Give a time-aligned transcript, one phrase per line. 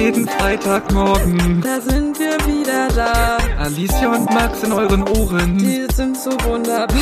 [0.00, 1.60] jeden Freitagmorgen.
[1.60, 3.36] Da sind wir wieder da.
[3.58, 5.58] Alicia und Max in euren Ohren.
[5.58, 6.88] Die sind so wunderbar.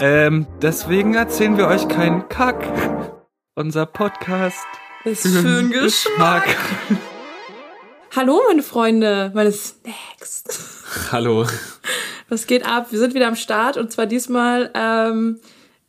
[0.00, 2.66] Ähm, deswegen erzählen wir euch keinen Kack.
[3.54, 4.66] Unser Podcast
[5.04, 6.44] Ist für den Geschmack.
[8.16, 10.82] Hallo, meine Freunde, meine Snacks.
[11.12, 11.46] Hallo.
[12.28, 12.88] Was geht ab?
[12.90, 15.38] Wir sind wieder am Start und zwar diesmal ähm,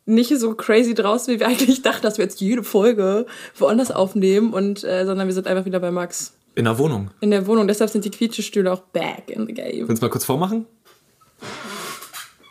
[0.06, 3.26] nicht so crazy draußen, wie wir eigentlich dachten, dass wir jetzt jede Folge
[3.58, 7.10] woanders aufnehmen, und, äh, sondern wir sind einfach wieder bei Max In der Wohnung.
[7.20, 7.66] in der Wohnung.
[7.68, 9.88] Deshalb sind die Quietschestühle auch back in the game.
[9.88, 10.66] Willst du mal kurz vormachen?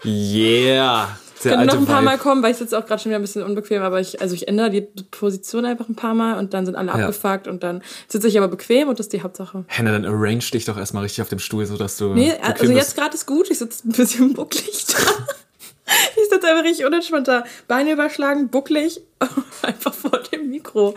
[0.03, 1.17] Yeah.
[1.43, 2.05] Der Können noch alte ein paar Vibe.
[2.05, 4.34] Mal kommen, weil ich sitze auch gerade schon wieder ein bisschen unbequem, aber ich, also
[4.34, 6.93] ich ändere die Position einfach ein paar Mal und dann sind alle Ja.
[6.95, 9.63] abgefuckt und dann sitze ich aber bequem und das ist die Hauptsache.
[9.67, 12.13] Henne, dann arrange dich doch erstmal richtig auf dem Stuhl, sodass du.
[12.13, 14.98] Nee, also jetzt gerade ist gut, ich sitze ein bisschen bucklig da.
[16.16, 17.44] ich sitze einfach richtig unentspannt da.
[17.67, 19.02] Beine überschlagen, bucklig,
[19.62, 20.95] einfach vor dem Mikro.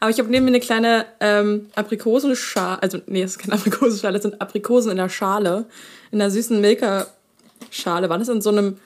[0.00, 4.14] Aber ich habe neben mir eine kleine ähm, Aprikosenschale, also nee, das ist keine Aprikosenschale,
[4.14, 5.64] das sind Aprikosen in der Schale,
[6.10, 8.08] in einer süßen Milka-Schale.
[8.08, 8.78] War das in so einem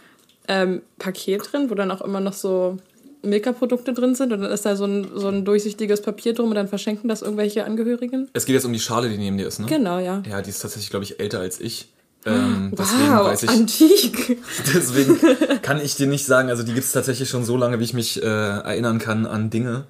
[0.49, 2.79] ähm, Paket drin, wo dann auch immer noch so
[3.23, 6.55] Milka-Produkte drin sind und dann ist da so ein, so ein durchsichtiges Papier drum und
[6.55, 8.29] dann verschenken das irgendwelche Angehörigen?
[8.33, 9.67] Es geht jetzt um die Schale, die neben dir ist, ne?
[9.67, 10.23] Genau, ja.
[10.29, 11.89] Ja, die ist tatsächlich, glaube ich, älter als ich.
[12.27, 13.49] Ähm, deswegen Wow, weiß ich.
[13.51, 14.39] antik.
[14.75, 15.19] Deswegen
[15.63, 17.95] kann ich dir nicht sagen, also die gibt es tatsächlich schon so lange, wie ich
[17.95, 19.85] mich äh, erinnern kann an Dinge.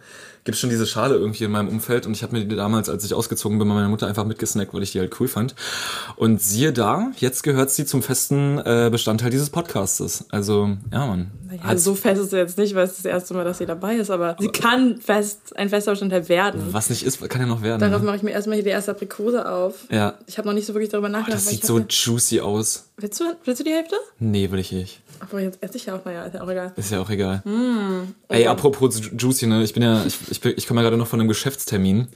[0.44, 3.04] Gibt schon diese Schale irgendwie in meinem Umfeld und ich habe mir die damals, als
[3.04, 5.54] ich ausgezogen bin, bei meiner Mutter einfach mitgesnackt, weil ich die halt cool fand.
[6.16, 10.24] Und siehe da, jetzt gehört sie zum festen äh, Bestandteil dieses Podcastes.
[10.30, 11.30] Also, ja, man.
[11.52, 13.66] Ja, Hat- so fest ist sie jetzt nicht, weil es das erste Mal, dass sie
[13.66, 16.62] dabei ist, aber sie kann fest, ein fester Bestandteil werden.
[16.70, 17.80] was nicht ist, kann ja noch werden.
[17.80, 18.06] Darauf Ne?
[18.06, 19.74] mache ich mir erstmal hier die erste Aprikose auf.
[19.90, 20.14] Ja.
[20.26, 21.38] Ich habe noch nicht so wirklich darüber Oh, nachgedacht.
[21.40, 22.84] das weil sieht so juicy aus.
[22.96, 23.96] willst, du, willst du die Hälfte?
[24.18, 25.00] Nee, will ich nicht.
[25.20, 26.72] Aber jetzt esse ich ja auch, naja, ist ja auch egal.
[26.76, 27.42] Ist ja auch egal.
[27.44, 29.62] Mm, Ey, apropos Ju- Juicy, ne?
[29.62, 32.08] Ich bin ja, ich, ich, bin- ich komme ja gerade noch von einem Geschäftstermin.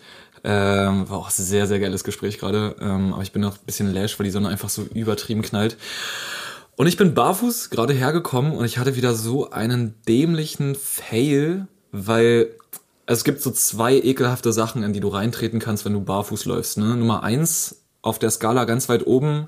[0.43, 2.77] Ähm, war auch ein sehr, sehr geiles Gespräch gerade.
[2.81, 5.77] Ähm, aber ich bin noch ein bisschen lash, weil die Sonne einfach so übertrieben knallt.
[6.77, 12.49] Und ich bin barfuß gerade hergekommen und ich hatte wieder so einen dämlichen Fail, weil
[13.07, 16.79] es gibt so zwei ekelhafte Sachen, in die du reintreten kannst, wenn du barfuß läufst.
[16.79, 16.97] Ne?
[16.97, 19.47] Nummer eins auf der Skala ganz weit oben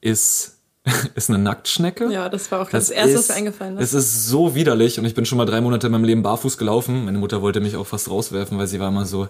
[0.00, 0.57] ist,
[1.14, 2.10] ist eine Nacktschnecke.
[2.10, 4.04] Ja, das war auch das, Erste, was ist- mir eingefallen Es ist.
[4.04, 7.04] ist so widerlich und ich bin schon mal drei Monate in meinem Leben barfuß gelaufen.
[7.04, 9.28] Meine Mutter wollte mich auch fast rauswerfen, weil sie war immer so,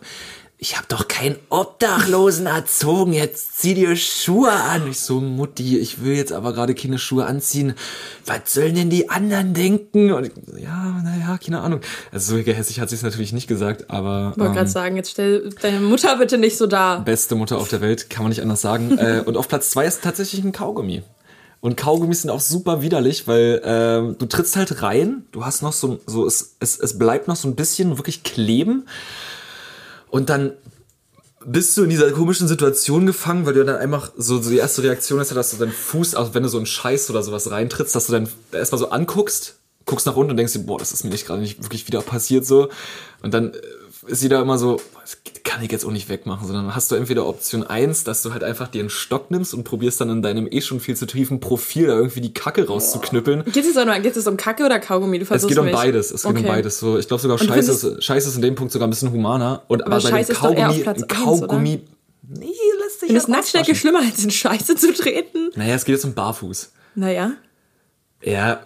[0.60, 4.88] ich habe doch keinen Obdachlosen erzogen, jetzt zieh dir Schuhe an.
[4.90, 7.74] Ich so, Mutti, ich will jetzt aber gerade keine Schuhe anziehen.
[8.26, 10.10] Was sollen denn die anderen denken?
[10.12, 11.80] Und ich, ja, naja, keine Ahnung.
[12.10, 14.96] Also so gehässig hat sie es natürlich nicht gesagt, aber Ich wollte ähm, gerade sagen,
[14.96, 16.98] jetzt stell deine Mutter bitte nicht so da.
[16.98, 18.98] beste Mutter auf der Welt, kann man nicht anders sagen.
[18.98, 21.04] äh, und auf Platz zwei ist tatsächlich ein Kaugummi.
[21.60, 25.72] Und Kaugummis sind auch super widerlich, weil ähm, du trittst halt rein, du hast noch
[25.72, 28.86] so, so es, es, es bleibt noch so ein bisschen wirklich kleben
[30.10, 30.52] und dann
[31.44, 34.82] bist du in dieser komischen Situation gefangen, weil du dann einfach so, so die erste
[34.82, 37.50] Reaktion ist ja, dass du deinen Fuß, also wenn du so einen Scheiß oder sowas
[37.50, 40.92] reintrittst, dass du dann erstmal so anguckst, guckst nach unten und denkst dir, boah, das
[40.92, 42.68] ist mir nicht gerade nicht wirklich wieder passiert so.
[43.22, 43.52] Und dann
[44.08, 47.26] ist jeder immer so, das kann ich jetzt auch nicht wegmachen, sondern hast du entweder
[47.26, 50.46] Option eins, dass du halt einfach dir einen Stock nimmst und probierst dann in deinem
[50.50, 53.44] eh schon viel zu tiefen Profil da irgendwie die Kacke rauszuknüppeln.
[53.44, 55.18] Geht es, um, geht es um Kacke oder Kaugummi?
[55.18, 55.74] Du Es geht um mich.
[55.74, 56.10] beides.
[56.10, 56.46] Es geht um Okay.
[56.46, 56.78] beides.
[56.78, 59.12] So, ich glaube sogar Und Scheiße ist, Scheiße ist in dem Punkt sogar ein bisschen
[59.12, 59.62] humaner.
[59.68, 61.84] Und aber, Aber bei dem ist Kaugummi, Kaugummi,
[62.28, 62.46] nee,
[62.82, 65.50] lässt sich Findest ja Nacktschnecke schlimmer als in Scheiße zu treten?
[65.56, 66.72] Naja, es geht jetzt um Barfuß.
[66.94, 67.32] Naja.
[68.22, 68.60] Ja,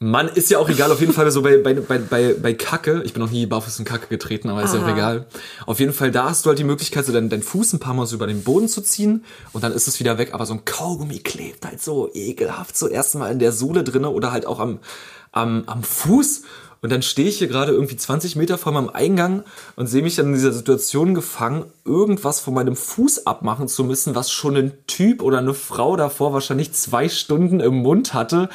[0.00, 3.14] Mann, ist ja auch egal, auf jeden Fall so bei, bei, bei, bei, Kacke, ich
[3.14, 4.92] bin noch nie barfuß in Kacke getreten, aber ist ja auch Aha.
[4.92, 5.26] egal.
[5.66, 7.94] Auf jeden Fall, da hast du halt die Möglichkeit, so deinen, deinen Fuß ein paar
[7.94, 10.54] Mal so über den Boden zu ziehen und dann ist es wieder weg, aber so
[10.54, 14.60] ein Kaugummi klebt halt so ekelhaft so erstmal in der Sohle drinne oder halt auch
[14.60, 14.78] am,
[15.32, 16.42] am, am Fuß
[16.80, 19.42] und dann stehe ich hier gerade irgendwie 20 Meter vor meinem Eingang
[19.76, 24.14] und sehe mich dann in dieser Situation gefangen, irgendwas von meinem Fuß abmachen zu müssen,
[24.14, 28.48] was schon ein Typ oder eine Frau davor wahrscheinlich zwei Stunden im Mund hatte.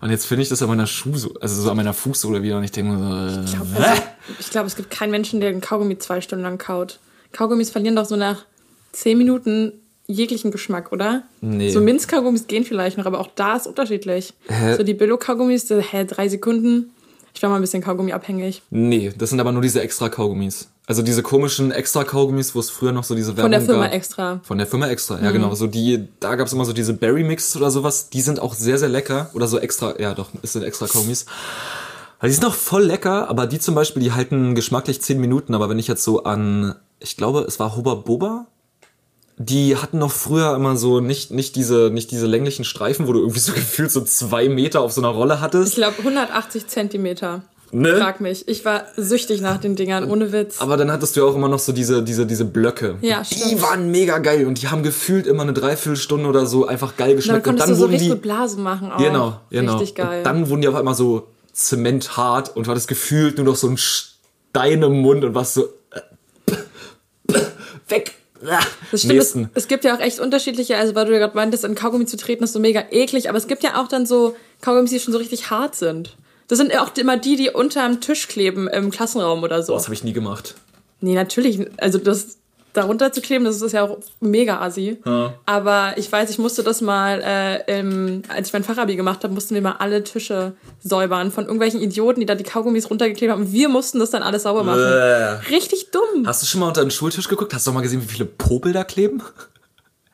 [0.00, 2.64] Und jetzt finde ich das an meiner Schuhsohle, also so an meiner Fußsohle wieder und
[2.64, 5.98] ich denke so, äh, Ich glaube, also, glaub, es gibt keinen Menschen, der einen Kaugummi
[5.98, 6.98] zwei Stunden lang kaut.
[7.32, 8.44] Kaugummis verlieren doch so nach
[8.92, 9.72] zehn Minuten
[10.06, 11.24] jeglichen Geschmack, oder?
[11.40, 11.70] Nee.
[11.70, 14.34] So Minzkaugummis gehen vielleicht noch, aber auch da ist unterschiedlich.
[14.48, 14.76] Hä?
[14.76, 16.92] So die Billo-Kaugummis, hä, drei Sekunden.
[17.36, 18.62] Ich war mal ein bisschen Kaugummi abhängig.
[18.70, 20.70] nee, das sind aber nur diese extra Kaugummis.
[20.86, 23.84] Also diese komischen extra Kaugummis, wo es früher noch so diese Werbung Von der Firma
[23.84, 23.92] gab.
[23.92, 24.40] extra.
[24.42, 25.54] Von der Firma extra, ja genau.
[25.54, 28.08] So die, da gab's immer so diese Berry Mix oder sowas.
[28.08, 29.28] Die sind auch sehr, sehr lecker.
[29.34, 31.26] Oder so extra, ja doch, es sind extra Kaugummis.
[32.20, 35.54] Also die sind auch voll lecker, aber die zum Beispiel, die halten geschmacklich 10 Minuten.
[35.54, 38.46] Aber wenn ich jetzt so an, ich glaube, es war Hoba Boba,
[39.38, 43.20] die hatten noch früher immer so nicht, nicht, diese, nicht diese länglichen Streifen, wo du
[43.20, 45.74] irgendwie so gefühlt so zwei Meter auf so einer Rolle Ich hattest.
[45.74, 47.42] glaube 180 Zentimeter.
[47.72, 47.96] Ne?
[47.96, 48.46] Frag mich.
[48.46, 50.60] Ich war süchtig nach den Dingern, ohne Witz.
[50.60, 52.96] Aber dann hattest du ja auch immer noch so diese, diese, diese Blöcke.
[53.02, 53.60] Ja, Die stimmt.
[53.60, 57.16] waren mega geil und die haben gefühlt immer eine Dreiviertelstunde oder so einfach geil Dann
[57.16, 57.38] geschmeckt.
[57.38, 58.14] Und konntest dann du so richtig die.
[58.14, 58.98] Blasen machen auch.
[58.98, 59.72] Genau, genau.
[59.78, 60.18] Richtig geil.
[60.18, 63.66] Und dann wurden die auf einmal so zementhart und du hattest gefühlt nur noch so
[63.66, 65.64] einen Stein im Mund und warst so.
[65.90, 66.52] äh,
[67.88, 68.14] weg!
[68.90, 71.64] Das stimmt, es, es gibt ja auch echt unterschiedliche, also weil du ja gerade meintest,
[71.64, 74.36] in Kaugummi zu treten ist so mega eklig, aber es gibt ja auch dann so
[74.60, 76.16] Kaugummis, die schon so richtig hart sind.
[76.48, 79.72] Das sind ja auch immer die, die unterm Tisch kleben im Klassenraum oder so.
[79.72, 80.54] Boah, das habe ich nie gemacht.
[81.00, 81.66] Nee, natürlich.
[81.78, 82.35] Also das
[82.76, 84.98] darunter zu kleben, das ist ja auch mega assi.
[85.46, 89.32] Aber ich weiß, ich musste das mal, äh, im, als ich mein Fachabi gemacht habe,
[89.34, 93.52] mussten wir mal alle Tische säubern von irgendwelchen Idioten, die da die Kaugummis runtergeklebt haben.
[93.52, 94.80] Wir mussten das dann alles sauber machen.
[94.82, 95.54] Bäh.
[95.54, 96.26] Richtig dumm.
[96.26, 97.52] Hast du schon mal unter den Schultisch geguckt?
[97.54, 99.22] Hast du doch mal gesehen, wie viele Popel da kleben?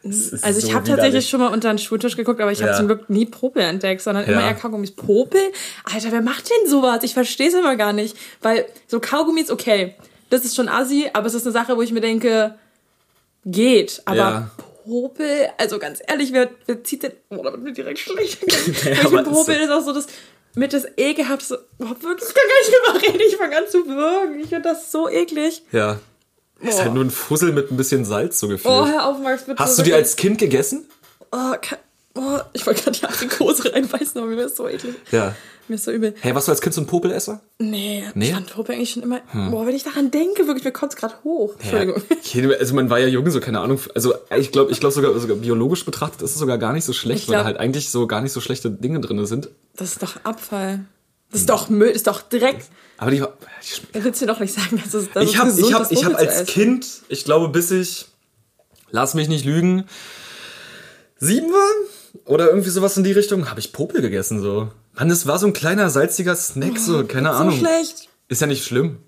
[0.05, 2.77] Also ich so habe tatsächlich schon mal unter den Schultisch geguckt, aber ich habe Ja.
[2.77, 4.49] zum Glück nie Popel entdeckt, sondern immer Ja.
[4.49, 4.91] eher Kaugummis.
[4.91, 5.41] Popel?
[5.85, 7.05] Alter, wer macht denn sowas?
[7.05, 8.17] Ich verstehe es immer gar nicht.
[8.41, 9.95] Weil so Kaugummis, okay,
[10.33, 12.55] das ist schon assi, aber es ist eine Sache, wo ich mir denke,
[13.45, 14.01] geht.
[14.07, 14.51] Aber Ja.
[14.85, 17.13] Popel, also ganz ehrlich, wer, wer zieht denn...
[17.29, 18.43] Oh, da wird mir direkt schlecht.
[18.85, 19.63] Ja, finde, ist Popel so.
[19.63, 20.07] ist auch so das...
[20.55, 21.65] Mit das ekelhaftste.
[21.79, 23.23] Oh, wirklich, ich kann gar nicht drüber reden.
[23.29, 24.41] Ich fange an zu würgen.
[24.41, 25.63] Ich finde das so eklig.
[25.73, 25.99] Ja.
[26.61, 26.85] Ist Boah.
[26.85, 28.73] halt nur ein Fussel mit ein bisschen Salz so gefühlt.
[28.75, 29.59] Oh, hör auf, Max, bitte.
[29.63, 30.87] Hast du die als Kind gegessen?
[31.31, 31.79] Oh, kann,
[32.15, 34.95] oh ich wollte gerade die Aprikose reinbeißen, aber mir ist so eklig.
[35.11, 35.35] Ja.
[35.69, 36.15] Mir ist so übel.
[36.21, 37.41] Hey, warst du als Kind so ein Popelesser?
[37.59, 38.27] Nee, Nee?
[38.29, 39.21] ich fand Popel eigentlich schon immer.
[39.51, 41.55] Boah, wenn ich daran denke, wirklich, mir kommt es gerade hoch.
[41.61, 42.03] Entschuldigung.
[42.33, 43.79] Ja, also man war ja jung, so keine Ahnung.
[43.95, 46.93] Also ich glaube, ich glaube sogar, sogar biologisch betrachtet ist es sogar gar nicht so
[46.93, 49.49] schlecht, Ich weil da glaub- halt eigentlich so gar nicht so schlechte Dinge drin sind.
[49.77, 50.85] Das ist doch Abfall.
[51.31, 52.59] Das ist doch Müll, das ist doch Dreck.
[52.99, 53.89] Aber die, die schmecken.
[53.93, 55.83] Da willst du doch nicht sagen, dass es dass Ich es habe gesund ich hab,
[55.83, 56.45] ist, ich hab zu als.
[56.47, 58.07] Kind, ich glaube bis ich,
[58.91, 59.85] lass mich nicht lügen,
[61.19, 61.71] sieben war
[62.25, 64.71] oder irgendwie sowas in die Richtung, habe ich Popel gegessen so.
[64.95, 67.59] Mann, das war so ein kleiner salziger Snack so, keine so Ahnung.
[67.59, 68.09] schlecht.
[68.29, 68.99] Ist ja nicht schlimm.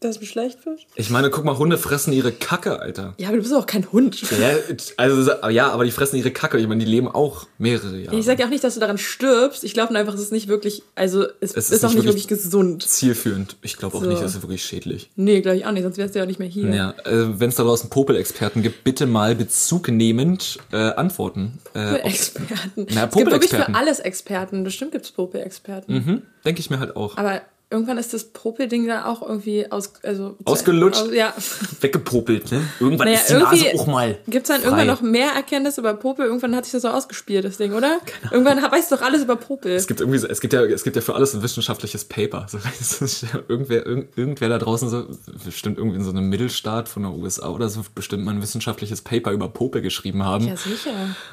[0.00, 3.14] Das ist schlecht für Ich meine, guck mal, Hunde fressen ihre Kacke, Alter.
[3.18, 4.20] Ja, aber du bist auch kein Hund.
[4.30, 4.50] Ja,
[4.96, 6.58] also ja, aber die fressen ihre Kacke.
[6.58, 8.16] Ich meine, die leben auch mehrere Jahre.
[8.18, 9.64] Ich sage ja auch nicht, dass du daran stirbst.
[9.64, 12.82] Ich glaube einfach, es ist nicht wirklich, also es, Es ist, auch nicht wirklich, gesund.
[12.82, 13.56] zielführend.
[13.62, 14.08] Ich glaube auch So.
[14.08, 15.10] nicht, das ist wirklich schädlich.
[15.16, 16.68] Nee, glaube ich auch nicht, sonst wärst du ja auch nicht mehr hier.
[16.74, 21.58] Ja, äh, wenn es da draußen Popel-Experten gibt, bitte mal bezugnehmend äh, antworten.
[21.74, 22.86] Äh, ob- Experten.
[22.94, 23.14] Na, es gibt wirklich
[23.50, 23.74] für Popel-Experten.
[23.74, 24.64] alles Experten.
[24.64, 25.92] Bestimmt gibt es Popel-Experten.
[25.94, 27.16] mhm, Denke ich mir halt auch.
[27.16, 31.02] Aber irgendwann ist das Popel-Ding da auch irgendwie aus, also, Ausgelutscht?
[31.02, 31.34] Aus, ja.
[31.80, 32.62] Weggepopelt, ne?
[32.80, 34.18] Irgendwann Naja, ist die Nase auch mal.
[34.28, 34.66] Gibt es dann frei.
[34.68, 36.26] irgendwann noch mehr Erkenntnisse über Popel?
[36.26, 37.98] Irgendwann hat sich das so ausgespielt, das Ding, oder?
[38.30, 39.72] Irgendwann weißt du doch alles über Popel.
[39.72, 42.46] Es gibt irgendwie, so- es gibt ja, es gibt ja für alles ein wissenschaftliches Paper.
[42.48, 42.58] So,
[43.26, 45.04] ja irgendwer, irgend, irgendwer da draußen so,
[45.44, 49.02] bestimmt irgendwie in so einem Mittelstaat von der USA oder so, bestimmt mal ein wissenschaftliches
[49.02, 50.46] Paper über Popel geschrieben haben.
[50.46, 50.90] Ja, sicher.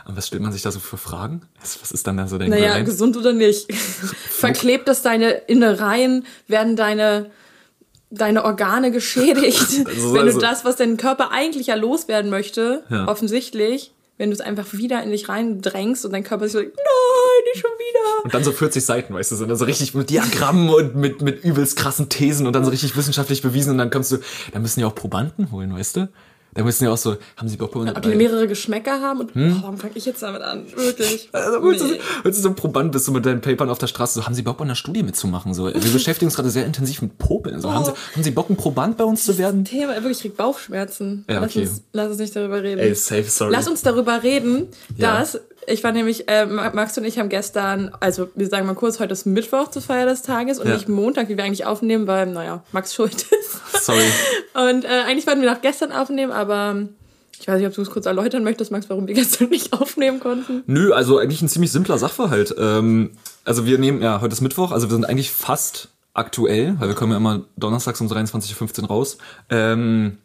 [0.07, 1.43] Und was stellt man sich da so für Fragen?
[1.61, 3.71] Was, ist dann da so der Naja, gesund oder nicht.
[4.29, 7.31] Verklebt das deine Innereien, werden deine,
[8.09, 9.85] deine Organe geschädigt.
[9.87, 13.07] Also- wenn also- du das, was dein Körper eigentlich ja loswerden möchte, Ja.
[13.07, 16.69] offensichtlich, wenn du es einfach wieder in dich reindrängst und dein Körper sich so, nein,
[17.51, 18.23] nicht schon wieder.
[18.25, 21.21] Und dann so 40 Seiten, weißt du, so, dann so richtig mit Diagrammen und mit,
[21.21, 24.17] mit übelst krassen Thesen und dann so richtig wissenschaftlich bewiesen und dann kommst du,
[24.51, 26.09] da müssen ja auch Probanden holen, weißt du?
[26.55, 27.75] Da müssen ja auch so, haben sie Bock?
[27.75, 30.65] Ob die mehrere Geschmäcker haben und oh, warum fange ich jetzt damit an?
[30.75, 31.23] Wirklich.
[31.23, 31.29] Hm?
[31.43, 31.77] Also, Nee.
[31.77, 34.25] du, willst du so ein Proband bist du mit deinen Papern auf der Straße, so,
[34.25, 35.53] haben sie Bock bei einer Studie mitzumachen?
[35.53, 37.59] So, wir beschäftigen uns gerade sehr intensiv mit Popeln.
[37.59, 39.65] So, haben, sie, haben sie Bock, ein Proband bei uns zu werden?
[39.65, 41.25] Thema, wirklich, ich krieg Bauchschmerzen.
[41.29, 41.61] Ja, lass, okay.
[41.61, 42.79] uns, lass uns nicht darüber reden.
[42.79, 43.51] Ey, safe, sorry.
[43.51, 44.67] Lass uns darüber reden,
[44.97, 45.25] Ja.
[45.67, 49.13] Ich war nämlich, äh, Max und ich haben gestern, also wir sagen mal kurz, heute
[49.13, 50.73] ist Mittwoch zur Feier des Tages und Ja.
[50.75, 53.85] nicht Montag, wie wir eigentlich aufnehmen, weil, naja, Max schuld ist.
[53.85, 54.03] Sorry.
[54.53, 56.87] Und äh, eigentlich wollten wir noch gestern aufnehmen, aber
[57.39, 60.19] ich weiß nicht, ob du es kurz erläutern möchtest, Max, warum wir gestern nicht aufnehmen
[60.19, 60.63] konnten.
[60.67, 62.55] Nö, also eigentlich ein ziemlich simpler Sachverhalt.
[62.57, 63.11] Ähm,
[63.45, 66.95] also wir nehmen, ja, heute ist Mittwoch, also wir sind eigentlich fast aktuell, weil wir
[66.95, 69.17] kommen ja immer donnerstags um 23.15 Uhr raus.
[69.49, 70.17] Ähm,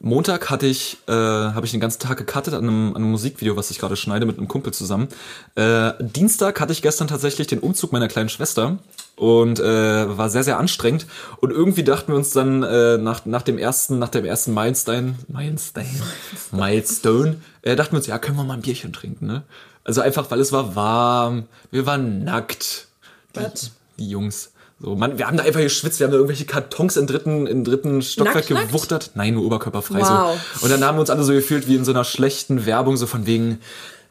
[0.00, 3.56] Montag hatte ich, äh, habe ich den ganzen Tag gecuttet an einem, an einem Musikvideo,
[3.56, 5.08] was ich gerade schneide mit einem Kumpel zusammen.
[5.54, 8.78] Äh, Dienstag hatte ich gestern tatsächlich den Umzug meiner kleinen Schwester
[9.16, 11.06] und äh, war sehr, sehr anstrengend.
[11.40, 15.16] Und irgendwie dachten wir uns dann äh, nach, nach dem ersten, nach dem ersten Milestone,
[15.26, 15.86] Milestone,
[16.52, 19.42] Milestone, äh, dachten wir uns, ja, können wir mal ein Bierchen trinken, ne?
[19.84, 22.88] Also einfach, weil es war warm, wir waren nackt.
[23.32, 23.70] Was?
[23.98, 24.50] Die Jungs.
[24.80, 27.64] So, man, wir haben da einfach geschwitzt, wir haben da irgendwelche Kartons im dritten, im
[27.64, 28.68] dritten Stockwerk Nackt, nackt?
[28.68, 29.10] gewuchtert.
[29.14, 30.38] Nein, nur oberkörperfrei Wow.
[30.54, 30.64] so.
[30.64, 33.06] Und dann haben wir uns alle so gefühlt wie in so einer schlechten Werbung, so
[33.06, 33.58] von wegen,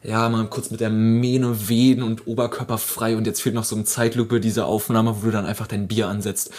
[0.02, 3.84] ja, mal kurz mit der Mähne wehen und oberkörperfrei und jetzt fehlt noch so eine
[3.86, 6.50] Zeitlupe diese Aufnahme, wo du dann einfach dein Bier ansetzt.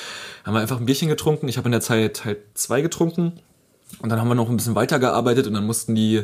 [0.44, 1.48] Haben wir einfach ein Bierchen getrunken.
[1.48, 3.39] Ich habe in der Zeit halt zwei getrunken.
[4.01, 6.24] Und dann haben wir noch ein bisschen weitergearbeitet und dann mussten die,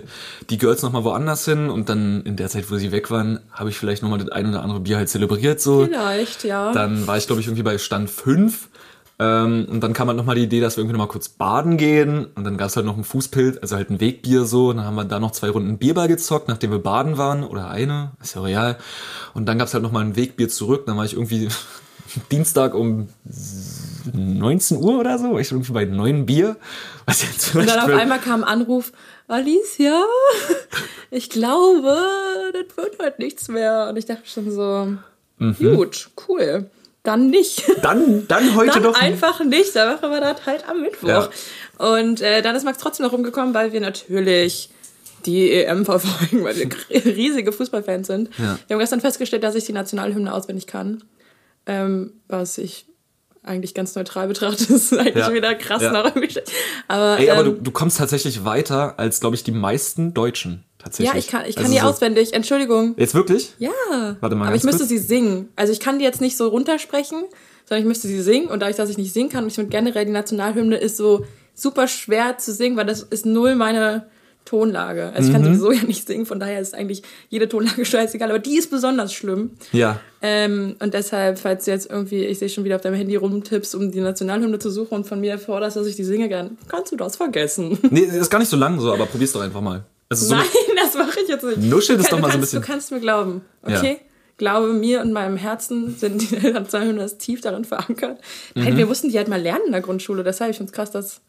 [0.50, 3.40] die Girls noch mal woanders hin und dann in der Zeit, wo sie weg waren,
[3.52, 5.86] habe ich vielleicht noch mal das ein oder andere Bier halt zelebriert so.
[5.86, 6.72] Vielleicht, ja.
[6.72, 8.70] Dann war ich, glaube ich, irgendwie bei Stand 5.
[9.18, 11.30] Ähm, und dann kam halt noch mal die Idee, dass wir irgendwie noch mal kurz
[11.30, 12.26] baden gehen.
[12.36, 14.70] Und dann gab es halt noch ein Fußpilz, also halt ein Wegbier so.
[14.70, 17.44] Und dann haben wir da noch zwei Runden Bierball gezockt, nachdem wir baden waren.
[17.44, 18.78] Oder eine, ist ja real.
[19.34, 20.86] Und dann gab es halt noch mal ein Wegbier zurück.
[20.86, 21.48] Dann war ich irgendwie
[22.32, 23.08] Dienstag um
[24.14, 26.56] 19 Uhr oder so, war ich irgendwie bei neun Bier.
[27.06, 28.92] Was jetzt Und dann auf vielleicht einmal kam ein Anruf,
[29.28, 30.04] Alicia,
[31.12, 31.98] ich glaube,
[32.54, 33.88] das wird heute nichts mehr.
[33.90, 34.94] Und ich dachte schon so,
[35.38, 35.76] Mhm.
[35.76, 36.70] gut, cool.
[37.04, 37.64] Dann nicht.
[37.84, 39.00] dann, dann heute dann doch.
[39.00, 39.76] einfach nicht.
[39.76, 41.08] Da machen wir das halt am Mittwoch.
[41.08, 41.30] Ja.
[41.78, 44.70] Und äh, dann ist Max trotzdem noch rumgekommen, weil wir natürlich
[45.26, 46.70] die EM verfolgen, weil wir
[47.06, 48.30] riesige Fußballfans sind.
[48.38, 48.58] Ja.
[48.68, 51.04] Wir haben gestern festgestellt, dass ich die Nationalhymne auswendig kann.
[51.68, 52.86] Ähm, was ich
[53.46, 55.34] eigentlich ganz neutral betrachte, ist eigentlich Ja.
[55.34, 55.92] wieder krass Ja.
[55.92, 56.40] nach irgendwie.
[56.88, 60.64] Aber, Ey, aber du, ähm, du kommst tatsächlich weiter als, glaube ich, die meisten Deutschen.
[60.78, 61.14] Tatsächlich.
[61.14, 62.34] ja, ich kann, ich kann Also die so- auswendig.
[62.34, 62.94] Entschuldigung.
[62.98, 63.54] Jetzt wirklich?
[63.58, 63.72] Ja.
[64.20, 64.90] Warte mal Aber ich müsste kurz.
[64.90, 65.50] sie singen.
[65.56, 67.24] Also ich kann die jetzt nicht so runtersprechen,
[67.68, 68.48] sondern ich müsste sie singen.
[68.50, 71.26] Und dadurch, dass ich nicht singen kann, und ich finde generell die Nationalhymne ist so
[71.56, 74.06] super schwer zu singen, weil das ist null meine
[74.46, 75.12] Tonlage.
[75.14, 75.56] Also ich kann Mhm.
[75.56, 78.30] sowieso ja nicht singen, von daher ist eigentlich jede Tonlage scheißegal.
[78.30, 79.52] Aber die ist besonders schlimm.
[79.72, 80.00] Ja.
[80.22, 83.76] Ähm, und deshalb, falls du jetzt irgendwie, ich sehe schon wieder auf deinem Handy rumtippst,
[83.76, 86.92] um die Nationalhymne zu suchen und von mir forderst, dass ich die singe, dann kannst
[86.92, 87.78] du das vergessen.
[87.90, 89.84] Nee, ist gar nicht so lang so, aber probier's doch einfach mal.
[90.10, 90.46] Also so Nein,
[90.84, 91.58] das mache ich jetzt nicht.
[91.64, 92.62] Nuschel das Du doch mal so ein kannst- bisschen.
[92.62, 93.80] Du kannst mir glauben, Ja.
[93.80, 93.98] okay?
[94.38, 98.20] Glaube mir und meinem Herzen sind die Nationalhymne tief darin verankert.
[98.54, 98.78] Nein, Mhm.
[98.78, 100.24] wir mussten die halt mal lernen in der Grundschule.
[100.24, 101.22] Deshalb, ich finde es krass, dass,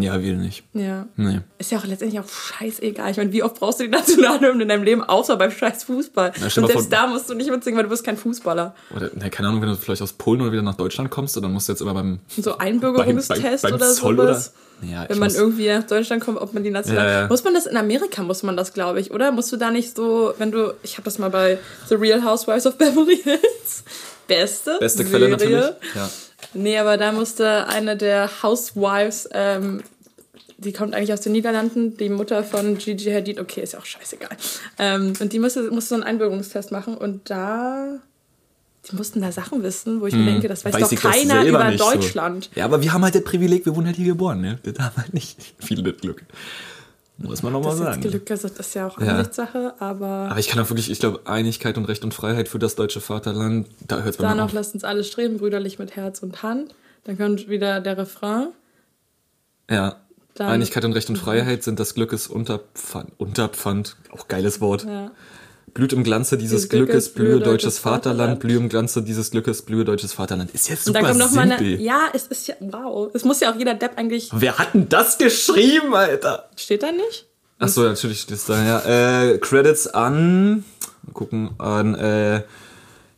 [0.00, 0.64] Ja, wir nicht.
[0.74, 1.06] ja.
[1.16, 1.40] Nee.
[1.58, 3.10] Ist ja auch letztendlich auch scheißegal.
[3.10, 6.32] Ich meine, wie oft brauchst du die Nationalhymne in deinem Leben, außer beim scheiß Fußball?
[6.38, 8.74] Na, und selbst vor- da musst du nicht mitsingen, weil du bist kein Fußballer.
[8.94, 11.52] Oder, ne, keine Ahnung, wenn du vielleicht aus Polen oder wieder nach Deutschland kommst, dann
[11.52, 14.52] musst du jetzt immer beim, So Einbürgerungstest beim, beim oder Zoll sowas.
[14.82, 14.90] oder.
[14.90, 17.06] Ja, Wenn man muss- irgendwie nach Deutschland kommt, ob man die National...
[17.06, 17.28] Ja, ja.
[17.28, 19.30] Muss man das in Amerika, muss man das, glaube ich, oder?
[19.30, 20.74] Musst du da nicht so, wenn du...
[20.82, 23.84] Ich habe das mal bei The Real Housewives of Beverly Hills.
[24.26, 25.56] Beste Beste Quelle Serie.
[25.60, 25.94] natürlich.
[25.94, 26.10] Ja.
[26.54, 29.82] Nee, aber da musste eine der Housewives, ähm,
[30.58, 33.84] die kommt eigentlich aus den Niederlanden, die Mutter von Gigi Hadid, okay, ist ja auch
[33.84, 34.30] scheißegal.
[34.78, 37.98] Ähm, und die musste, musste so einen Einbürgerungstest machen und da...
[38.90, 40.82] Die mussten da Sachen wissen, wo ich mir denke, das weiß, Hm.
[40.82, 41.92] Weiß doch keiner über nicht so.
[41.92, 42.50] Deutschland.
[42.56, 44.58] Ja, aber wir haben halt das Privileg, wir wurden halt hier geboren, ne?
[44.64, 46.24] Das haben halt nicht viele das Glück.
[47.22, 48.00] Muss man nochmal sagen.
[48.00, 49.12] Glück, das ist ja auch Ja.
[49.16, 52.58] Ansichtssache, aber Aber ich kann auch wirklich, ich glaube, Einigkeit und Recht und Freiheit für
[52.58, 54.52] das deutsche Vaterland, da hört es bei mir noch auf.
[54.52, 56.74] lasst uns alle streben, brüderlich mit Herz und Hand.
[57.04, 58.48] Dann kommt wieder der Refrain.
[59.70, 59.96] Ja.
[60.34, 63.12] Dann- Einigkeit und Recht und Freiheit sind das Glückes Unterpfand.
[63.18, 64.84] Unterpfand, auch geiles Wort.
[64.84, 65.10] Ja.
[65.74, 70.12] Blüht im Glanze dieses Glückes, blühe deutsches Vaterland, blühe im Glanze dieses Glückes, blühe deutsches
[70.12, 70.50] Vaterland.
[70.50, 71.66] Ist jetzt Und super dann kommt noch simpel.
[71.74, 71.82] eine.
[71.82, 72.54] Ja, es ist ja.
[72.60, 73.10] Wow.
[73.14, 74.28] Es muss ja auch jeder Depp eigentlich.
[74.34, 76.50] Wer hat denn das geschrieben, Alter?
[76.56, 77.26] Steht da nicht?
[77.58, 79.30] Ach so, natürlich steht es da, ja.
[79.30, 80.64] Äh, Credits an,
[81.04, 82.42] mal gucken, an äh,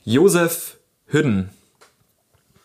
[0.05, 1.51] Josef Hüdden.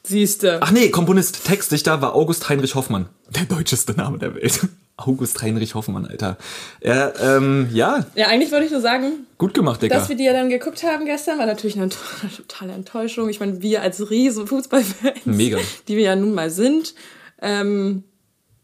[0.04, 0.60] Siehste.
[0.62, 3.10] Ach nee, Komponist, Textdichter war August Heinrich Hoffmann.
[3.30, 4.60] Der deutscheste Name der Welt.
[5.08, 6.38] August Heinrich Hoffmann, Alter.
[6.82, 9.96] Er, ähm, ja, Ja, eigentlich wollte ich nur sagen, gut gemacht, Digga.
[9.98, 11.90] dass wir die ja dann geguckt haben gestern, war natürlich eine
[12.38, 13.30] totale Enttäuschung.
[13.30, 15.58] Ich meine, wir als riesen Fußballfans, Mega.
[15.88, 16.94] die wir ja nun mal sind,
[17.42, 18.04] ähm,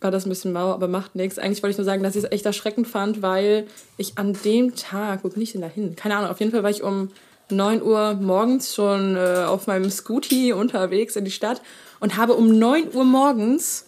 [0.02, 1.40] war das ein bisschen mau, aber macht nichts.
[1.40, 3.66] Eigentlich wollte ich nur sagen, dass ich es echt erschreckend fand, weil
[3.98, 5.96] ich an dem Tag, wo bin ich denn da hin?
[5.96, 7.10] Keine Ahnung, auf jeden Fall war ich um
[7.50, 11.62] 9 Uhr morgens schon äh, auf meinem Scooty unterwegs in die Stadt
[12.00, 13.86] und habe um 9 Uhr morgens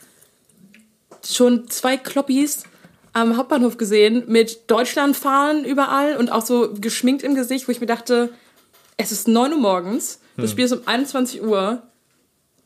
[1.25, 2.63] schon zwei Kloppis
[3.13, 7.87] am Hauptbahnhof gesehen mit Deutschlandfahnen überall und auch so geschminkt im Gesicht, wo ich mir
[7.87, 8.29] dachte,
[8.97, 11.81] es ist 9 Uhr morgens, das Spiel ist um 21 Uhr.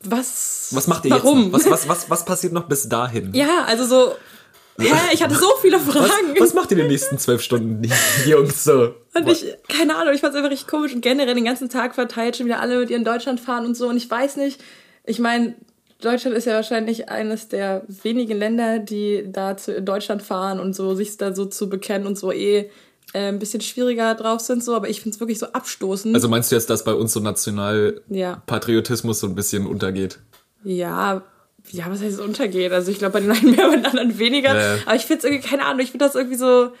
[0.04, 0.68] Was?
[0.72, 1.44] was macht ihr Warum?
[1.44, 1.70] jetzt noch?
[1.70, 3.32] Was, was, was, was passiert noch bis dahin?
[3.34, 4.14] Ja, also so.
[4.78, 6.34] Hä, ich hatte so viele Was, Fragen.
[6.38, 7.90] was macht ihr in den nächsten zwölf Stunden, die
[8.30, 8.94] Jungs, so?
[9.14, 11.94] Und ich, keine Ahnung, ich fand es einfach richtig komisch und generell den ganzen Tag
[11.94, 13.88] verteilt schon wieder alle mit ihren Deutschland fahren und so.
[13.88, 14.60] Und ich weiß nicht,
[15.04, 15.54] ich meine,
[16.02, 20.94] Deutschland ist ja wahrscheinlich eines der wenigen Länder, die da zu Deutschland fahren und so
[20.94, 22.70] sich da so zu bekennen und so eh
[23.14, 24.74] äh, ein bisschen schwieriger drauf sind, so.
[24.74, 26.14] Aber ich finde es wirklich so abstoßend.
[26.14, 29.20] Also meinst du jetzt, dass bei uns so Nationalpatriotismus ja.
[29.20, 30.18] so ein bisschen untergeht?
[30.64, 31.22] Ja,
[31.70, 32.72] ja, was heißt es untergeht?
[32.72, 34.56] Also ich glaube bei den einen mehr, bei den anderen weniger.
[34.58, 34.78] Ja.
[34.84, 36.72] Aber ich finde es irgendwie, keine Ahnung, ich finde das irgendwie so.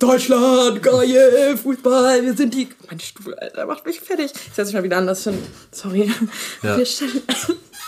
[0.00, 2.68] Deutschland, geil, Fußball, wir sind die.
[2.90, 4.32] Mein Stuhl, Alter, macht mich fertig.
[4.34, 5.38] Ich setze mich mal wieder an, das schon.
[5.70, 6.10] Sorry.
[6.62, 6.76] Ja.
[6.76, 7.22] Wir stellen-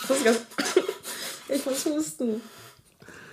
[0.09, 0.39] muss, ganz,
[1.49, 2.41] ich muss husten.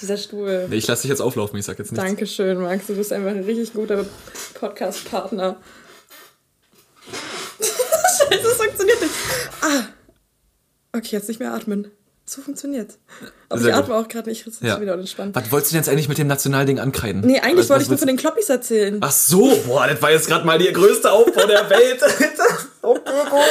[0.02, 0.68] Dieser Stuhl.
[0.70, 2.06] Nee, ich lasse dich jetzt auflaufen, ich sag jetzt nichts.
[2.06, 2.88] Dankeschön, Max.
[2.88, 4.06] Du bist einfach ein richtig guter
[4.56, 5.58] Podcast-Partner.
[7.60, 9.14] Scheiße, das funktioniert nicht.
[9.62, 9.84] Ah.
[10.96, 11.90] Okay, jetzt nicht mehr atmen.
[12.26, 12.98] So funktioniert's.
[13.50, 13.84] Aber Sehr ich gut.
[13.84, 14.80] atme auch gerade nicht, das ist Ja.
[14.80, 15.36] wieder unentspannt.
[15.36, 17.22] Was wolltest du denn jetzt eigentlich mit dem Nationalding ankreiden?
[17.22, 18.98] Nee, eigentlich was, wollte ich nur von den Kloppis erzählen.
[19.02, 22.02] Ach so, boah, das war jetzt gerade mal der größte Aufbau der Welt.
[22.82, 23.42] okay, gut.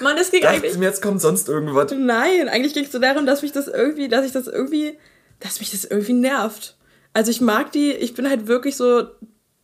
[0.00, 0.76] Mann, es ging Dachte eigentlich.
[0.76, 1.92] mir, jetzt kommt sonst irgendwas.
[1.96, 4.98] Nein, eigentlich ging es so darum, dass mich das irgendwie, dass ich das irgendwie,
[5.40, 6.76] dass mich das irgendwie nervt.
[7.12, 9.08] Also ich mag die, ich bin halt wirklich so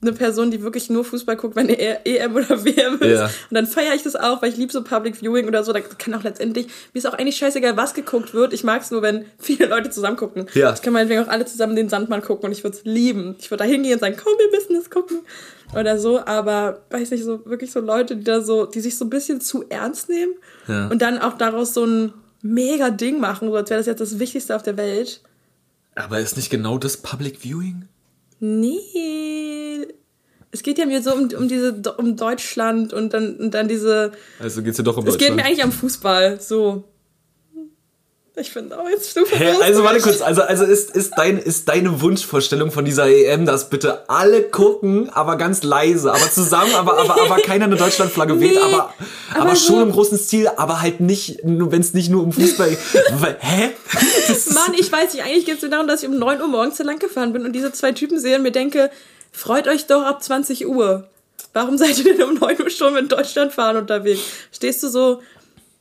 [0.02, 3.09] eine Person, die wirklich nur Fußball guckt, wenn E- EM oder WM ist.
[3.21, 3.25] Ja.
[3.26, 5.73] Und dann feiere ich das auch, weil ich liebe so Public Viewing oder so.
[5.73, 8.52] Da kann auch letztendlich, mir ist auch eigentlich scheißegal, was geguckt wird.
[8.52, 10.47] Ich mag es nur, wenn viele Leute zusammen gucken.
[10.54, 10.73] Ja.
[10.75, 13.37] Ich kann meinetwegen auch alle zusammen den Sandmann gucken und ich würde es lieben.
[13.38, 15.21] Ich würde da hingehen und sagen, komm, wir müssen das gucken.
[15.78, 19.04] Oder so, aber weiß nicht, so wirklich so Leute, die da so, die sich so
[19.04, 20.32] ein bisschen zu ernst nehmen
[20.68, 20.88] Ja.
[20.88, 24.18] und dann auch daraus so ein mega Ding machen, so als wäre das jetzt das
[24.18, 25.23] Wichtigste auf der Welt.
[25.94, 27.85] Aber ist nicht genau das Public Viewing?
[28.44, 29.87] Nee.
[30.50, 34.11] Es geht ja mir so um, um diese um Deutschland und dann, und dann diese.
[34.40, 35.37] Also geht's ja doch um Es geht Deutschland.
[35.37, 36.40] mir eigentlich am Fußball.
[36.40, 36.84] So.
[38.34, 41.68] Ich finde auch jetzt du Hä, also warte kurz, also, also ist, ist, dein, ist
[41.68, 46.98] deine Wunschvorstellung von dieser EM, dass bitte alle gucken, aber ganz leise, aber zusammen, aber,
[46.98, 48.94] aber, aber keiner eine Deutschlandflagge weht, Nee, aber,
[49.34, 52.32] aber, aber schon so- im großen Stil, aber halt nicht, wenn es nicht nur um
[52.32, 52.78] Fußball geht.
[53.40, 53.70] Hä?
[54.54, 56.76] Mann, ich weiß nicht, eigentlich geht es mir darum, dass ich um 9 Uhr morgens
[56.76, 58.90] zu lang gefahren bin und diese zwei Typen sehe und mir denke,
[59.30, 61.06] freut euch doch ab 20 Uhr.
[61.52, 64.22] Warum seid ihr denn um 9 Uhr schon mit Deutschland fahren unterwegs?
[64.52, 65.20] Stehst du so,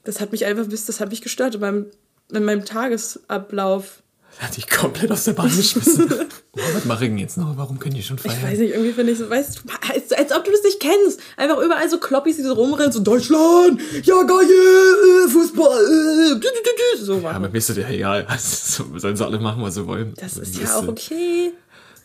[0.03, 1.85] das hat mich einfach bis, das hat mich gestört in meinem,
[2.31, 4.01] in meinem Tagesablauf.
[4.39, 6.09] Hat dich komplett aus der Bahn geschmissen.
[6.53, 7.57] oh, was mache ich denn jetzt noch?
[7.57, 8.57] Warum können die schon Ich weiß feiern?
[8.57, 11.19] nicht, irgendwie finde ich so, weißt du, als, als ob du das nicht kennst.
[11.35, 17.15] Einfach überall so Kloppis, die so rumrennen, so Deutschland, ja geil, äh, Fußball, äh, so
[17.15, 17.41] Ja, machen.
[17.41, 18.25] mit mir ist das ja egal.
[18.27, 20.13] Also, sollen sie alle machen, was sie wollen.
[20.15, 21.51] Das ist ja auch das- okay.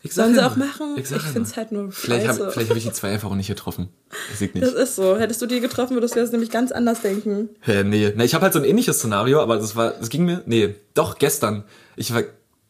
[0.06, 0.96] Ich Sollen sie auch machen?
[0.96, 3.48] Ich, ja finde es halt nur Vielleicht habe hab ich die zwei einfach auch nicht
[3.48, 3.88] getroffen.
[4.32, 4.62] Ich nicht.
[4.62, 5.16] Das ist so.
[5.18, 7.50] Hättest du die getroffen, würdest du das nämlich ganz anders denken.
[7.60, 8.12] Hä, nee.
[8.14, 10.76] Na, ich habe halt so ein ähnliches Szenario, aber das war, das ging mir, nee,
[10.94, 11.64] doch gestern.
[11.96, 12.22] Ich war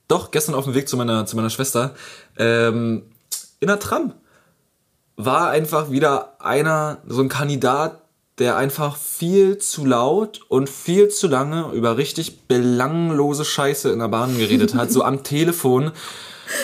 [0.08, 1.94] doch gestern auf dem Weg zu meiner, zu meiner Schwester,
[2.38, 3.02] ähm,
[3.60, 4.14] in der Tram.
[5.16, 8.02] War einfach wieder einer, so ein Kandidat,
[8.38, 14.08] der einfach viel zu laut und viel zu lange über richtig belanglose Scheiße in der
[14.08, 15.92] Bahn geredet hat, so am Telefon,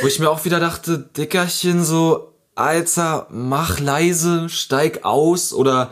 [0.01, 5.90] wo ich mir auch wieder dachte, Dickerchen, so, Alter, mach leise, steig aus oder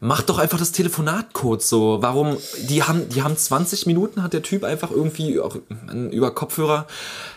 [0.00, 1.98] mach doch einfach das Telefonat kurz so.
[2.00, 2.36] Warum,
[2.68, 5.56] die haben, die haben 20 Minuten, hat der Typ einfach irgendwie auch
[6.10, 6.86] über Kopfhörer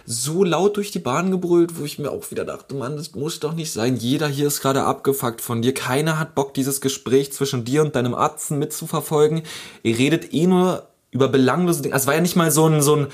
[0.05, 3.39] so laut durch die Bahn gebrüllt, wo ich mir auch wieder dachte, Mann, das muss
[3.39, 3.95] doch nicht sein.
[3.95, 5.73] Jeder hier ist gerade abgefuckt von dir.
[5.73, 9.43] Keiner hat Bock, dieses Gespräch zwischen dir und deinem Arzt mitzuverfolgen.
[9.83, 11.95] Ihr redet eh nur über belanglose Dinge.
[11.95, 13.07] Es war ja nicht mal so ein, so ein,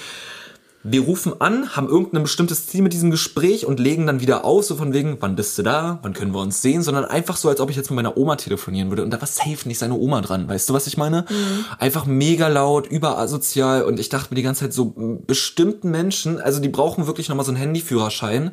[0.87, 4.65] wir rufen an, haben irgendein bestimmtes Ziel mit diesem Gespräch und legen dann wieder auf,
[4.65, 7.49] so von wegen, wann bist du da, wann können wir uns sehen, sondern einfach so,
[7.49, 9.95] als ob ich jetzt mit meiner Oma telefonieren würde und da war safe nicht seine
[9.95, 11.25] Oma dran, weißt du, was ich meine?
[11.79, 14.93] Einfach mega laut, überasozial und ich dachte mir die ganze Zeit so,
[15.25, 18.51] bestimmten Menschen, also die brauchen wirklich nochmal so einen Handyführerschein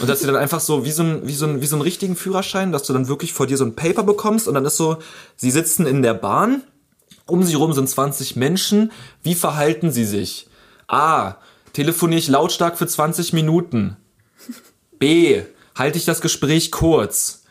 [0.00, 1.82] und dass sie dann einfach so, wie so, ein, wie, so ein, wie so einen
[1.82, 4.78] richtigen Führerschein, dass du dann wirklich vor dir so ein Paper bekommst und dann ist
[4.78, 4.96] so,
[5.36, 6.62] sie sitzen in der Bahn,
[7.26, 8.90] um sie rum sind 20 Menschen.
[9.22, 10.48] Wie verhalten sie sich?
[10.88, 11.36] A.
[11.78, 13.96] Telefoniere ich lautstark für 20 Minuten.
[14.98, 15.42] B.
[15.76, 17.44] Halte ich das Gespräch kurz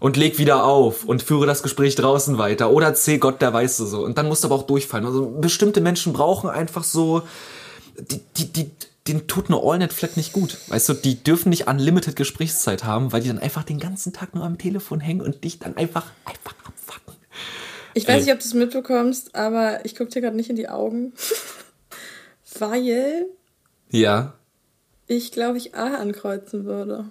[0.00, 2.70] und leg wieder auf und führe das Gespräch draußen weiter.
[2.70, 3.18] Oder C.
[3.18, 4.02] Gott, der weiß es so.
[4.02, 5.04] Und dann musst du aber auch durchfallen.
[5.04, 7.24] Also bestimmte Menschen brauchen einfach so,
[7.98, 8.70] die, die, die,
[9.06, 10.56] denen tut eine AllNet-Flat nicht gut.
[10.68, 14.34] Weißt du, die dürfen nicht unlimited Gesprächszeit haben, weil die dann einfach den ganzen Tag
[14.34, 17.16] nur am Telefon hängen und dich dann einfach, einfach abfucken.
[17.92, 18.20] Ich weiß Ey.
[18.22, 21.12] nicht, ob du es mitbekommst, aber ich gucke dir gerade nicht in die Augen.
[22.58, 23.26] Weil
[23.90, 24.34] Ja.
[25.06, 27.04] ich, glaube ich, A ankreuzen würde.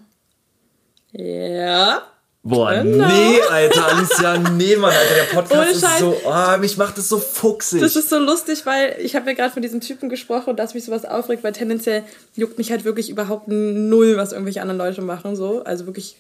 [1.12, 2.01] Ja.
[2.45, 3.07] Boah, Genau.
[3.07, 7.07] nee, Alter, Alicia, nee, Mann, Alter, der Podcast Ohne ist so, oh, mich macht das
[7.07, 7.79] so fuchsig.
[7.79, 10.83] Das ist so lustig, weil ich habe ja gerade von diesem Typen gesprochen, dass mich
[10.83, 12.03] sowas aufregt, weil tendenziell
[12.36, 15.63] juckt mich halt wirklich überhaupt null, was irgendwelche anderen Leute machen, so.
[15.63, 16.17] Also wirklich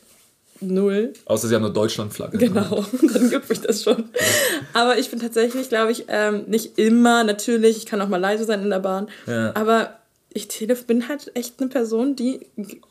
[0.61, 1.11] null.
[1.25, 2.37] Außer sie haben eine Deutschlandflagge.
[2.37, 4.05] Genau, dann juckt mich das schon.
[4.73, 8.45] Aber ich bin tatsächlich, glaube ich, ähm, nicht immer, natürlich, ich kann auch mal leise
[8.45, 9.51] sein in der Bahn, Ja.
[9.55, 9.95] aber
[10.33, 10.47] ich
[10.87, 12.47] bin halt echt eine Person, die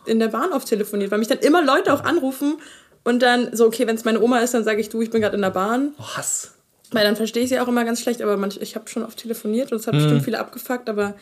[0.07, 2.57] in der Bahn oft telefoniert, weil mich dann immer Leute auch anrufen
[3.05, 5.21] und dann so, okay, wenn es meine Oma ist, dann sage ich, du, ich bin
[5.21, 6.53] gerade in der Bahn, Oh, Hass.
[6.93, 9.19] weil dann verstehe ich sie auch immer ganz schlecht, aber manch, ich habe schon oft
[9.19, 11.15] telefoniert und es hat bestimmt viele abgefuckt, aber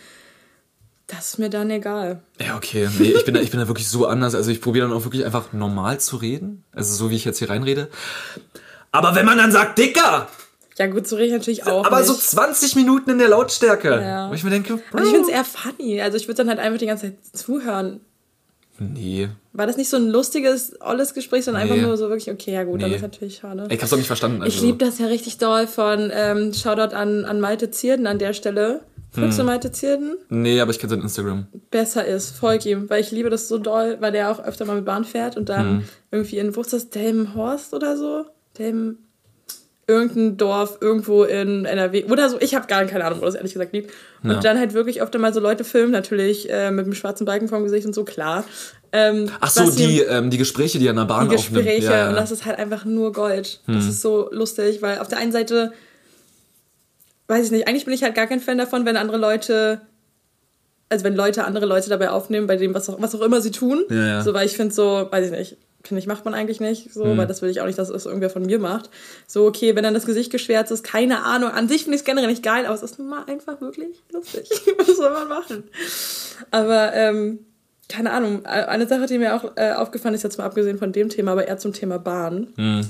[1.07, 2.21] das ist mir dann egal.
[2.41, 2.89] Ja, okay.
[3.01, 4.37] Nee, ich bin, da, ich bin da wirklich so anders.
[4.37, 6.63] Also ich probiere dann auch wirklich einfach normal zu reden.
[6.73, 7.89] Also so, wie ich jetzt hier reinrede.
[8.93, 10.29] Aber wenn man dann sagt, Dicker,
[10.81, 12.07] Ja gut, so rede ich natürlich auch aber nicht.
[12.09, 14.01] so 20 Minuten in der Lautstärke.
[14.01, 14.31] Ja.
[14.31, 15.05] Wo ich mir denke, also ich Bro.
[15.05, 18.01] finde es eher funny, also ich würde dann halt einfach die ganze Zeit zuhören.
[18.79, 19.29] Nee.
[19.53, 21.73] War das nicht so ein lustiges, olles Gespräch, sondern Nee.
[21.73, 22.97] einfach nur so wirklich, okay, ja gut, dann Nee.
[22.97, 23.67] ist natürlich schade.
[23.69, 24.41] Ich hab's auch nicht verstanden.
[24.43, 24.57] Also.
[24.57, 28.33] Ich liebe das ja richtig doll von ähm, Shoutout an, an Malte Zierden an der
[28.33, 28.81] Stelle.
[29.13, 30.17] Folgst du Malte Zierden?
[30.31, 31.47] Nee, aber ich kenne sein Instagram.
[31.71, 34.77] Besser ist, folg ihm, weil ich liebe das so doll, weil der auch öfter mal
[34.77, 35.85] mit Bahn fährt und dann Mhm.
[36.13, 38.25] irgendwie in, wo ist das, Delmenhorst oder so?
[38.57, 38.99] Delmen,
[39.91, 42.39] irgendein Dorf irgendwo in NRW oder so.
[42.41, 43.91] Ich habe gar keine Ahnung, wo das ehrlich gesagt liegt.
[44.23, 44.41] Und Ja.
[44.41, 47.65] dann halt wirklich öfter mal so Leute filmen, natürlich äh, mit dem schwarzen Balken vorm
[47.65, 48.45] Gesicht und so, klar.
[48.93, 51.65] Ähm, Ach so, die, ähm, die Gespräche, die an der Bahn die aufnimmt.
[51.65, 52.09] Gespräche Ja, ja.
[52.09, 53.61] und das ist halt einfach nur Gold.
[53.67, 53.89] Das Hm.
[53.91, 55.73] ist so lustig, weil auf der einen Seite,
[57.29, 59.81] weiß ich nicht, eigentlich bin ich halt gar kein Fan davon, wenn andere Leute,
[60.89, 63.53] also wenn Leute andere Leute dabei aufnehmen, bei dem, was auch, was auch immer sie
[63.53, 63.85] tun.
[63.91, 64.23] Ja, ja.
[64.23, 67.05] So, weil ich finde so, weiß ich nicht, finde ich, macht man eigentlich nicht so,
[67.05, 67.17] Hm.
[67.19, 68.91] weil das will ich auch nicht, dass es irgendwer von mir macht.
[69.27, 71.51] So, okay, wenn dann das Gesicht geschwärzt ist, keine Ahnung.
[71.51, 74.03] An sich finde ich es generell nicht geil, aber es ist nun mal einfach wirklich
[74.13, 74.49] lustig.
[74.79, 75.65] was soll man machen?
[76.51, 77.41] Aber, ähm,
[77.89, 81.09] keine Ahnung, eine Sache, die mir auch äh, aufgefallen ist, jetzt mal abgesehen von dem
[81.09, 82.87] Thema, aber eher zum Thema Bahn, Hm.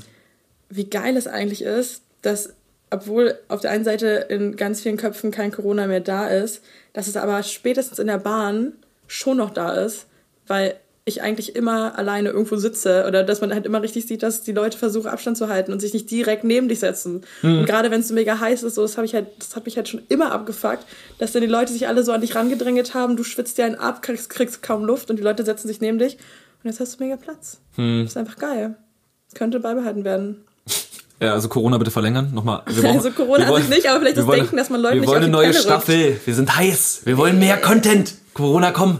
[0.69, 2.53] wie geil es eigentlich ist, dass,
[2.91, 6.61] obwohl auf der einen Seite in ganz vielen Köpfen kein Corona mehr da ist,
[6.93, 8.73] dass es aber spätestens in der Bahn
[9.07, 10.05] schon noch da ist,
[10.45, 14.43] weil ich eigentlich immer alleine irgendwo sitze oder dass man halt immer richtig sieht, dass
[14.43, 17.21] die Leute versuchen Abstand zu halten und sich nicht direkt neben dich setzen.
[17.41, 19.65] Und gerade wenn es so mega heiß ist, so das habe ich halt, das hat
[19.65, 20.85] mich halt schon immer abgefuckt,
[21.17, 23.75] dass dann die Leute sich alle so an dich rangedrängelt haben, du schwitzt dir einen
[23.75, 26.17] ab, kriegst, kriegst kaum Luft und die Leute setzen sich neben dich
[26.63, 27.57] und jetzt hast du mega Platz.
[27.77, 28.75] Das ist einfach geil.
[29.33, 30.43] Könnte beibehalten werden.
[31.19, 32.31] Ja, also Corona bitte verlängern.
[32.33, 32.61] Nochmal.
[32.67, 34.57] Wir brauchen- Also Corona wir an wollen- sich nicht, aber vielleicht wir das wollen- Denken,
[34.57, 35.53] dass man Leuten Wir nicht wollen auf eine neue.
[35.53, 36.19] Staffel.
[36.25, 37.01] Wir sind heiß.
[37.05, 38.13] Wir wollen mehr Content.
[38.35, 38.99] Corona, komm.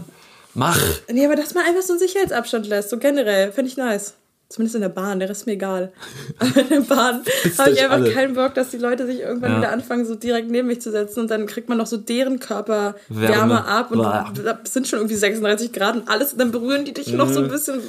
[0.54, 0.78] Mach.
[1.10, 4.14] Nee, aber dass man einfach so einen Sicherheitsabstand lässt, so generell, finde ich nice.
[4.48, 5.92] Zumindest in der Bahn, der Rest ist mir egal.
[6.38, 7.22] Aber in der Bahn
[7.56, 8.10] habe ich einfach alle.
[8.12, 9.58] keinen Bock, dass die Leute sich irgendwann Ja.
[9.60, 12.38] wieder anfangen, so direkt neben mich zu setzen und dann kriegt man noch so deren
[12.38, 13.28] Körper Wärme.
[13.34, 14.30] Wärme ab und da
[14.64, 17.32] sind schon irgendwie 36 Grad und alles, dann berühren die dich noch Mhm.
[17.32, 17.80] so ein bisschen.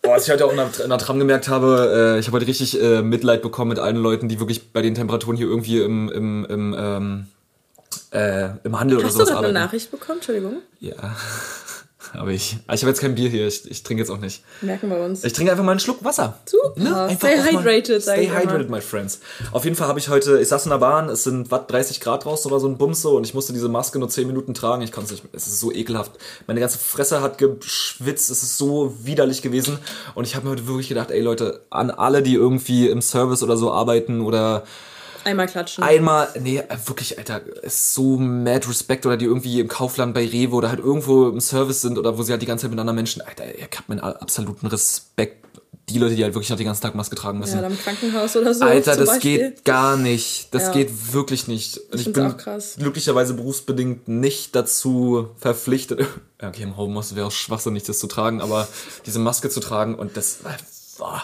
[0.00, 2.36] Boah, was ich heute auch in der, in der Tram gemerkt habe, äh, ich habe
[2.36, 5.80] heute richtig äh, Mitleid bekommen mit allen Leuten, die wirklich bei den Temperaturen hier irgendwie
[5.82, 7.26] im, im, im, ähm,
[8.14, 9.66] äh, im Handel oder Hast du sowas gerade eine arbeiten.
[9.66, 10.18] Nachricht bekommen?
[10.18, 10.62] Entschuldigung.
[10.80, 10.94] Ja.
[12.12, 12.58] Aber ich.
[12.72, 14.44] Ich habe jetzt kein Bier hier, ich, ich trinke jetzt auch nicht.
[14.60, 15.24] Merken wir uns.
[15.24, 16.38] Ich trinke einfach mal einen Schluck Wasser.
[16.44, 17.08] Super.
[17.10, 19.20] Stay auch mal- hydrated, sag Stay hydrated, my friends.
[19.52, 22.00] Auf jeden Fall habe ich heute, ich saß in der Bahn, es sind was, 30
[22.00, 24.54] Grad draußen oder so ein Bums so und ich musste diese Maske nur 10 Minuten
[24.54, 24.82] tragen.
[24.82, 26.12] Ich konnte es nicht, es ist so ekelhaft.
[26.46, 29.78] Meine ganze Fresse hat geschwitzt, es ist so widerlich gewesen.
[30.14, 33.42] Und ich habe mir heute wirklich gedacht, ey Leute, an alle, die irgendwie im Service
[33.42, 34.64] oder so arbeiten oder
[35.24, 35.82] Einmal klatschen.
[35.84, 40.26] einmal, nee, äh, wirklich, Alter, ist so mad Respect oder die irgendwie im Kaufland bei
[40.26, 42.80] Rewe oder halt irgendwo im Service sind oder wo sie halt die ganze Zeit mit
[42.80, 45.44] anderen Menschen, Alter, ich hab meinen absoluten Respekt.
[45.90, 47.60] Die Leute, die halt wirklich noch den ganzen Tag Maske tragen müssen.
[47.60, 48.64] ja, im Krankenhaus oder so.
[48.64, 49.38] Alter, das Beispiel.
[49.50, 50.48] geht gar nicht.
[50.54, 50.72] Das Ja.
[50.72, 51.76] geht wirklich nicht.
[51.76, 52.76] Und ich find's bin auch krass.
[52.78, 56.06] glücklicherweise berufsbedingt nicht dazu verpflichtet.
[56.42, 58.68] Okay, im Homeoffice wäre auch schwachsinnig, das zu tragen, aber
[59.06, 60.38] diese Maske zu tragen und das.
[60.98, 61.22] Boah,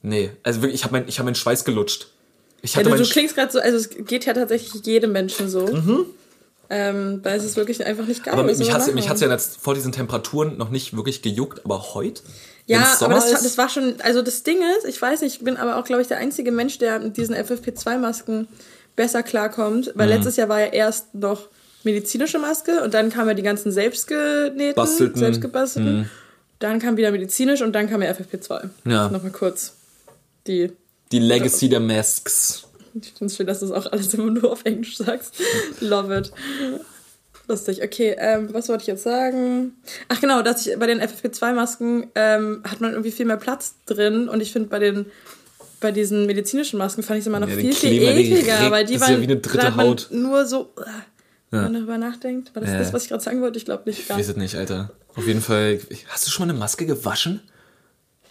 [0.00, 0.30] nee.
[0.44, 2.08] Also wirklich, ich habe mein, ich hab meinen Schweiß gelutscht.
[2.62, 5.48] Ich Ja, hatte du, du klingst gerade so, also es geht ja tatsächlich jedem Menschen
[5.50, 5.66] so.
[6.70, 8.32] Ähm, weil es ist wirklich einfach nicht geil.
[8.34, 8.40] Mhm.
[8.40, 9.08] aber mich machen?
[9.10, 12.22] hat's ja jetzt vor diesen Temperaturen noch nicht wirklich gejuckt, aber heute.
[12.66, 15.56] Ja, aber das, das war schon, also das Ding ist, ich weiß nicht, ich bin
[15.58, 18.46] aber auch, glaube ich, der einzige Mensch, der mit diesen FFP2-Masken
[18.96, 19.92] besser klarkommt, Mhm.
[19.96, 21.48] weil letztes Jahr war ja erst noch
[21.84, 25.16] medizinische Maske und dann kamen ja die ganzen selbstgenähten, Bastelten.
[25.16, 25.24] Mhm.
[25.24, 26.10] selbstgebastelten.
[26.60, 28.70] Dann kam wieder medizinisch und dann kam ja FFP2.
[28.86, 29.08] Ja.
[29.10, 29.74] Nochmal kurz
[30.46, 30.70] die
[31.12, 32.64] die Legacy der Masks.
[32.94, 35.34] Ich finde es schön, dass du es auch alles immer nur auf Englisch sagst.
[35.80, 36.32] Love it.
[37.48, 37.82] Lustig.
[37.82, 39.72] Okay, ähm, was wollte ich jetzt sagen?
[40.08, 44.28] Ach genau, dass ich bei den FFP2-Masken ähm, hat man irgendwie viel mehr Platz drin
[44.28, 45.06] und ich finde bei den
[45.80, 48.84] bei diesen medizinischen Masken fand ich es immer noch Ja, viel, viel ja ekliger, weil
[48.84, 50.08] die Das ist ja waren wie eine dritte da hat man Haut.
[50.12, 50.82] nur so, äh,
[51.50, 52.54] wenn man darüber nachdenkt.
[52.54, 52.78] War das Ja.
[52.78, 53.58] das, was ich gerade sagen wollte?
[53.58, 53.98] Ich glaube nicht.
[53.98, 54.90] Ich weiß es nicht, Alter.
[55.16, 55.80] Auf jeden Fall.
[56.08, 57.40] Hast du schon mal eine Maske gewaschen?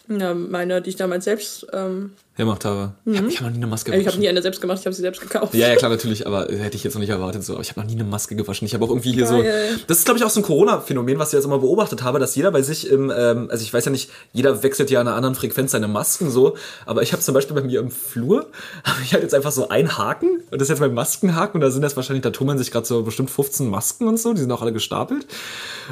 [0.08, 2.94] Ja, meine, die ich damals selbst, ähm, gemacht habe.
[3.06, 4.20] Ich habe hab noch nie eine Maske ich habe gewaschen.
[4.22, 5.54] nie eine selbst gemacht, ich habe sie selbst gekauft.
[5.54, 7.54] Ja, ja, klar, natürlich, aber hätte ich jetzt noch nicht erwartet so.
[7.54, 8.66] Aber ich habe noch nie eine Maske gewaschen.
[8.66, 9.70] Ich habe auch irgendwie hier Geil.
[9.78, 9.84] so.
[9.88, 12.36] Das ist, glaube ich, auch so ein Corona-Phänomen, was ich jetzt immer beobachtet habe, dass
[12.36, 15.16] jeder bei sich im, ähm, also ich weiß ja nicht, jeder wechselt ja an einer
[15.16, 18.48] anderen Frequenz seine Masken so, aber ich habe zum Beispiel bei mir im Flur,
[18.84, 21.62] habe ich halt jetzt einfach so einen Haken und das ist jetzt mein Maskenhaken und
[21.62, 24.42] da sind jetzt wahrscheinlich, da tummeln sich gerade so bestimmt 15 Masken und so, die
[24.42, 25.26] sind auch alle gestapelt.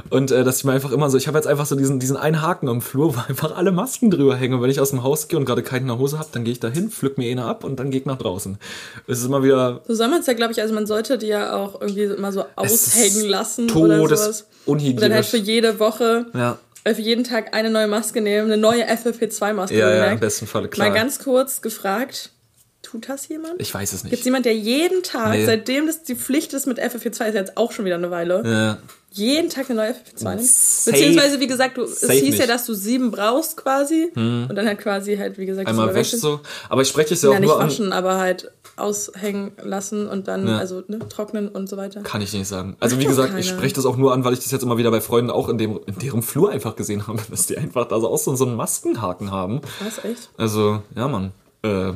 [0.09, 2.17] Und äh, dass ich mir einfach immer so, ich habe jetzt einfach so diesen, diesen
[2.17, 4.55] einen Haken am Flur, wo einfach alle Masken drüber hängen.
[4.55, 6.38] Und wenn ich aus dem Haus gehe und gerade keine in der Hose habe, dann
[6.43, 8.57] gehe ich da hin, pflück mir eine ab und dann gehe ich nach draußen.
[9.07, 11.27] Es ist immer wieder So soll man es ja, glaube ich, also man sollte die
[11.27, 14.47] ja auch irgendwie immer so aushängen lassen oder todes sowas.
[14.65, 16.57] Und dann halt für jede Woche, Ja.
[16.83, 19.77] äh, für jeden Tag eine neue Maske nehmen, eine neue FFP2-Maske.
[19.77, 20.89] Ja, ja, im besten Falle, klar.
[20.89, 22.31] Mal ganz kurz gefragt,
[22.81, 23.55] Tut das jemand?
[23.61, 24.09] Ich weiß es nicht.
[24.09, 25.45] Gibt es jemand, der jeden Tag, Nee.
[25.45, 28.77] seitdem das die Pflicht ist mit FFP2, ist jetzt auch schon wieder eine Weile, Ja.
[29.11, 30.45] Jeden Tag eine neue FFP2 nimmt?
[30.45, 32.41] Safe- Beziehungsweise, wie gesagt, du, es hieß ja, nicht.
[32.41, 32.47] Hm.
[32.47, 36.11] dass du sieben brauchst quasi und dann halt quasi halt, wie gesagt, Einmal überwäscht.
[36.17, 36.39] so.
[36.69, 37.67] Aber ich spreche es ja auch Ja, nicht nur an.
[37.67, 40.57] waschen, aber halt aushängen lassen und dann, Ja.
[40.57, 42.01] also ne, trocknen und so weiter.
[42.01, 42.77] Kann ich nicht sagen.
[42.79, 44.91] Also wie gesagt, ich spreche das auch nur an, weil ich das jetzt immer wieder
[44.91, 47.99] bei Freunden auch in, dem, in deren Flur einfach gesehen habe, dass die einfach da
[47.99, 49.61] so auch so, so einen Maskenhaken haben.
[49.83, 50.29] Was, echt?
[50.37, 51.31] Also, ja, Mann.
[51.63, 51.91] Äh,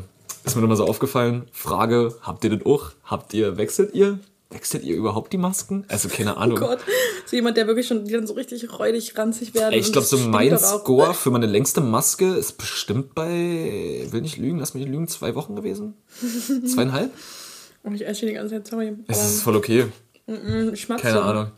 [0.46, 1.44] ist mir nochmal so aufgefallen.
[1.54, 2.92] Frage, habt ihr den auch?
[3.06, 4.20] Habt ihr, wechselt ihr?
[4.54, 5.86] Wechselt ihr überhaupt die Masken?
[5.88, 6.58] Also, keine Ahnung.
[6.62, 6.80] Oh Gott,
[7.26, 9.74] so jemand, der wirklich schon, die dann so richtig räudig, ranzig werden.
[9.74, 10.58] Ey, ich und glaube, so mein.
[10.58, 15.08] Score für meine längste Maske ist bestimmt bei, will nicht lügen, lass mich nicht lügen,
[15.08, 15.96] zwei Wochen gewesen?
[16.68, 17.12] Zweieinhalb?
[17.84, 18.94] Und ich esse die ganze Zeit, sorry.
[19.08, 19.88] Es ist voll okay.
[20.28, 21.04] Aber, Schmatze.
[21.04, 21.52] Keine Ahnung.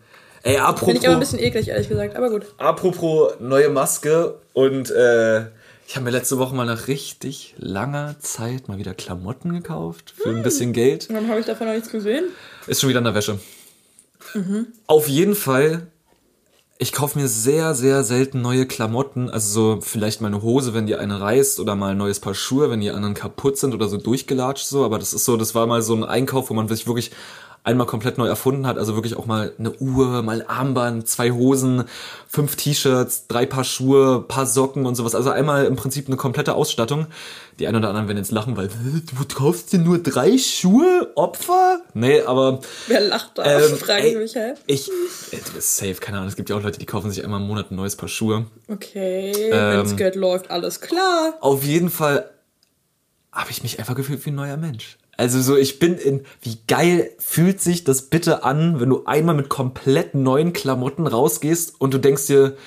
[0.44, 2.16] Ey, apropos, Finde ich aber ein bisschen eklig, ehrlich gesagt.
[2.16, 2.46] Aber gut.
[2.58, 5.46] apropos neue Maske und äh,
[5.88, 10.30] ich habe mir letzte Woche mal nach richtig langer Zeit mal wieder Klamotten gekauft für
[10.30, 11.08] ein bisschen Geld.
[11.12, 12.26] Warum habe ich davon noch nichts gesehen?
[12.68, 13.40] Ist schon wieder in der Wäsche.
[14.88, 15.88] Auf jeden Fall,
[16.78, 19.30] ich kaufe mir sehr, sehr selten neue Klamotten.
[19.30, 22.36] Also so vielleicht mal eine Hose, wenn die eine reißt oder mal ein neues Paar
[22.36, 24.84] Schuhe, wenn die anderen kaputt sind oder so durchgelatscht so.
[24.84, 27.12] Aber das ist so, das war mal so ein Einkauf, wo man sich wirklich
[27.66, 28.78] einmal komplett neu erfunden hat.
[28.78, 31.84] Also wirklich auch mal eine Uhr, mal ein Armband, zwei Hosen,
[32.28, 35.16] fünf T-Shirts, drei Paar Schuhe, paar Socken und sowas.
[35.16, 37.08] Also einmal im Prinzip eine komplette Ausstattung.
[37.60, 41.12] Die einen oder anderen werden jetzt lachen, weil "Hä, du kaufst dir nur drei Schuhe,
[41.16, 41.80] Opfer?
[41.94, 43.46] Nee, aber Wer lacht da?
[43.46, 44.54] ähm, Frage ich mich, hä?
[44.68, 46.30] Ich, du bist safe, keine Ahnung.
[46.30, 48.46] Es gibt ja auch Leute, die kaufen sich einmal im Monat ein neues Paar Schuhe.
[48.68, 51.34] Okay, Ähm, wenn das Geld läuft, alles klar.
[51.42, 52.30] Auf jeden Fall
[53.32, 54.98] habe ich mich einfach gefühlt wie ein neuer Mensch.
[55.18, 59.36] Also so, ich bin in, wie geil fühlt sich das bitte an, wenn du einmal
[59.36, 62.58] mit komplett neuen Klamotten rausgehst und du denkst dir,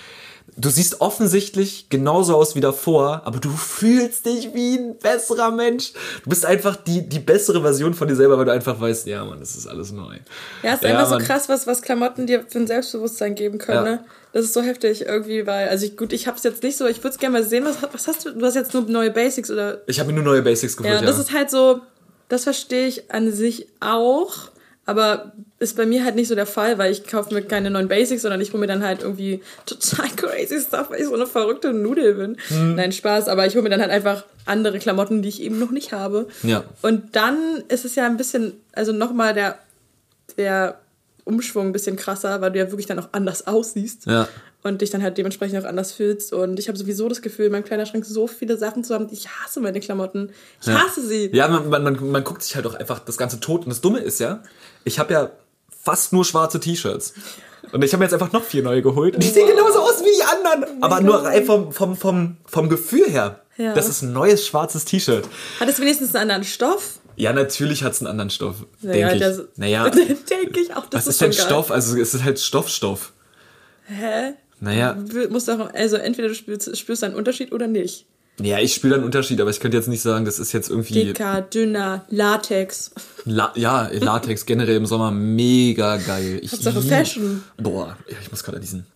[0.56, 5.92] du siehst offensichtlich genauso aus wie davor, aber du fühlst dich wie ein besserer Mensch.
[6.24, 9.24] Du bist einfach die, die bessere Version von dir selber, weil du einfach weißt, ja
[9.24, 10.16] Mann, das ist alles neu.
[10.62, 11.20] Ja, ist Ja, einfach Mann.
[11.20, 13.92] so krass, was, was Klamotten dir für ein Selbstbewusstsein geben können, Ja.
[13.96, 14.04] ne?
[14.32, 16.98] Das ist so heftig irgendwie, weil, also ich, gut, ich hab's jetzt nicht so, ich
[16.98, 19.50] würde es gerne mal sehen, was, was hast du, du hast jetzt nur neue Basics
[19.50, 21.06] oder, Ich habe mir nur neue Basics geholt, ja, ja.
[21.06, 21.80] das ist halt so,
[22.28, 24.50] das verstehe ich an sich auch,
[24.84, 27.88] aber ist bei mir halt nicht so der Fall, weil ich kaufe mir keine neuen
[27.88, 31.26] Basics, sondern ich hole mir dann halt irgendwie total crazy Stuff, weil ich so eine
[31.26, 32.36] verrückte Nudel bin.
[32.48, 32.76] Hm.
[32.76, 35.72] Nein, Spaß, aber ich hole mir dann halt einfach andere Klamotten, die ich eben noch
[35.72, 36.28] nicht habe.
[36.42, 36.64] Ja.
[36.80, 39.58] Und dann ist es ja ein bisschen, also nochmal der,
[40.36, 40.80] der
[41.28, 44.06] Umschwung ein bisschen krasser, weil du ja wirklich dann auch anders aussiehst.
[44.06, 44.26] Ja.
[44.62, 46.32] Und dich dann halt dementsprechend auch anders fühlst.
[46.32, 49.06] Und ich habe sowieso das Gefühl, in meinem Kleiderschrank so viele Sachen zu haben.
[49.12, 50.30] Ich hasse meine Klamotten.
[50.60, 50.82] Ich Ja.
[50.84, 51.30] hasse sie.
[51.32, 53.62] Ja, man, man, man, man guckt sich halt auch einfach das Ganze tot.
[53.64, 54.42] Und das Dumme ist ja,
[54.84, 55.30] ich habe ja
[55.84, 57.14] fast nur schwarze T-Shirts.
[57.72, 59.14] Und ich habe mir jetzt einfach noch vier neue geholt.
[59.14, 59.56] Und die sehen Wow.
[59.56, 60.82] genauso aus wie die anderen.
[60.82, 63.40] Aber nur rein vom, vom, vom, vom Gefühl her.
[63.58, 63.74] Ja.
[63.74, 65.24] Das ist ein neues schwarzes T-Shirt.
[65.60, 66.98] Hat es wenigstens einen anderen Stoff?
[67.18, 68.64] Ja, natürlich hat es einen anderen Stoff.
[68.80, 69.58] Naja, denke ich.
[69.58, 70.86] naja, denke ich auch.
[70.86, 71.40] Das was ist ist denn geil.
[71.46, 71.70] Stoff?
[71.70, 73.12] Also es ist halt Stoffstoff.
[73.86, 74.34] Hä?
[74.60, 78.06] Naja, Du musst doch, also entweder du spürst, spürst einen Unterschied oder nicht.
[78.40, 80.94] ja, ich spüre einen Unterschied, aber ich könnte jetzt nicht sagen, das ist jetzt irgendwie.
[80.94, 82.90] Dicker, dünner, Latex.
[83.24, 86.40] La ja, Latex generell im Sommer mega geil.
[86.42, 87.42] Ich Hauptsache Fashion.
[87.56, 88.86] Boah, ich muss gerade an diesen,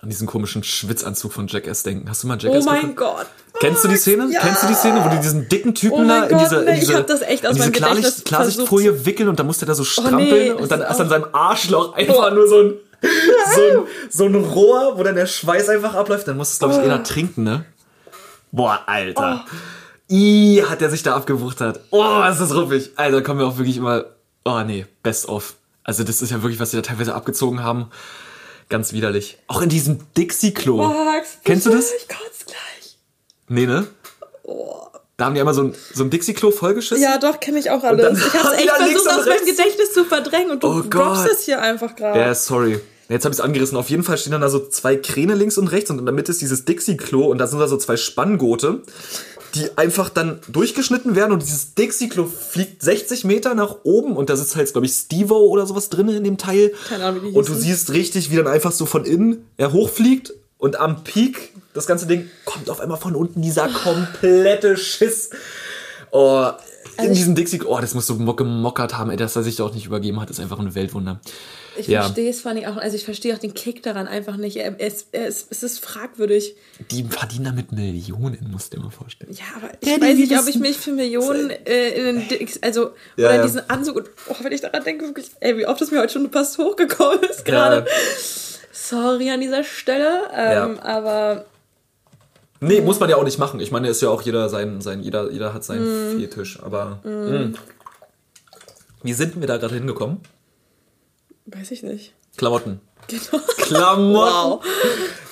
[0.00, 2.08] an diesen komischen Schwitzanzug von Jackass denken.
[2.10, 2.96] Hast du mal Oh Jackass mein geguckt?
[2.98, 3.26] Gott.
[3.60, 4.28] Kennst du die Szene?
[4.32, 4.40] Ja.
[4.40, 6.74] Kennst du die Szene, wo die diesen dicken Typen Oh da in diese, nee, in
[6.74, 9.74] ich diese, hab das echt aus in diese Klarsicht, Klarsichtfolie wickeln und dann musste der
[9.74, 12.34] so strampeln nee, das und dann ist an seinem Arschloch einfach Oh.
[12.34, 16.26] nur so ein, so, ein, so ein Rohr, wo dann der Schweiß einfach abläuft.
[16.28, 16.82] Dann muss es, glaube ich, Oh.
[16.84, 17.64] einer trinken, ne?
[18.52, 19.44] Boah, Alter.
[20.10, 21.80] I hat der sich da abgewuchtert.
[21.90, 22.92] Oh, ist das ruppig.
[22.96, 24.04] Alter, kommen wir auch wirklich immer.
[24.44, 25.54] Oh nee, best of.
[25.84, 27.90] Also das ist ja wirklich, was die da teilweise abgezogen haben.
[28.70, 29.38] Ganz widerlich.
[29.48, 30.94] Auch in diesem Dixie-Klo.
[31.44, 31.90] Kennst du das?
[31.92, 32.56] Ich kotze gleich.
[33.48, 33.86] Nee, ne?
[35.16, 37.02] Da haben die einmal so ein, so ein Dixie-Klo vollgeschissen.
[37.02, 38.18] Ja, doch, kenne ich auch alles.
[38.18, 41.60] Ich die echt versucht, aus meinem Gedächtnis zu verdrängen und du Oh droppst es hier
[41.60, 42.20] einfach gerade.
[42.20, 42.78] Ja, sorry.
[43.08, 43.76] Jetzt habe ich es angerissen.
[43.76, 46.14] Auf jeden Fall stehen dann da so zwei Kräne links und rechts und in der
[46.14, 48.82] Mitte ist dieses Dixie-Klo und da sind da so zwei Spanngurte,
[49.54, 54.36] die einfach dann durchgeschnitten werden und dieses Dixie-Klo fliegt 60 Meter nach oben und da
[54.36, 56.72] sitzt halt, glaube ich, Stevo oder sowas drin in dem Teil.
[56.88, 57.66] Keine Ahnung, wie die Und du hießen.
[57.68, 62.06] siehst richtig, wie dann einfach so von innen er hochfliegt und am Peak, das ganze
[62.06, 65.30] Ding, kommt auf einmal von unten dieser komplette Schiss.
[66.10, 66.48] Oh,
[67.00, 69.64] in diesem Dixie, oh, das muss so mo- gemockert haben, ey, dass er sich da
[69.64, 71.20] auch nicht übergeben hat, ist einfach ein Weltwunder.
[71.76, 72.02] Ich Ja.
[72.02, 74.56] verstehe es vor allem auch, also ich verstehe auch den Kick daran einfach nicht.
[74.56, 76.56] Es, es, es ist fragwürdig.
[76.90, 79.32] Die verdienen damit Millionen, musst du dir mal vorstellen.
[79.32, 82.58] Ja, aber ich Ja, weiß nicht, ob ich mich für Millionen äh, in den Dix,
[82.62, 83.42] also Ja, oder ja.
[83.42, 86.14] diesen Anzug und oh, wenn ich daran denke, wirklich, ey, wie oft das mir heute
[86.14, 87.86] schon fast hochgekommen ist gerade.
[88.80, 90.82] Sorry an dieser Stelle, ähm, Ja.
[90.84, 91.44] aber
[92.60, 93.60] Nee, muss man ja auch nicht machen.
[93.60, 96.20] Ich meine, ist ja auch jeder sein, sein jeder, jeder hat seinen Mm.
[96.20, 96.98] Fetisch, aber.
[97.04, 97.52] mh.
[99.02, 100.18] Wie sind wir da gerade hingekommen?
[101.46, 102.14] Weiß ich nicht.
[102.36, 102.80] Klamotten.
[103.06, 103.42] Genau.
[103.58, 104.14] Klamotten.
[104.14, 104.64] Wow.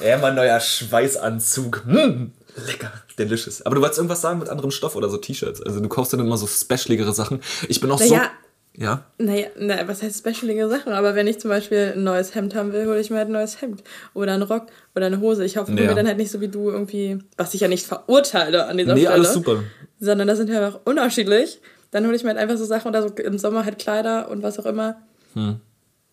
[0.05, 1.83] Ja, mein neuer Schweißanzug.
[1.85, 2.33] Hm,
[2.65, 3.61] lecker, delicious.
[3.67, 5.61] Aber du wolltest irgendwas sagen mit anderem Stoff oder so T-Shirts.
[5.63, 7.43] Also du kaufst dann immer so specialigere Sachen.
[7.69, 8.31] Ich bin auch Naja.
[8.31, 8.46] so.
[8.79, 9.05] Ja.
[9.19, 10.93] Naja, na, was heißt specialige Sachen?
[10.93, 13.33] Aber wenn ich zum Beispiel ein neues Hemd haben will, hole ich mir halt ein
[13.33, 13.83] neues Hemd.
[14.13, 15.45] Oder einen Rock oder eine Hose.
[15.45, 15.81] Ich hoffe Ja.
[15.89, 18.95] mir dann halt nicht so wie du irgendwie, was ich ja nicht verurteile an dieser
[18.95, 19.15] Nee, Stelle.
[19.15, 19.63] alles super.
[19.99, 21.61] Sondern das sind ja einfach unterschiedlich.
[21.91, 24.43] Dann hole ich mir halt einfach so Sachen oder so im Sommer halt Kleider und
[24.43, 25.01] was auch immer.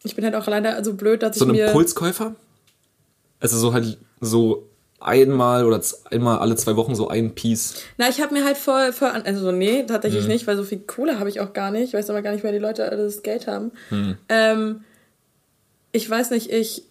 [0.04, 1.39] Ich bin halt auch leider so blöd, dass Hm.
[1.39, 1.65] So ich ein mir...
[1.67, 2.36] Impulskäufer?
[3.41, 4.69] Also so halt so
[5.03, 7.75] einmal oder einmal alle zwei Wochen so ein Piece.
[7.97, 10.79] Na, ich habe mir halt voll, voll also so, nee, tatsächlich nicht, weil so viel
[10.79, 11.89] Kohle habe ich auch gar nicht.
[11.89, 13.71] Ich weiß aber gar nicht, wer die Leute alles Geld haben.
[13.89, 14.17] Mhm.
[14.29, 14.83] Ähm,
[15.91, 16.83] ich weiß nicht, ich,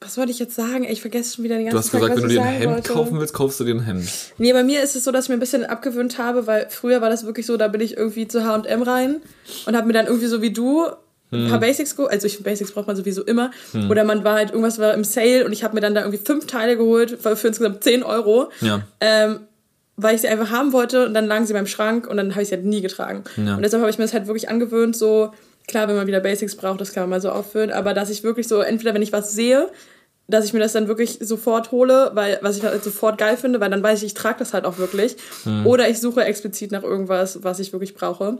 [0.00, 0.84] was wollte ich jetzt sagen?
[0.84, 2.60] Ich vergesse schon wieder den ganzen Du hast Tag, gesagt, was wenn du dir ein
[2.60, 2.92] Hemd wollte.
[2.92, 4.08] kaufen willst, kaufst du dir ein Hemd.
[4.38, 7.00] Nee, bei mir ist es so, dass ich mir ein bisschen abgewöhnt habe, weil früher
[7.00, 9.20] war das wirklich so, da bin ich irgendwie zu H&M rein
[9.66, 10.86] und habe mir dann irgendwie so wie du
[11.30, 11.50] ein Hm.
[11.50, 12.12] paar Basics geholt.
[12.12, 13.50] Also ich Basics braucht man sowieso immer.
[13.90, 16.24] Oder man war halt, irgendwas war im Sale und ich habe mir dann da irgendwie
[16.24, 18.50] fünf Teile geholt für, für insgesamt 10 Euro.
[18.60, 18.82] Ja.
[19.00, 19.40] Ähm,
[20.00, 22.42] weil ich sie einfach haben wollte und dann lagen sie beim Schrank und dann habe
[22.42, 23.24] ich sie halt nie getragen.
[23.36, 23.56] Ja.
[23.56, 25.32] Und deshalb habe ich mir das halt wirklich angewöhnt, so,
[25.66, 28.22] klar, wenn man wieder Basics braucht, das kann man mal so auffüllen, aber dass ich
[28.22, 29.68] wirklich so, entweder wenn ich was sehe,
[30.28, 33.60] dass ich mir das dann wirklich sofort hole, weil was ich halt sofort geil finde,
[33.60, 35.16] weil dann weiß ich, ich trage das halt auch wirklich.
[35.42, 35.66] Hm.
[35.66, 38.38] Oder ich suche explizit nach irgendwas, was ich wirklich brauche.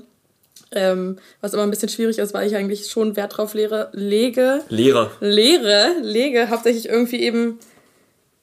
[0.73, 4.61] Ähm, was immer ein bisschen schwierig ist, weil ich eigentlich schon Wert drauf lehre, lege,
[4.69, 5.11] Lehrer.
[5.21, 7.59] lehre, lege, hauptsächlich irgendwie eben.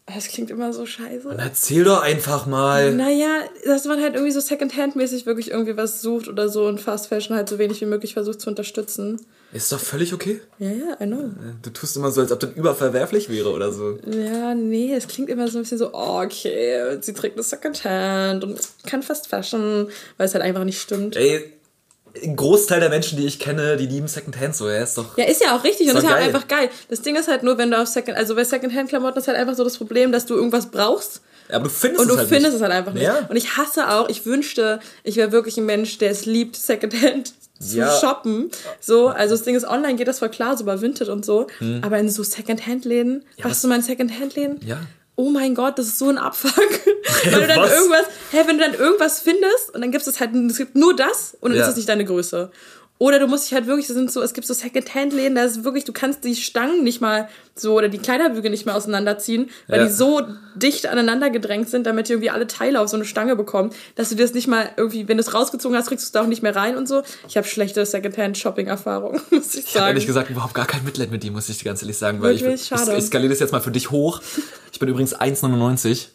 [0.07, 1.27] Das klingt immer so scheiße.
[1.29, 2.93] Dann erzähl doch einfach mal.
[2.93, 7.07] Naja, dass man halt irgendwie so Secondhand-mäßig wirklich irgendwie was sucht oder so und Fast
[7.07, 9.19] Fashion halt so wenig wie möglich versucht zu unterstützen.
[9.51, 10.41] Ist doch völlig okay.
[10.59, 11.31] Ja, ja, I know.
[11.63, 13.97] Du tust immer so, als ob das überverwerflich wäre oder so.
[14.05, 18.43] Ja, nee, es klingt immer so ein bisschen so, oh, okay, sie trägt eine Secondhand
[18.43, 21.15] und kann Fast Fashion, weil es halt einfach nicht stimmt.
[21.15, 21.51] Ey,
[22.23, 24.69] ein Großteil der Menschen, die ich kenne, die lieben Secondhand so.
[24.69, 25.17] Ja, ist doch.
[25.17, 26.23] Ja, ist ja auch richtig und Ist ja geil.
[26.23, 26.69] einfach geil.
[26.89, 29.55] Das Ding ist halt nur, wenn du auf Second, also bei Secondhand-Klamotten ist halt einfach
[29.55, 32.47] so das Problem, dass du irgendwas brauchst Aber du findest und es du halt findest
[32.53, 32.55] nicht.
[32.55, 33.03] es halt einfach nicht.
[33.03, 33.25] Ja.
[33.29, 37.33] Und ich hasse auch, ich wünschte, ich wäre wirklich ein Mensch, der es liebt, Secondhand
[37.59, 37.89] zu Ja.
[37.99, 38.49] shoppen.
[38.79, 41.47] So, also das Ding ist, online geht das voll klar, so bei Vinted und so.
[41.81, 43.23] Aber in so Secondhand-Läden, Hm.
[43.37, 44.59] Ja, warst du mal in Secondhand-Läden?
[44.65, 44.77] Ja.
[45.17, 46.53] Oh mein Gott, das ist so ein Abfuck.
[47.31, 47.71] Weil du dann Was?
[47.71, 50.95] irgendwas, hä, wenn du dann irgendwas findest und dann gibt es halt, es gibt nur
[50.95, 51.63] das und dann Ja.
[51.65, 52.51] ist es nicht deine Größe.
[52.97, 55.65] Oder du musst dich halt wirklich, das sind so, es gibt so Secondhand-Läden, da ist
[55.65, 59.79] wirklich, du kannst die Stangen nicht mal so oder die Kleiderbügel nicht mehr auseinanderziehen, weil
[59.81, 59.85] Ja.
[59.85, 60.21] die so
[60.55, 64.09] dicht aneinander gedrängt sind, damit ihr irgendwie alle Teile auf so eine Stange bekommt, dass
[64.09, 66.21] du dir das nicht mal irgendwie, wenn du es rausgezogen hast, kriegst du es da
[66.21, 67.01] auch nicht mehr rein und so.
[67.27, 69.87] Ich habe schlechte Secondhand-Shopping-Erfahrungen, muss ich Ich habe sagen.
[69.89, 72.21] ehrlich gesagt überhaupt gar kein Mitleid mit dir, muss ich dir ganz ehrlich sagen.
[72.21, 72.71] Weil Wirklich?
[72.71, 72.81] ich.
[72.81, 74.21] Ich, ich skaliere das jetzt mal für dich hoch.
[74.71, 76.07] Ich bin übrigens 1,99.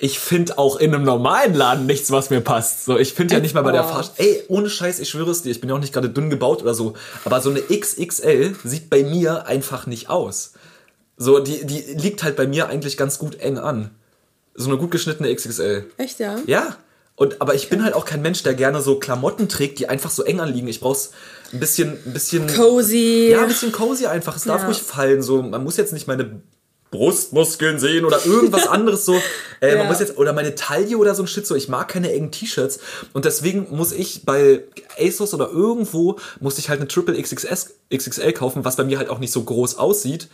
[0.00, 2.84] Ich finde auch in einem normalen Laden nichts, was mir passt.
[2.84, 3.88] So, ich finde ja nicht mal bei der Oh.
[3.88, 4.12] Fahrt.
[4.18, 6.62] Ey, ohne Scheiß, ich schwöre es dir, ich bin ja auch nicht gerade dünn gebaut
[6.62, 6.94] oder so.
[7.24, 10.52] Aber so eine XXL sieht bei mir einfach nicht aus.
[11.16, 13.90] So, die, die liegt halt bei mir eigentlich ganz gut eng an.
[14.54, 15.86] So eine gut geschnittene XXL.
[15.96, 16.36] Echt, ja?
[16.46, 16.76] Ja.
[17.16, 20.10] Und, aber ich bin halt auch kein Mensch, der gerne so Klamotten trägt, die einfach
[20.10, 20.68] so eng anliegen.
[20.68, 21.10] Ich brauch's
[21.52, 22.46] ein bisschen, ein bisschen.
[22.46, 23.30] Cozy.
[23.32, 24.36] Ja, ein bisschen cozy einfach.
[24.36, 24.66] Es darf Ja.
[24.68, 25.22] ruhig fallen.
[25.22, 26.40] So, man muss jetzt nicht meine
[26.90, 29.14] Brustmuskeln sehen oder irgendwas anderes so.
[29.60, 29.84] Äh, Man Ja.
[29.84, 31.54] muss jetzt, oder meine Taille oder so ein Shit so.
[31.54, 32.80] Ich mag keine engen T-Shirts.
[33.12, 34.64] Und deswegen muss ich bei
[34.98, 39.08] ASOS oder irgendwo, muss ich halt eine Triple XXS, XXL kaufen, was bei mir halt
[39.10, 40.28] auch nicht so groß aussieht.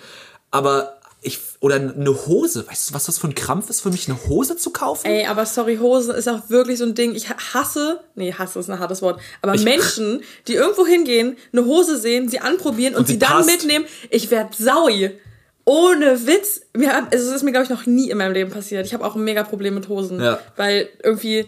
[0.50, 2.66] Aber ich, oder eine Hose.
[2.68, 5.06] Weißt du, was das für ein Krampf ist für mich, eine Hose zu kaufen?
[5.06, 7.14] Ey, aber sorry, Hose ist auch wirklich so ein Ding.
[7.14, 11.96] Ich hasse, nee, hasse ist ein hartes Wort, aber Menschen, die irgendwo hingehen, eine Hose
[11.98, 15.18] sehen, sie anprobieren und, sie sie dann mitnehmen, ich werd saui.
[15.64, 16.60] Ohne Witz.
[16.74, 18.86] Mir hat, also es ist mir, glaube ich, noch nie in meinem Leben passiert.
[18.86, 20.20] Ich habe auch ein mega Problem mit Hosen.
[20.20, 20.38] Ja.
[20.56, 21.46] Weil irgendwie,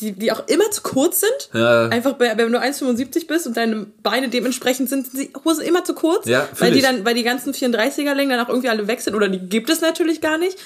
[0.00, 1.50] die, die auch immer zu kurz sind.
[1.54, 1.88] Ja.
[1.88, 5.84] Einfach, bei, wenn du 1,75 bist und deine Beine dementsprechend sind, sind die Hosen immer
[5.84, 6.26] zu kurz.
[6.26, 6.84] Ja, weil die ich.
[6.84, 9.14] dann, weil die ganzen 34er-Längen dann auch irgendwie alle weg sind.
[9.14, 10.58] Oder die gibt es natürlich gar nicht.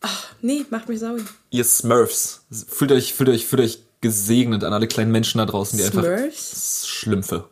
[0.00, 1.22] Ach, nee, macht mich saui.
[1.50, 5.78] ihr Smurfs, fühlt euch, fühlt euch, fühlt euch gesegnet an alle kleinen Menschen da draußen,
[5.78, 6.86] die einfach Smurfs?
[6.86, 7.48] Schlümpfe.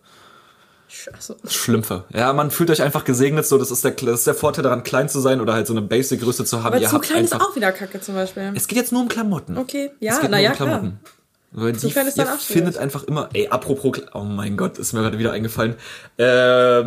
[1.12, 1.36] Achso.
[1.48, 2.04] Schlümpfe.
[2.14, 4.82] Ja, man fühlt euch einfach gesegnet, so, das ist der, das ist der Vorteil daran,
[4.82, 6.74] klein zu sein oder halt so eine Basic-Größe zu haben.
[6.74, 8.52] Aber Ihr zu klein ist auch wieder Kacke zum Beispiel.
[8.54, 9.58] Es geht jetzt nur um Klamotten.
[9.58, 10.68] Okay, ja, geht na nur ja, um klar.
[10.68, 11.00] Klamotten.
[11.52, 14.92] Weil die, klein ist ihr dann findet einfach immer, ey, apropos, oh mein Gott, ist
[14.92, 15.74] mir gerade wieder eingefallen.
[16.16, 16.84] Äh,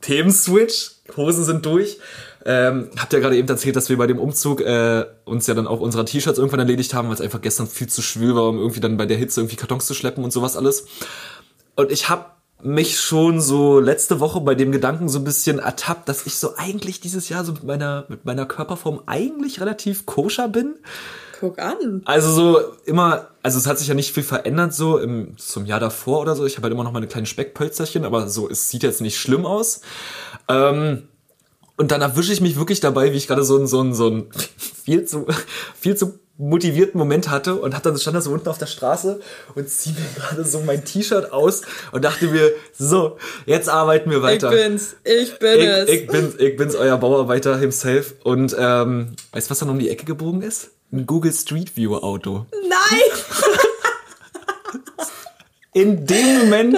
[0.00, 1.98] Themenswitch, Hosen sind durch.
[2.44, 5.66] Ähm, habt ja gerade eben erzählt, dass wir bei dem Umzug äh, uns ja dann
[5.66, 8.58] auch unserer T-Shirts irgendwann erledigt haben, weil es einfach gestern viel zu schwül war, um
[8.58, 10.86] irgendwie dann bei der Hitze irgendwie Kartons zu schleppen und sowas alles.
[11.76, 12.24] Und ich habe
[12.62, 16.56] mich schon so letzte Woche bei dem Gedanken so ein bisschen ertappt, dass ich so
[16.56, 20.74] eigentlich dieses Jahr so mit meiner, mit meiner Körperform eigentlich relativ koscher bin.
[21.38, 22.02] Guck an.
[22.04, 25.78] Also so immer, also es hat sich ja nicht viel verändert so im, zum Jahr
[25.78, 26.44] davor oder so.
[26.46, 29.46] Ich habe halt immer noch meine kleinen Speckpölzerchen, aber so, es sieht jetzt nicht schlimm
[29.46, 29.82] aus.
[30.48, 31.04] Ähm,
[31.76, 34.08] und dann erwische ich mich wirklich dabei, wie ich gerade so ein, so ein, so
[34.08, 34.30] ein
[34.84, 35.26] viel zu,
[35.78, 39.20] viel zu motivierten Moment hatte und hab dann stand da so unten auf der Straße
[39.56, 44.22] und zieh mir gerade so mein T-Shirt aus und dachte mir, so, jetzt arbeiten wir
[44.22, 44.52] weiter.
[44.52, 45.88] Ich bin's, ich bin ich, es.
[45.88, 48.14] ich bin's, ich bin's, euer Bauarbeiter himself.
[48.22, 50.70] Und ähm, weißt du, was dann um die Ecke gebogen ist?
[50.92, 52.46] Ein Google Street View Auto.
[52.52, 52.68] Nein!
[55.78, 56.76] In dem Moment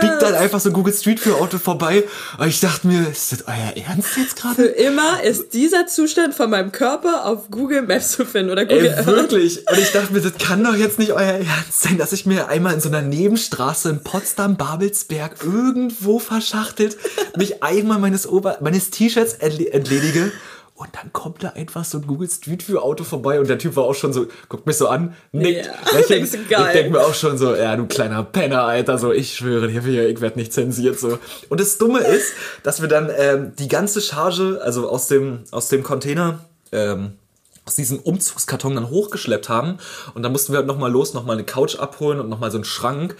[0.00, 2.04] biegt dann einfach so ein Google Street View Auto vorbei.
[2.38, 4.64] Und ich dachte mir, ist das euer Ernst jetzt Für gerade?
[4.66, 9.06] immer ist dieser Zustand von meinem Körper auf Google Maps zu finden oder Google Ey,
[9.06, 9.68] wirklich.
[9.68, 12.48] Und ich dachte mir, das kann doch jetzt nicht euer Ernst sein, dass ich mir
[12.48, 16.96] einmal in so einer Nebenstraße in Potsdam-Babelsberg irgendwo verschachtelt
[17.36, 20.30] mich einmal meines, Ober meines T-Shirts entle- entledige.
[20.80, 23.76] Und dann kommt da einfach so ein Google Street View Auto vorbei und der Typ
[23.76, 26.48] war auch schon so, guckt mich so an, nickt, lächelt.
[26.48, 26.68] Geil.
[26.68, 30.08] Ich denke mir auch schon so, ja, du kleiner Penner, Alter, so, ich schwöre dir,
[30.08, 31.18] ich werde nicht zensiert, so.
[31.50, 35.68] Und das Dumme ist, dass wir dann ähm, die ganze Charge, also aus dem, aus
[35.68, 37.12] dem Container, ähm,
[37.66, 39.76] aus diesem Umzugskarton dann hochgeschleppt haben.
[40.14, 42.64] Und dann mussten wir halt nochmal los, nochmal eine Couch abholen und nochmal so einen
[42.64, 43.16] Schrank.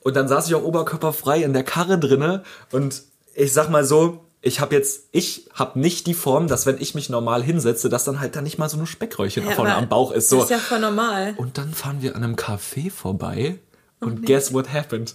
[0.00, 2.42] Und dann saß ich auch oberkörperfrei in der Karre drinne.
[2.72, 3.02] Und
[3.34, 6.94] ich sag mal so, ich habe jetzt, ich habe nicht die Form, dass wenn ich
[6.94, 9.88] mich normal hinsetze, dass dann halt da nicht mal so eine Speckröllchen Ja, vorne am
[9.88, 10.28] Bauch ist.
[10.28, 10.36] So.
[10.36, 11.34] Das ist ja voll normal.
[11.38, 13.58] Und dann fahren wir an einem Café vorbei
[14.00, 15.14] und guess what happened?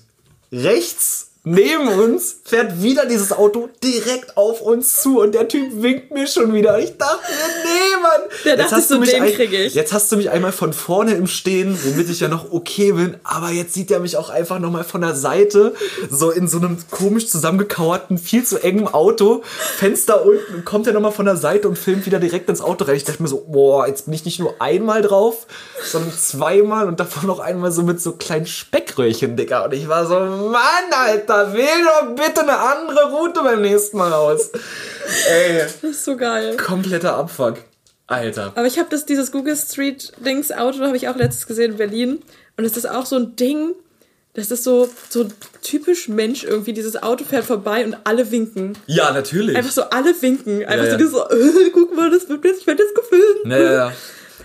[0.52, 6.12] Rechts neben uns fährt wieder dieses Auto direkt auf uns zu und der Typ winkt
[6.12, 6.76] mir schon wieder.
[6.76, 8.22] Und ich dachte mir, nee, Mann.
[8.46, 9.74] Der Jetzt hast du mich den ein- krieg ich.
[9.74, 13.18] Jetzt hast du mich einmal von vorne im Stehen, womit ich ja noch okay bin,
[13.24, 15.74] aber jetzt sieht er mich auch einfach nochmal von der Seite,
[16.10, 19.42] so in so einem komisch zusammengekauerten, viel zu engem Auto,
[19.78, 22.96] Fenster unten, kommt er nochmal von der Seite und filmt wieder direkt ins Auto rein.
[22.96, 25.48] Ich dachte mir so, boah, jetzt bin ich nicht nur einmal drauf,
[25.84, 29.66] sondern zweimal und davon noch einmal so mit so kleinen Speckröhrchen, Digga.
[29.66, 34.14] Und ich war so, Mann, Alter, wähl doch bitte eine andere Route beim nächsten Mal
[34.14, 34.50] aus.
[35.30, 36.56] Ey, Das ist so geil.
[36.58, 37.58] kompletter Abfuck.
[38.08, 38.54] Alter.
[38.56, 41.78] Aber ich habe das, dieses Google Street Dings Auto, habe ich auch letztes gesehen in
[41.78, 42.22] Berlin.
[42.58, 43.74] Und es ist auch so ein Ding,
[44.34, 45.28] das ist so, so
[45.62, 46.74] typisch Mensch irgendwie.
[46.74, 48.78] Dieses Auto fährt vorbei und alle winken.
[48.88, 49.56] Ja, natürlich.
[49.56, 50.66] Einfach so, alle winken.
[50.66, 51.30] Einfach Ja, so, ja.
[51.30, 53.46] so äh, guck mal, das wird jetzt, ich werde jetzt gefilmt.
[53.46, 53.94] Ja, ja, ja.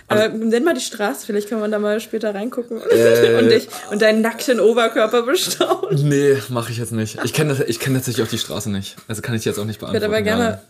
[0.07, 3.35] Aber nenn mal die Straße, vielleicht kann man da mal später reingucken Äh.
[3.39, 6.07] und, dich, und deinen nackten Oberkörper bestaunen.
[6.07, 7.17] Nee, mache ich jetzt nicht.
[7.23, 8.95] Ich kenne ich kenn tatsächlich auch die Straße nicht.
[9.07, 10.03] Also kann ich jetzt auch nicht Ich beantworten.
[10.11, 10.61] würde aber gerne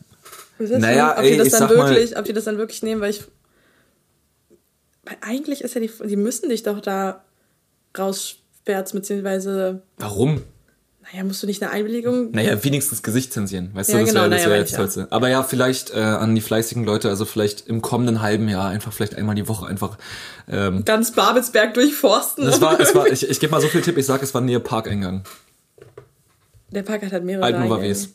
[0.58, 2.58] wissen, Naja, ob ey, die das ich dann sag mal- wirklich, ob die das dann
[2.58, 3.24] wirklich nehmen, weil ich.
[5.04, 5.92] Weil eigentlich ist ja die.
[6.06, 7.24] Die müssen dich doch da
[7.98, 9.82] raussperren, beziehungsweise.
[9.98, 10.42] Warum?
[11.12, 12.32] Naja, musst du nicht eine Einwilligung.
[12.32, 13.70] Naja, wenigstens Gesicht zensieren.
[13.74, 15.08] Weißt Ja, du, das genau, wäre das naja, wär jetzt ich, Tollste.
[15.12, 18.92] Aber ja, vielleicht äh, an die fleißigen Leute, also vielleicht im kommenden halben Jahr einfach
[18.92, 19.98] vielleicht einmal die Woche einfach.
[20.48, 22.46] Ähm, Ganz Babelsberg durchforsten.
[22.46, 24.42] das war, es war, ich, ich gebe mal so viel Tipp, ich sage, es war
[24.42, 25.24] nähe Parkeingang.
[26.72, 27.46] Der Park hat halt mehrere.
[27.46, 27.92] Altnova Eingänge.
[27.92, 28.10] Wes.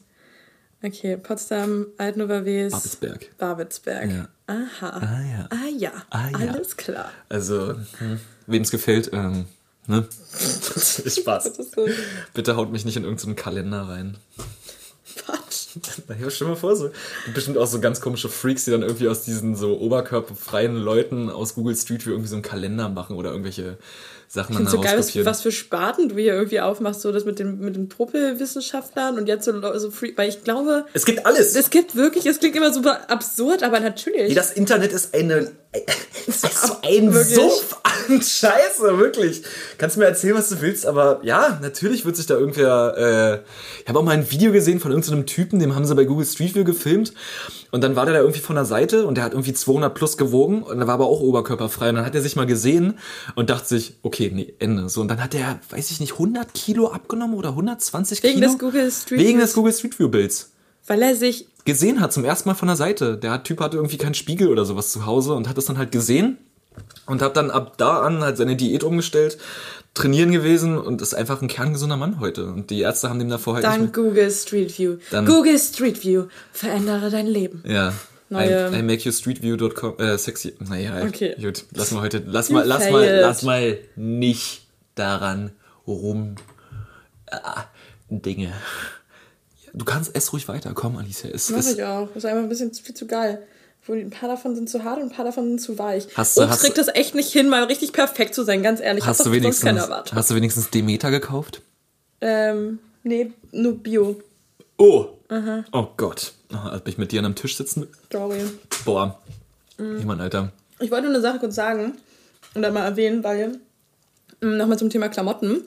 [0.83, 2.73] Okay, Potsdam, Altnova Wes.
[2.73, 3.37] Babelsberg.
[3.39, 4.11] Babelsberg.
[4.11, 4.29] Ja.
[4.47, 4.89] Aha.
[4.99, 5.49] Ah, ja.
[5.51, 5.93] Ah ja.
[6.11, 6.53] Ah, ja.
[6.53, 7.11] Alles klar.
[7.29, 9.45] Also, hm, wem es gefällt, ähm,
[9.87, 10.07] ne?
[11.07, 11.45] Spaß.
[11.45, 11.87] Das ist so
[12.35, 14.19] Bitte haut mich nicht in irgendeinen Kalender rein.
[15.17, 15.77] Quatsch.
[16.09, 16.91] Na ja, stell dir mal vor, so
[17.25, 21.31] gibt bestimmt auch so ganz komische Freaks, die dann irgendwie aus diesen so oberkörperfreien Leuten
[21.31, 23.79] aus Google Street View irgendwie so einen Kalender machen oder irgendwelche
[24.29, 27.25] Sachen Ich dann finde so geil, was, für Sparten du hier irgendwie aufmachst, so das
[27.25, 31.27] mit den, mit den Truppelwissenschaftlern und jetzt so, so free, weil ich glaube, Es gibt
[31.27, 31.57] alles.
[31.57, 34.31] es gibt wirklich, es klingt immer super absurd, aber natürlich.
[34.31, 35.51] Ey, das Internet ist eine
[36.29, 37.35] so ein Wirklich.
[37.35, 39.43] Sumpf an Scheiße, wirklich.
[39.79, 42.95] Kannst mir erzählen, was du willst, aber ja, natürlich wird sich da irgendwer.
[42.97, 46.05] Äh, ich habe auch mal ein Video gesehen von irgendeinem Typen, dem haben sie bei
[46.05, 47.13] Google Street View gefilmt
[47.71, 50.17] und dann war der da irgendwie von der Seite und der hat irgendwie 200 plus
[50.17, 52.99] gewogen und der war aber auch oberkörperfrei und dann hat er sich mal gesehen
[53.37, 54.89] und dachte sich, okay, nee, Ende.
[54.89, 58.51] So und dann hat der, weiß ich nicht, 100 Kilo abgenommen oder 120 Wegen Kilo
[58.51, 60.51] des Google Street wegen des Google Street View Bilds
[60.91, 63.17] weil er sich gesehen hat, zum ersten Mal von der Seite.
[63.17, 65.93] Der Typ hatte irgendwie keinen Spiegel oder sowas zu Hause und hat das dann halt
[65.93, 66.37] gesehen
[67.07, 69.39] und hat dann ab da an halt seine Diät umgestellt,
[69.95, 72.47] trainieren gewesen und ist einfach ein kerngesunder Mann heute.
[72.47, 74.97] Und die Ärzte haben dem davor halt dank Google Street View.
[75.13, 77.63] Dann- Google Street View, verändere dein Leben.
[77.65, 77.93] Ja.
[78.29, 80.55] Neue- I, I make you streetview.com, äh, sexy.
[80.59, 81.37] Naja, Okay.
[81.41, 81.67] gut.
[81.73, 84.63] Lass mal heute, lass mal, lass mal, lass mal nicht
[84.97, 85.53] daran
[85.87, 86.35] rum,
[87.31, 87.65] ah,
[88.09, 88.53] Dinge.
[89.75, 90.73] Du kannst es ruhig weiter.
[90.75, 91.31] Komm, Alicia.
[91.31, 92.09] Es Mach ich auch.
[92.09, 93.43] Das ist einfach ein bisschen viel zu geil.
[93.89, 96.07] Ein paar davon sind zu hart und ein paar davon sind zu weich.
[96.15, 98.81] Hast du- Obst hast kriegt das echt nicht hin, mal richtig perfekt zu sein, ganz
[98.81, 99.05] ehrlich.
[99.05, 99.81] hast du wenigstens,
[100.13, 101.63] hast du wenigstens Demeter gekauft?
[102.21, 104.21] Ähm, Nee, nur Bio.
[104.77, 105.07] Oh.
[105.73, 106.35] Oh Gott.
[106.53, 107.87] Oh, als ich mit dir an einem Tisch sitzen.
[108.13, 108.43] Sorry.
[108.85, 109.19] Boah.
[109.79, 109.99] Mhm.
[109.99, 110.53] Jemand, Alter.
[110.81, 111.95] Ich wollte nur eine Sache kurz sagen
[112.55, 113.59] und dann mal erwähnen, weil
[114.43, 115.63] ähm, nochmal zum Thema Klamotten.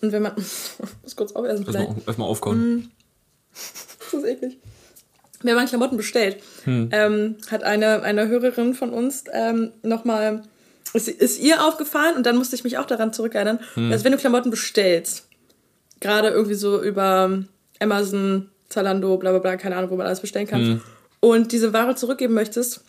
[0.00, 0.32] Und wenn man.
[0.38, 0.44] Ich
[1.02, 1.66] muss kurz aufessen.
[1.66, 2.90] Erstmal, erstmal aufkauen.
[4.10, 4.58] Das ist eklig.
[5.42, 6.38] Wenn man Klamotten bestellt,
[6.90, 10.42] ähm, hat eine, eine Hörerin von uns ähm, nochmal,
[10.94, 14.18] ist, ist ihr aufgefallen und dann musste ich mich auch daran zurückerinnern, dass wenn du
[14.18, 15.28] Klamotten bestellst,
[16.00, 17.44] gerade irgendwie so über
[17.80, 20.60] Amazon, Zalando, bla bla bla, keine Ahnung, wo man alles bestellen kann,
[21.20, 22.82] und diese Ware zurückgeben möchtest,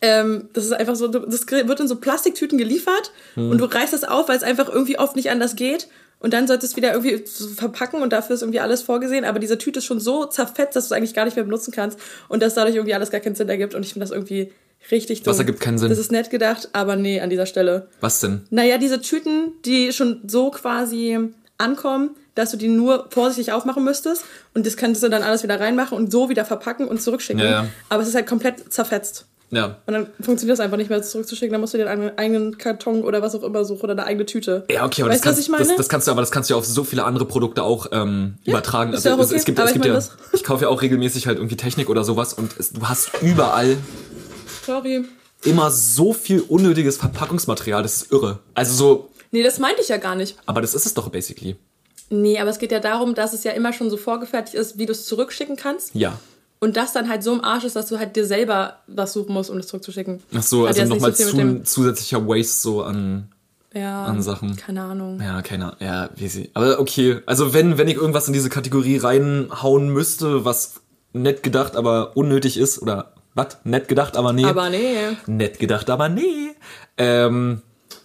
[0.00, 3.10] ähm, das ist einfach so, das wird in so Plastiktüten geliefert
[3.50, 5.88] und du reißt das auf, weil es einfach irgendwie oft nicht anders geht.
[6.24, 7.22] Und dann solltest du es wieder irgendwie
[7.54, 9.26] verpacken und dafür ist irgendwie alles vorgesehen.
[9.26, 11.70] Aber diese Tüte ist schon so zerfetzt, dass du es eigentlich gar nicht mehr benutzen
[11.70, 11.98] kannst
[12.28, 13.74] und dass dadurch irgendwie alles gar keinen Sinn ergibt.
[13.74, 14.50] Und ich finde das irgendwie
[14.90, 15.32] richtig dumm.
[15.32, 15.90] Was ergibt keinen Sinn?
[15.90, 17.88] Das ist nett gedacht, aber nee, an dieser Stelle.
[18.00, 18.46] Was denn?
[18.48, 21.18] Naja, diese Tüten, die schon so quasi
[21.58, 25.60] ankommen, dass du die nur vorsichtig aufmachen müsstest und das kannst du dann alles wieder
[25.60, 27.42] reinmachen und so wieder verpacken und zurückschicken.
[27.42, 27.68] Ja, ja.
[27.90, 29.26] Aber es ist halt komplett zerfetzt.
[29.50, 29.76] Ja.
[29.86, 31.52] Und dann funktioniert das einfach nicht mehr zurückzuschicken.
[31.52, 34.26] Dann musst du dir einen eigenen Karton oder was auch immer suchen oder eine eigene
[34.26, 34.64] Tüte.
[34.70, 35.64] Ja, okay, aber weißt das, kannst, ich meine?
[35.64, 37.86] das, das kannst du, aber das kannst du ja auf so viele andere Produkte auch
[37.92, 38.92] ähm, übertragen.
[38.92, 40.42] ist ja auch es, okay, es gibt, aber es ich gibt meine ja, das- ich
[40.44, 43.76] kaufe ja auch regelmäßig halt irgendwie Technik oder sowas und es, du hast überall
[44.66, 45.04] Sorry.
[45.44, 48.40] immer so viel unnötiges Verpackungsmaterial, das ist irre.
[48.54, 50.36] Also so, Nee, das meinte ich ja gar nicht.
[50.46, 51.56] aber das ist es doch basically.
[52.10, 54.86] Nee, aber es geht ja darum, dass es ja immer schon so vorgefertigt ist, wie
[54.86, 55.94] du es zurückschicken kannst.
[55.94, 56.18] Ja.
[56.64, 59.34] Und das dann halt so im Arsch ist, dass du halt dir selber was suchen
[59.34, 60.22] musst, um das zurückzuschicken.
[60.34, 63.28] Ach so, also nochmal viel zu, zusätzlicher Waste so an,
[63.74, 64.56] ja, an Sachen.
[64.56, 65.20] Keine Ahnung.
[65.20, 66.50] Ja, keine Ja, wie sie.
[66.54, 67.20] Aber okay.
[67.26, 70.80] Also wenn, wenn ich irgendwas in diese Kategorie reinhauen müsste, was
[71.12, 73.58] nett gedacht, aber unnötig ist, oder was?
[73.64, 74.46] Nett gedacht, aber nee.
[74.46, 75.18] Aber nee.
[75.26, 76.54] Nett gedacht, aber nee.
[76.96, 77.60] Ähm,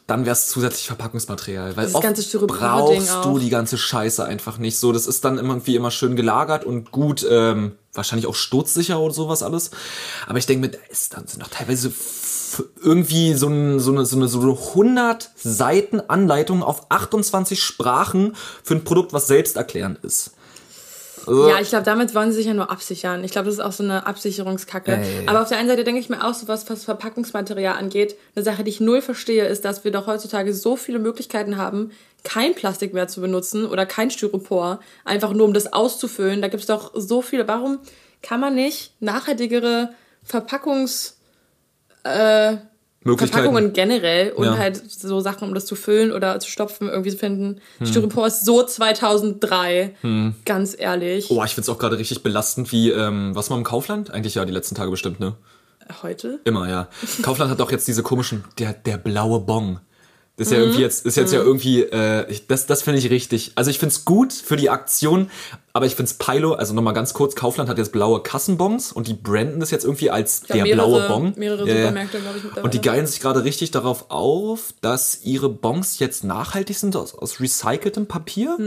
[0.09, 1.77] dann wäre es zusätzlich Verpackungsmaterial.
[1.77, 3.23] Weil Das oft brauchst auch.
[3.23, 4.91] du die ganze Scheiße einfach nicht so.
[4.91, 9.43] Das ist dann irgendwie immer schön gelagert und gut, ähm, wahrscheinlich auch sturzsicher oder sowas
[9.43, 9.71] alles.
[10.27, 11.91] Aber ich denke mir, da ist dann sind doch teilweise
[12.81, 18.35] irgendwie so, ein, so, eine, so, eine, so eine 100 Seiten Anleitung auf 28 Sprachen
[18.63, 20.31] für ein Produkt, was selbsterklärend ist.
[21.27, 23.23] Ja, ich glaube, damit wollen sie sich ja nur absichern.
[23.23, 24.93] Ich glaube, das ist auch so eine Absicherungskacke.
[24.93, 25.27] Ey.
[25.27, 28.43] Aber auf der einen Seite denke ich mir auch, so was, was Verpackungsmaterial angeht, eine
[28.43, 31.91] Sache, die ich null verstehe, ist, dass wir doch heutzutage so viele Möglichkeiten haben,
[32.23, 36.41] kein Plastik mehr zu benutzen oder kein Styropor, einfach nur um das auszufüllen.
[36.41, 37.47] Da gibt es doch so viele.
[37.47, 37.79] Warum
[38.21, 39.89] kann man nicht nachhaltigere
[40.23, 41.17] Verpackungs...
[42.03, 42.57] Äh.
[43.01, 44.57] Verpackungen generell und Ja.
[44.57, 47.61] halt so Sachen, um das zu füllen oder zu stopfen, irgendwie zu finden.
[47.77, 47.87] Hm.
[47.87, 49.95] Styropor ist so 2003,
[50.43, 51.31] ganz ehrlich.
[51.31, 54.11] Oh, ich find's auch gerade richtig belastend, wie, ähm, was mal im Kaufland?
[54.11, 55.35] Eigentlich ja, die letzten Tage bestimmt, ne?
[56.03, 56.39] Heute?
[56.43, 56.89] Immer, ja.
[57.21, 59.79] Kaufland hat auch jetzt diese komischen, der, der blaue Bon.
[60.39, 60.63] Das ist ja Mhm.
[60.63, 63.51] irgendwie jetzt, ist jetzt ja irgendwie, äh, das, das finde ich richtig.
[63.55, 65.29] Also ich find's gut für die Aktion,
[65.73, 69.13] aber ich find's Pilo, also nochmal ganz kurz, Kaufland hat jetzt blaue Kassenbons und die
[69.13, 71.33] branden das jetzt irgendwie als glaub, der mehrere- blaue Bon.
[71.35, 71.79] mehrere Ja, ja.
[71.81, 72.63] Supermärkte, glaub ich, mittlerweile.
[72.63, 77.13] Und die geilen sich gerade richtig darauf auf, dass ihre Bons jetzt nachhaltig sind aus,
[77.13, 78.57] aus recyceltem Papier.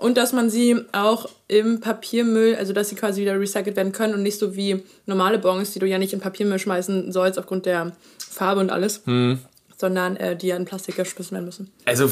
[0.00, 4.14] Und dass man sie auch im Papiermüll, also dass sie quasi wieder recycelt werden können
[4.14, 7.66] und nicht so wie normale Bons, die du ja nicht in Papiermüll schmeißen sollst aufgrund
[7.66, 9.38] der Farbe und alles, Hm.
[9.80, 11.72] Sondern äh, die ja in Plastik geschmissen werden müssen.
[11.86, 12.10] Also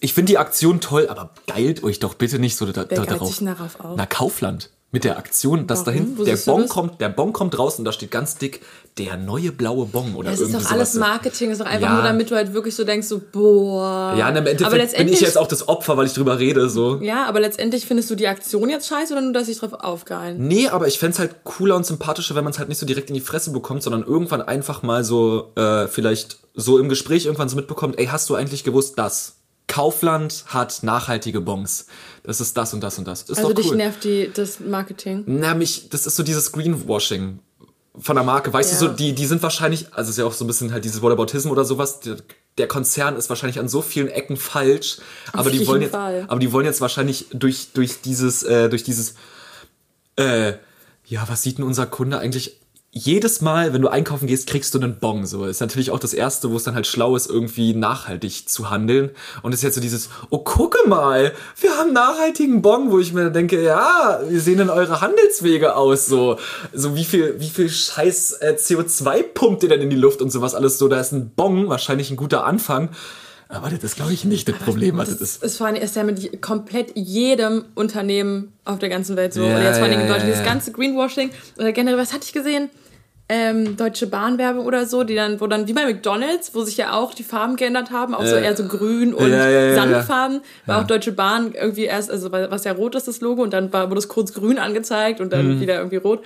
[0.00, 2.96] ich finde die Aktion toll, aber geilt euch doch bitte nicht so da, Wer da,
[2.96, 3.28] geilt darauf.
[3.34, 3.96] sich darauf auf?
[3.96, 4.70] Na, Kaufland.
[4.96, 6.16] Mit der Aktion, dass Warum?
[6.16, 6.70] dahin der Bon das?
[6.70, 8.62] kommt, der Bon kommt raus und da steht ganz dick
[8.96, 10.94] der neue blaue Bon oder Es ist irgendwie doch alles.
[10.94, 11.94] Marketing, ist doch einfach Ja.
[11.96, 14.14] nur damit du halt wirklich so denkst, so, boah.
[14.16, 16.38] Ja, und im aber Endeffekt bin letztendlich, ich jetzt auch das Opfer, weil ich drüber
[16.38, 16.98] rede, so.
[17.02, 20.46] Ja, aber letztendlich findest du die Aktion jetzt scheiße oder nur, dass ich drauf aufgeilen?
[20.48, 23.10] Nee, aber ich fänd's halt cooler und sympathischer, wenn man es halt nicht so direkt
[23.10, 27.50] in die Fresse bekommt, sondern irgendwann einfach mal so, äh, vielleicht so im Gespräch irgendwann
[27.50, 29.36] so mitbekommt, ey, hast du eigentlich gewusst, dass
[29.76, 31.86] Kaufland hat nachhaltige Bons.
[32.22, 33.22] Das ist das und das und das.
[33.24, 33.76] Ist Also doch dich cool.
[33.76, 35.22] nervt die, das Marketing.
[35.26, 37.40] Na, mich, das ist so dieses Greenwashing
[37.98, 38.50] von der Marke.
[38.54, 38.78] Weißt Ja.
[38.78, 41.02] du, so, die, die sind wahrscheinlich, also ist ja auch so ein bisschen halt dieses
[41.02, 42.00] Whataboutism oder sowas.
[42.00, 42.16] Der,
[42.56, 44.96] der Konzern ist wahrscheinlich an so vielen Ecken falsch,
[45.34, 46.24] aber die wollen jetzt, Fall.
[46.26, 49.14] aber die wollen jetzt wahrscheinlich durch, durch dieses, äh, durch dieses,
[50.16, 50.54] äh,
[51.04, 52.60] ja, was sieht denn unser Kunde eigentlich?
[52.98, 55.26] Jedes Mal, wenn du einkaufen gehst, kriegst du einen Bon.
[55.26, 58.70] So ist natürlich auch das erste, wo es dann halt schlau ist, irgendwie nachhaltig zu
[58.70, 59.10] handeln.
[59.42, 63.12] Und es ist jetzt so dieses, oh gucke mal, wir haben nachhaltigen Bon, wo ich
[63.12, 66.06] mir denke, ja, wie sehen denn eure Handelswege aus?
[66.06, 66.38] So,
[66.72, 70.30] so wie viel, wie viel Scheiß äh, CO2 pumpt ihr denn in die Luft und
[70.30, 70.88] sowas alles so?
[70.88, 72.88] Da ist ein Bon wahrscheinlich ein guter Anfang.
[73.50, 75.42] Aber das ist, glaube ich, nicht das Problem, was das ist.
[75.42, 79.42] ist vor allem ist ja mit komplett jedem Unternehmen auf der ganzen Welt so.
[79.42, 80.22] Ja, oder jetzt vor allem in ja, Deutschland.
[80.22, 80.52] ja, Dieses ja.
[80.52, 82.70] ganze Greenwashing oder generell, was hatte ich gesehen?
[83.28, 86.92] Ähm, Deutsche Bahn-Werbung oder so, die dann, wo dann, wie bei McDonalds, wo sich ja
[86.92, 89.74] auch die Farben geändert haben, auch so Äh, eher so grün und ja, ja, ja,
[89.74, 93.52] Sandfarben, war auch Deutsche Bahn irgendwie erst, also was ja rot ist, das Logo, und
[93.52, 95.30] dann war, wurde es kurz grün angezeigt und Mhm.
[95.30, 96.20] dann wieder irgendwie rot.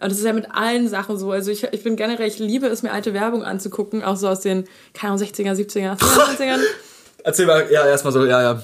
[0.00, 1.30] Und das ist ja mit allen Sachen so.
[1.30, 4.40] Also ich, ich bin generell, ich liebe es, mir alte Werbung anzugucken, auch so aus
[4.40, 6.60] den, keine Ahnung, 60er, 70er, 90ern.
[7.24, 8.62] Erzähl mal, ja, erstmal so, ja, ja.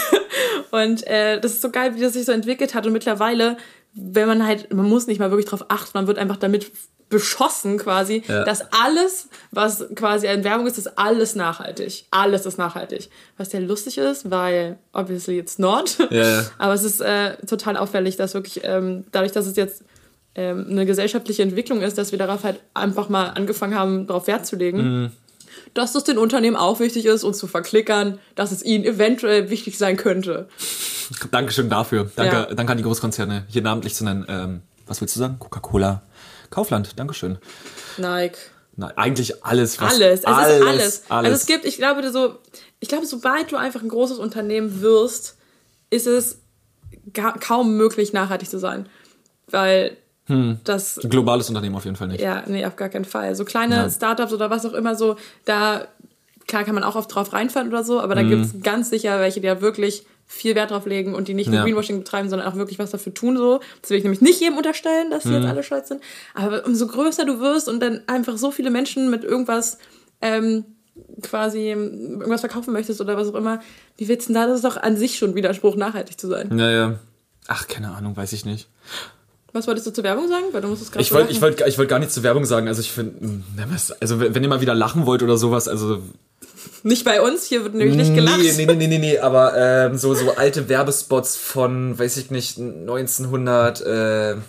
[0.70, 2.86] Und äh, das ist so geil, wie das sich so entwickelt hat.
[2.86, 3.56] Und mittlerweile,
[3.94, 6.70] wenn man halt, man muss nicht mal wirklich drauf achten, man wird einfach damit
[7.12, 8.42] beschossen quasi, Ja.
[8.44, 12.06] dass alles, was quasi in Werbung ist, ist alles nachhaltig.
[12.10, 13.08] Alles ist nachhaltig.
[13.36, 15.98] Was ja lustig ist, weil obviously it's not.
[16.10, 16.44] Ja.
[16.58, 19.84] Aber es ist äh, total auffällig, dass wirklich ähm, dadurch, dass es jetzt
[20.34, 24.46] ähm, eine gesellschaftliche Entwicklung ist, dass wir darauf halt einfach mal angefangen haben, darauf Wert
[24.46, 24.78] zu legen.
[25.02, 25.10] Mhm.
[25.74, 29.76] Dass es den Unternehmen auch wichtig ist, uns zu verklickern, dass es ihnen eventuell wichtig
[29.78, 30.48] sein könnte.
[31.30, 32.10] Dankeschön dafür.
[32.16, 32.54] Danke, Ja.
[32.54, 34.24] danke an die Großkonzerne, hier namentlich zu nennen.
[34.28, 35.36] Ähm, was willst du sagen?
[35.38, 36.02] Coca-Cola,
[36.52, 37.38] Kaufland, Dankeschön.
[37.96, 38.38] Nike.
[38.76, 39.94] Nein, eigentlich alles, was.
[39.94, 41.02] Alles, es alles, ist alles.
[41.08, 41.10] alles.
[41.10, 42.38] Also es gibt, ich glaube, so,
[42.78, 45.36] ich glaube, sobald du einfach ein großes Unternehmen wirst,
[45.90, 46.38] ist es
[47.40, 48.88] kaum möglich, nachhaltig zu sein.
[49.48, 49.96] Weil
[50.64, 52.20] das Ein globales Unternehmen auf jeden Fall nicht.
[52.20, 53.34] Ja, nee, auf gar keinen Fall.
[53.34, 53.90] So kleine Ja.
[53.90, 55.86] Startups oder was auch immer so, da,
[56.46, 59.18] klar kann man auch oft drauf reinfallen oder so, aber da gibt es ganz sicher
[59.18, 61.64] welche, die da wirklich viel Wert drauf legen und die nicht nur Ja.
[61.64, 63.60] Greenwashing betreiben, sondern auch wirklich was dafür tun so.
[63.82, 66.00] Das will ich nämlich nicht jedem unterstellen, dass sie jetzt alle stolz sind.
[66.34, 69.78] Aber umso größer du wirst und dann einfach so viele Menschen mit irgendwas
[70.22, 70.64] ähm,
[71.22, 73.60] quasi irgendwas verkaufen möchtest oder was auch immer,
[73.98, 74.46] wie willst du denn da?
[74.46, 76.56] Das ist doch an sich schon Widerspruch, nachhaltig zu sein.
[76.58, 76.98] Ja, ja.
[77.48, 78.68] Ach, keine Ahnung, weiß ich nicht.
[79.52, 80.44] Was wolltest du zur Werbung sagen?
[80.52, 82.46] Weil du musst es gerade Ich wollte ich wollt, ich wollt gar nichts zur Werbung
[82.46, 82.68] sagen.
[82.68, 83.42] Also ich finde,
[84.00, 86.00] also wenn wenn ihr mal wieder lachen wollt oder sowas, also
[86.84, 88.38] Nicht bei uns, hier wird nämlich nicht gelacht.
[88.40, 92.30] Nee, nee, nee, nee, nee, nee, aber ähm, so, so alte Werbespots von, weiß ich
[92.30, 94.42] nicht, 1930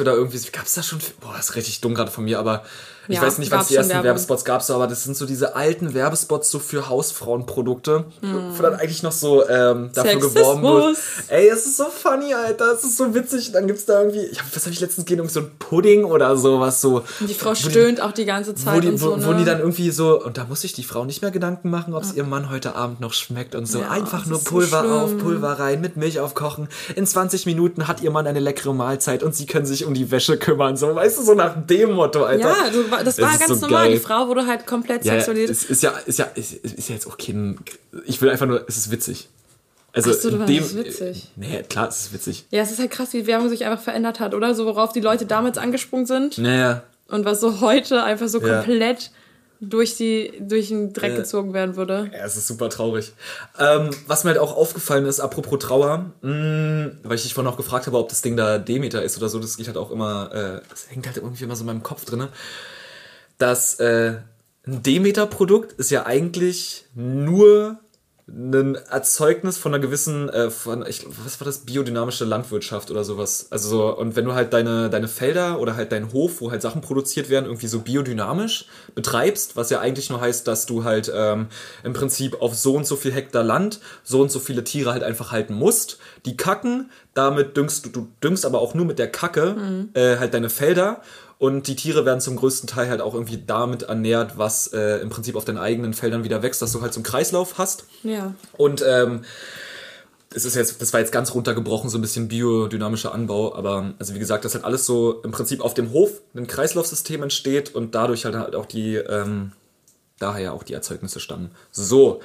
[0.00, 2.64] oder irgendwie, gab's da schon, boah, das ist richtig dumm gerade von mir, aber
[3.10, 4.04] ich Ja, weiß nicht, wann es die ersten Werbung.
[4.06, 8.34] Werbespots gab, so, aber das sind so diese alten Werbespots so für Hausfrauenprodukte, Hm.
[8.56, 10.96] wo dann eigentlich noch so ähm, dafür geworben wird.
[11.28, 13.52] Ey, es ist so funny, Alter, es ist so witzig.
[13.52, 16.04] Dann gibt's da irgendwie, ich hab, was habe ich letztens gesehen, irgendwie so ein Pudding
[16.04, 17.02] oder sowas, so.
[17.20, 19.38] Die Frau wo die- stöhnt auch die ganze Zeit wo die, und so, wo, ne?
[19.38, 22.02] die dann irgendwie so, und da muss sich die Frau nicht mehr Gedanken machen, ob
[22.02, 23.80] es ihrem Mann heute Abend noch schmeckt und so.
[23.80, 24.92] Ja, Einfach nur so Pulver schlimm.
[24.92, 26.68] auf, Pulver rein, mit Milch aufkochen.
[26.96, 30.10] In 20 Minuten hat ihr Mann eine leckere Mahlzeit und sie können sich um die
[30.10, 30.76] Wäsche kümmern.
[30.76, 32.48] So, weißt du, so nach dem Motto, Alter.
[32.48, 33.86] ja, also, das war ganz so normal.
[33.86, 33.92] geil.
[33.94, 35.50] Die Frau wurde halt komplett ja, sexualisiert.
[35.50, 37.58] es ist ja, ist ja, ist, ist ja jetzt auch kein,
[38.06, 39.28] ich will einfach nur, es ist witzig.
[39.92, 41.32] Also, Ach so, du dem, witzig.
[41.34, 42.46] Nee, klar, es ist witzig.
[42.50, 44.54] Ja, es ist halt krass, wie Werbung sich einfach verändert hat, oder?
[44.54, 46.84] So, worauf die Leute damals angesprungen sind Naja.
[47.08, 48.58] und was so heute einfach so Ja.
[48.58, 49.10] komplett
[49.62, 51.18] durch, die, durch den Dreck Ja.
[51.18, 52.08] gezogen werden würde.
[52.14, 53.12] Ja, es ist super traurig.
[53.58, 57.56] Ähm, was mir halt auch aufgefallen ist, apropos Trauer, mh, weil ich dich vorhin auch
[57.58, 60.30] gefragt habe, ob das Ding da Demeter ist oder so, das geht halt auch immer,
[60.32, 62.28] äh, das hängt halt irgendwie immer so in meinem Kopf drinne.
[63.40, 64.16] Dass äh,
[64.66, 67.78] ein Demeter-Produkt ist ja eigentlich nur
[68.32, 73.48] ein Erzeugnis von einer gewissen, äh, von, ich, was war das, biodynamische Landwirtschaft oder sowas.
[73.50, 76.62] Also so, und wenn du halt deine, deine Felder oder halt deinen Hof, wo halt
[76.62, 81.10] Sachen produziert werden, irgendwie so biodynamisch betreibst, was ja eigentlich nur heißt, dass du halt
[81.12, 81.48] ähm,
[81.82, 85.02] im Prinzip auf so und so viel Hektar Land so und so viele Tiere halt
[85.02, 89.10] einfach halten musst, die kacken, damit düngst du, du düngst aber auch nur mit der
[89.10, 91.02] Kacke äh, halt deine Felder
[91.40, 95.08] und die Tiere werden zum größten Teil halt auch irgendwie damit ernährt, was äh, im
[95.08, 97.86] Prinzip auf deinen eigenen Feldern wieder wächst, dass du halt so einen Kreislauf hast.
[98.02, 98.34] Ja.
[98.58, 99.22] Und ähm,
[100.34, 104.14] es ist jetzt, das war jetzt ganz runtergebrochen, so ein bisschen biodynamischer Anbau, aber also
[104.14, 107.94] wie gesagt, das halt alles so im Prinzip auf dem Hof ein Kreislaufsystem entsteht und
[107.94, 109.52] dadurch halt, halt auch die, ähm,
[110.18, 111.52] daher auch die Erzeugnisse stammen.
[111.72, 112.20] So.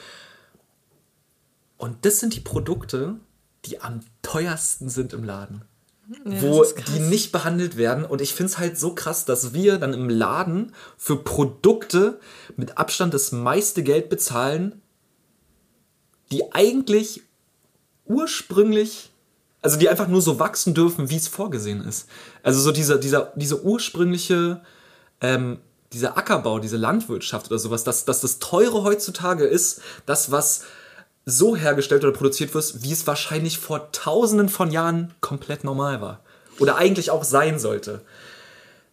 [1.78, 3.16] Und das sind die Produkte,
[3.66, 5.64] die am teuersten sind im Laden
[6.08, 8.06] ja wo die nicht behandelt werden.
[8.06, 12.20] Und ich finde es halt so krass, dass wir dann im Laden für Produkte
[12.56, 14.82] mit Abstand das meiste Geld bezahlen,
[16.32, 17.22] die eigentlich
[18.06, 19.12] ursprünglich,
[19.62, 22.08] also die einfach nur so wachsen dürfen, wie es vorgesehen ist.
[22.44, 24.62] Also so dieser, dieser, diese ursprüngliche,
[25.22, 25.60] ähm,
[25.94, 30.64] dieser Ackerbau, diese Landwirtschaft oder sowas, dass, dass das Teure heutzutage ist, das, was
[31.26, 36.20] so hergestellt oder produziert wird, wie es wahrscheinlich vor tausenden von Jahren komplett normal war.
[36.60, 38.02] Oder eigentlich auch sein sollte.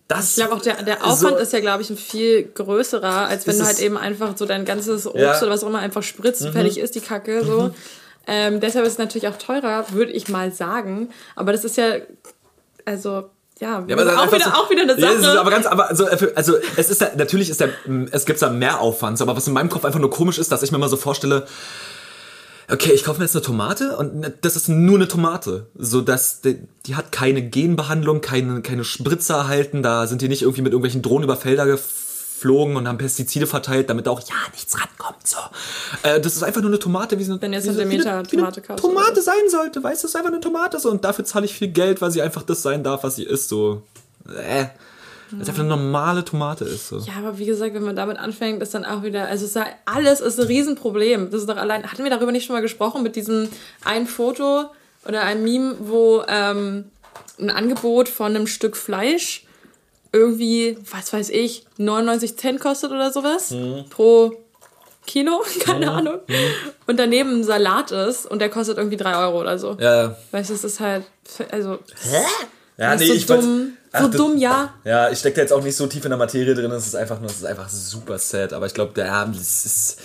[0.08, 3.26] Das Ich glaube auch, der, der Aufwand so- ist ja, glaube ich, ein viel größerer,
[3.28, 5.32] als wenn du halt eben einfach so dein ganzes Obst Ja.
[5.36, 5.42] Mhm.
[5.42, 7.70] oder was auch immer einfach spritzt, fertig ist die Kacke, so.
[8.26, 11.08] Ähm, deshalb ist es natürlich auch teurer, würde ich mal sagen.
[11.34, 11.94] Aber das ist ja,
[12.84, 13.30] also,
[13.60, 15.14] ja, Ja, aber auch, wieder, so- auch wieder eine Ja, Sache.
[15.14, 17.70] es ist aber ganz, aber also, also es ist ja, natürlich ist der,
[18.10, 20.62] es gibt da mehr Aufwand, aber was in meinem Kopf einfach nur komisch ist, dass
[20.62, 21.46] ich mir mal so vorstelle,
[22.72, 25.66] okay, ich kaufe mir jetzt eine Tomate und ne- das ist nur eine Tomate.
[25.78, 30.42] So dass die, die hat keine Genbehandlung, keine, keine Spritze erhalten, da sind die nicht
[30.42, 34.74] irgendwie mit irgendwelchen Drohnen über Felder geflogen und haben Pestizide verteilt, damit auch ja nichts
[34.80, 35.26] rankommt.
[35.26, 35.38] So.
[36.02, 37.90] Äh, das ist einfach nur eine Tomate, wie so Wenn jetzt wie eine so- wie
[37.98, 40.90] Demeter wie eine Tomate Tomate sein sollte, weißt du, es ist einfach eine Tomate so
[40.90, 43.48] und dafür zahle ich viel Geld, weil sie einfach das sein darf, was sie ist.
[43.48, 43.82] So.
[44.28, 44.66] Äh.
[45.32, 46.88] Weil es einfach eine normale Tomate ist.
[46.88, 46.98] So.
[46.98, 49.56] Ja, aber wie gesagt, wenn man damit anfängt, ist dann auch wieder, also es ist
[49.56, 51.30] ja, alles ist ein Riesenproblem.
[51.30, 53.48] Das ist doch allein, hatten wir darüber nicht schon mal gesprochen, mit diesem
[53.84, 54.66] ein Foto
[55.06, 56.84] oder einem Meme, wo ähm,
[57.38, 59.44] ein Angebot von einem Stück Fleisch
[60.12, 63.54] irgendwie, was weiß ich, 99 Cent kostet oder sowas
[63.90, 64.32] pro
[65.06, 66.20] Kilo, keine Ahnung.
[66.86, 69.76] Und daneben ein Salat ist und der kostet irgendwie 3 Euro oder so.
[69.80, 71.04] Ja, Weißt du, es ist halt,
[71.50, 71.78] also,
[72.76, 74.74] ja das ist so dumm, so dumm, ja.
[74.84, 76.70] Ja, ich stecke da jetzt auch nicht so tief in der Materie drin.
[76.72, 78.52] Es ist einfach nur, es ist einfach super sad.
[78.52, 80.00] Aber ich glaube, ja, es ist.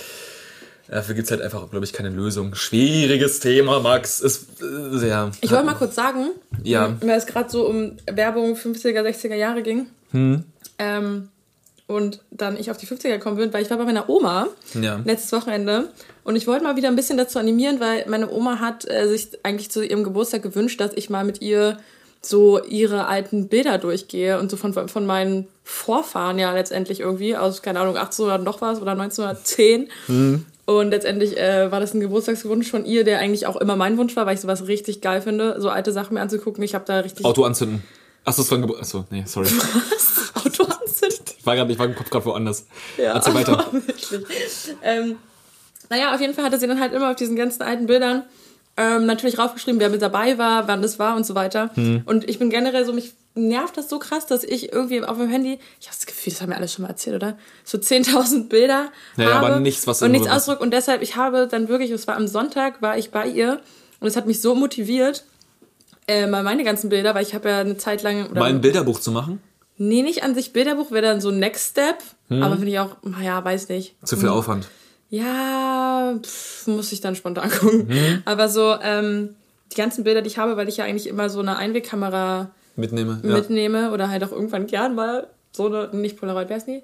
[0.90, 2.56] Dafür gibt es halt einfach, glaube ich, keine Lösung.
[2.56, 4.22] Schwieriges Thema, Max.
[4.22, 5.32] Ist äh, sehr.
[5.42, 6.30] Ich wollte mal kurz sagen,
[6.64, 6.96] Ja.
[7.02, 9.88] weil es gerade so um Werbung 50er, 60er Jahre ging.
[10.12, 10.46] Hm.
[10.80, 11.28] Ähm,
[11.88, 14.48] und dann ich auf die 50er gekommen bin, weil ich war bei meiner Oma
[14.80, 15.02] Ja.
[15.06, 15.90] letztes Wochenende
[16.26, 19.30] und ich wollte mal wieder ein bisschen dazu animieren, weil meine Oma hat äh, sich
[19.44, 21.78] eigentlich zu ihrem Geburtstag gewünscht, dass ich mal mit ihr
[22.22, 27.62] so ihre alten Bilder durchgehe und so von, von meinen Vorfahren ja letztendlich irgendwie aus,
[27.62, 29.90] keine Ahnung, 1800 noch was oder 1910.
[30.08, 30.46] Hm.
[30.66, 34.16] Und letztendlich äh, war das ein Geburtstagswunsch von ihr, der eigentlich auch immer mein Wunsch
[34.18, 36.62] war, weil ich sowas richtig geil finde, so alte Sachen mir anzugucken.
[36.64, 37.84] Ich habe da richtig Auto anzünden.
[38.26, 38.82] Achso, es war ein Geburt.
[38.82, 39.48] Achso, nee, sorry.
[40.34, 41.24] Auto anzünden.
[41.40, 42.66] Ich war, grad, ich war im Kopf gerade woanders.
[42.98, 43.66] Ja, Erzähl weiter.
[43.72, 44.76] wirklich.
[44.84, 45.16] Ähm,
[45.90, 48.24] naja, auf jeden Fall hatte sie dann halt immer auf diesen ganzen alten Bildern
[48.78, 51.72] ähm, natürlich raufgeschrieben, wer mit dabei war, wann das war und so weiter.
[51.74, 52.04] Hm.
[52.06, 55.30] Und ich bin generell so, mich nervt das so krass, dass ich irgendwie auf dem
[55.30, 57.38] Handy, ich habe das Gefühl, das haben wir alle schon mal erzählt, oder?
[57.64, 60.62] So 10.000 Bilder Ja, habe aber nichts, was und nichts ausdrückt.
[60.62, 63.60] Und deshalb, ich habe dann wirklich, es war am Sonntag, war ich bei ihr
[64.00, 65.24] und es hat mich so motiviert,
[66.08, 68.30] äh, mal meine ganzen Bilder, weil ich habe ja eine Zeit lang...
[68.30, 69.42] Oder Mal ein Bilderbuch zu machen.
[69.78, 71.98] Nee, nicht an sich Bilderbuch, wäre dann so Next Step.
[72.30, 72.42] Hm.
[72.42, 73.96] Aber finde ich auch, naja, weiß nicht.
[74.04, 74.68] Zu viel Aufwand.
[75.10, 77.88] Ja, pff, muss ich dann spontan gucken.
[77.88, 78.22] Mhm.
[78.26, 79.36] Aber so, ähm,
[79.72, 83.20] die ganzen Bilder, die ich habe, weil ich ja eigentlich immer so eine Einwegkamera Mitnehme.
[83.24, 83.34] Ja.
[83.34, 86.84] mitnehme oder halt auch irgendwann gern mal so eine, nicht Polaroid, wer ist die?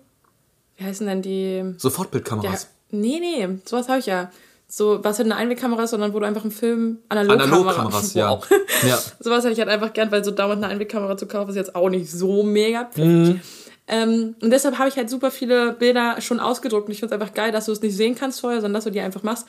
[0.77, 1.57] Wie heißen denn die?
[1.57, 2.69] Ja, Sofortbildkameras.
[2.89, 4.31] nee, nee, sowas habe ich ja.
[4.67, 7.57] So, was halt eine Einwegkamera ist, sondern wo du einfach einen Film Analogkamera.
[7.57, 8.31] Analogkameras, ja.
[8.31, 8.47] Wow.
[8.87, 8.97] Ja.
[9.19, 11.75] Sowas hätte ich halt einfach gern, weil so dauernd eine Einwegkamera zu kaufen ist jetzt
[11.75, 12.89] auch nicht so mega.
[12.95, 13.39] Mhm.
[13.87, 16.87] Ähm, und deshalb habe ich halt super viele Bilder schon ausgedruckt.
[16.87, 18.85] Und ich finde es einfach geil, dass du es nicht sehen kannst vorher, sondern dass
[18.85, 19.47] du die einfach machst.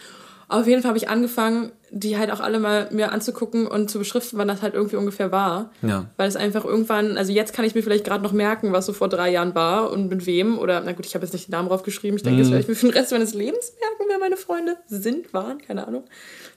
[0.48, 3.98] Auf jeden Fall habe ich angefangen, die halt auch alle mal mir anzugucken und zu
[3.98, 5.70] beschriften, wann das halt irgendwie ungefähr war.
[5.80, 6.06] Ja.
[6.16, 8.92] Weil es einfach irgendwann, also jetzt kann ich mir vielleicht gerade noch merken, was so
[8.92, 10.58] vor drei Jahren war und mit wem.
[10.58, 12.16] Oder, na gut, ich habe jetzt nicht den Namen draufgeschrieben.
[12.16, 14.76] Ich denke, das werde ich mir für den Rest meines Lebens merken, wer meine Freunde
[14.86, 16.04] sind, waren, keine Ahnung.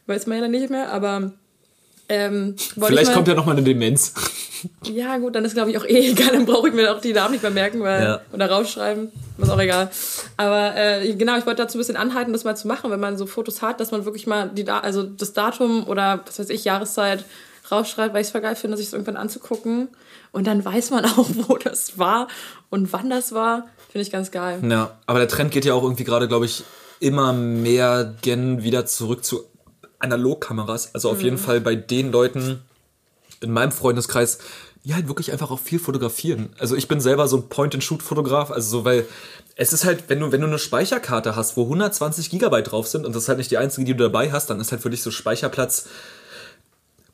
[0.06, 1.32] Weiß man ja dann nicht mehr, aber.
[2.10, 4.14] Ähm, Vielleicht ich mal, kommt ja noch mal eine Demenz.
[4.86, 7.14] ja, gut, dann ist glaube ich auch eh egal, dann brauche ich mir auch die
[7.14, 8.22] Namen nicht mehr merken weil, Ja.
[8.32, 9.90] oder rausschreiben, ist auch egal.
[10.38, 13.18] Aber äh, genau, ich wollte dazu ein bisschen anhalten, das mal zu machen, wenn man
[13.18, 16.64] so Fotos hat, dass man wirklich mal die also das Datum oder was weiß ich,
[16.64, 17.26] Jahreszeit
[17.70, 19.90] rausschreibt, weil ich es voll geil finde, sich das irgendwann anzugucken.
[20.32, 22.28] Und dann weiß man auch, wo das war
[22.70, 23.68] und wann das war.
[23.92, 24.60] Finde ich ganz geil.
[24.70, 26.64] Ja, aber der Trend geht ja auch irgendwie gerade, glaube ich,
[27.00, 29.44] immer mehr gen wieder zurück zu
[30.00, 30.94] Analogkameras.
[30.94, 32.62] Also auf jeden Fall bei den Leuten
[33.42, 34.40] in meinem Freundeskreis,
[34.84, 36.50] die halt wirklich einfach auch viel fotografieren.
[36.60, 39.06] Also ich bin selber so ein Point-and-Shoot-Fotograf, also so, weil
[39.56, 43.06] es ist halt, wenn du, wenn du eine Speicherkarte hast, wo 120 Gigabyte drauf sind
[43.06, 44.90] und das ist halt nicht die einzige, die du dabei hast, dann ist halt für
[44.90, 45.88] dich so Speicherplatz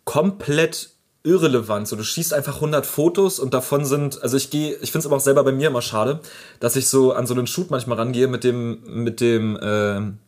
[0.04, 0.90] komplett
[1.24, 1.88] irrelevant.
[1.88, 5.06] So, du schießt einfach 100 Fotos und davon sind, also ich gehe, ich finde es
[5.06, 6.20] aber auch selber bei mir immer schade,
[6.60, 10.20] dass ich so an so einen Shoot manchmal rangehe mit dem, mit dem, ähm,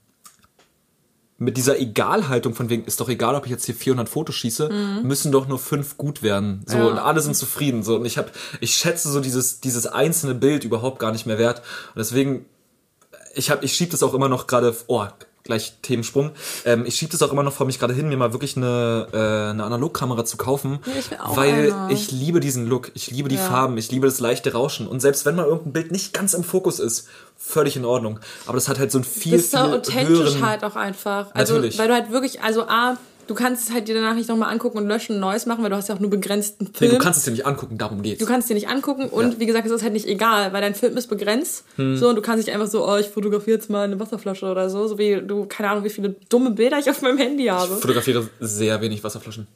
[1.38, 4.70] mit dieser Egalhaltung von wegen, ist doch egal, ob ich jetzt hier 400 Fotos schieße,
[5.04, 6.64] müssen doch nur fünf gut werden.
[6.66, 6.86] So, Ja.
[6.86, 7.84] und alle sind zufrieden.
[7.84, 8.30] So, und ich habe,
[8.62, 11.60] ich schätze so dieses, dieses einzelne Bild überhaupt gar nicht mehr wert.
[11.94, 12.46] Und deswegen,
[13.34, 15.06] ich habe, ich schieb das auch immer noch gerade, oh,
[15.46, 16.32] gleich Themensprung.
[16.66, 19.08] Ähm, ich schieb das auch immer noch vor mich gerade hin, mir mal wirklich eine,
[19.14, 21.94] äh, eine Analogkamera zu kaufen, Ja, ich weil eine.
[21.94, 23.42] ich liebe diesen Look, ich liebe die Ja.
[23.42, 24.88] Farben, ich liebe das leichte Rauschen.
[24.88, 28.20] Und selbst wenn mal irgendein Bild nicht ganz im Fokus ist, völlig in Ordnung.
[28.48, 30.76] Aber das hat halt so ein viel, Das ist so viel authentisch höheren, halt auch
[30.76, 31.28] einfach.
[31.34, 31.78] Also, Natürlich.
[31.78, 32.98] weil du halt wirklich, also A,
[33.28, 35.70] du kannst es halt dir danach nicht nochmal angucken und löschen und Neues machen, weil
[35.70, 36.92] du hast ja auch nur begrenzten Nee, Film.
[36.92, 38.20] du kannst es dir nicht angucken, darum geht's.
[38.20, 39.40] Du kannst dir nicht angucken und Ja.
[39.40, 41.64] wie gesagt, es ist halt nicht egal, weil dein Film ist begrenzt.
[41.78, 44.70] So, und du kannst nicht einfach so, oh, ich fotografiere jetzt mal eine Wasserflasche oder
[44.70, 47.76] so, so wie du, keine Ahnung, wie viele dumme Bilder ich auf meinem Handy habe.
[47.78, 49.48] fotografiere sehr wenig Wasserflaschen.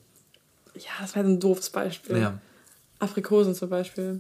[0.76, 2.18] Ja, das war jetzt ein doofes Beispiel.
[2.18, 2.30] Ja.
[2.32, 2.38] Mhm.
[3.00, 4.20] Aprikosen zum Beispiel.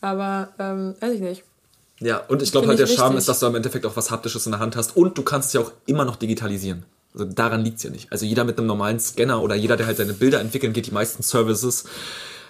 [0.00, 1.42] Aber, ähm, weiß ich nicht.
[2.00, 4.10] Ja, und ich glaube halt, der ich Charme ist, dass du am Endeffekt auch was
[4.10, 6.84] Haptisches in der Hand hast und du kannst es ja auch immer noch digitalisieren.
[7.16, 8.12] Also daran liegt's ja nicht.
[8.12, 10.92] Also jeder mit einem normalen Scanner oder jeder, der halt seine Bilder entwickeln geht, die
[10.92, 11.84] meisten Services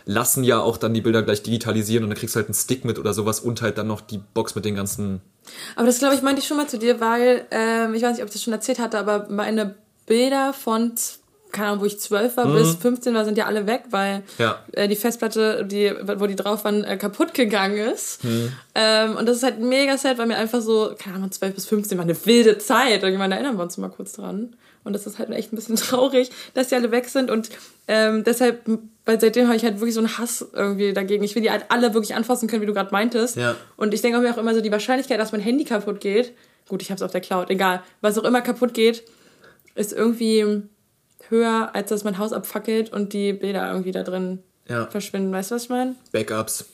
[0.07, 2.85] lassen ja auch dann die Bilder gleich digitalisieren und dann kriegst du halt einen Stick
[2.85, 5.21] mit oder sowas und halt dann noch die Box mit den ganzen.
[5.75, 8.23] Aber das glaube ich meinte ich schon mal zu dir, weil ähm, ich weiß nicht,
[8.23, 9.75] ob ich das schon erzählt hatte, aber meine
[10.07, 10.93] Bilder von
[11.57, 14.63] keine Ahnung, wo ich 12 war bis 15 war, sind ja alle weg, weil Ja.
[14.73, 18.21] äh, die Festplatte, die, wo die drauf waren, äh, kaputt gegangen ist.
[18.75, 21.67] Ähm, und das ist halt mega sad, weil mir einfach so, keine Ahnung, 12 bis
[21.67, 23.03] 15 war eine wilde Zeit.
[23.03, 24.55] Irgendwann erinnern wir uns mal kurz dran.
[24.85, 27.31] Und das ist halt echt ein bisschen traurig, dass die alle weg sind.
[27.31, 27.49] Und
[27.89, 28.61] ähm, deshalb,
[29.05, 31.25] weil seitdem habe ich halt wirklich so einen Hass irgendwie dagegen.
[31.25, 33.37] Ich will die halt alle wirklich anfassen können, wie du gerade meintest.
[33.37, 33.57] Ja.
[33.77, 36.33] Und ich denke mir auch immer so, die Wahrscheinlichkeit, dass mein Handy kaputt geht,
[36.69, 39.03] gut, ich habe es auf der Cloud, egal, was auch immer kaputt geht,
[39.75, 40.63] ist irgendwie
[41.31, 44.87] höher, als dass mein Haus abfackelt und die Bilder irgendwie da drin Ja.
[44.87, 45.33] verschwinden.
[45.33, 45.95] Weißt du, was ich meine?
[46.13, 46.65] Backups.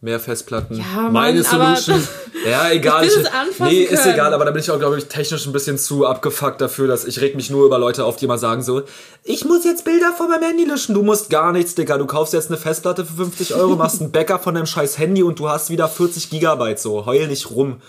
[0.00, 0.76] Mehr Festplatten.
[0.78, 2.06] Ja, Meine Mann, Solution.
[2.48, 3.04] ja, egal.
[3.04, 4.14] Ich will es anfassen nee, ist können.
[4.14, 7.04] egal, aber da bin ich auch, glaube ich, technisch ein bisschen zu abgefuckt dafür, dass
[7.04, 8.82] ich reg mich nur über Leute auf, die mal sagen so,
[9.24, 10.94] ich muss jetzt Bilder von meinem Handy löschen.
[10.94, 11.98] Du musst gar nichts, Digga.
[11.98, 15.24] Du kaufst jetzt eine Festplatte für 50 Euro, machst ein Backup von deinem scheiß Handy
[15.24, 16.78] und du hast wieder 40 Gigabyte.
[16.78, 17.82] So, heul nicht rum.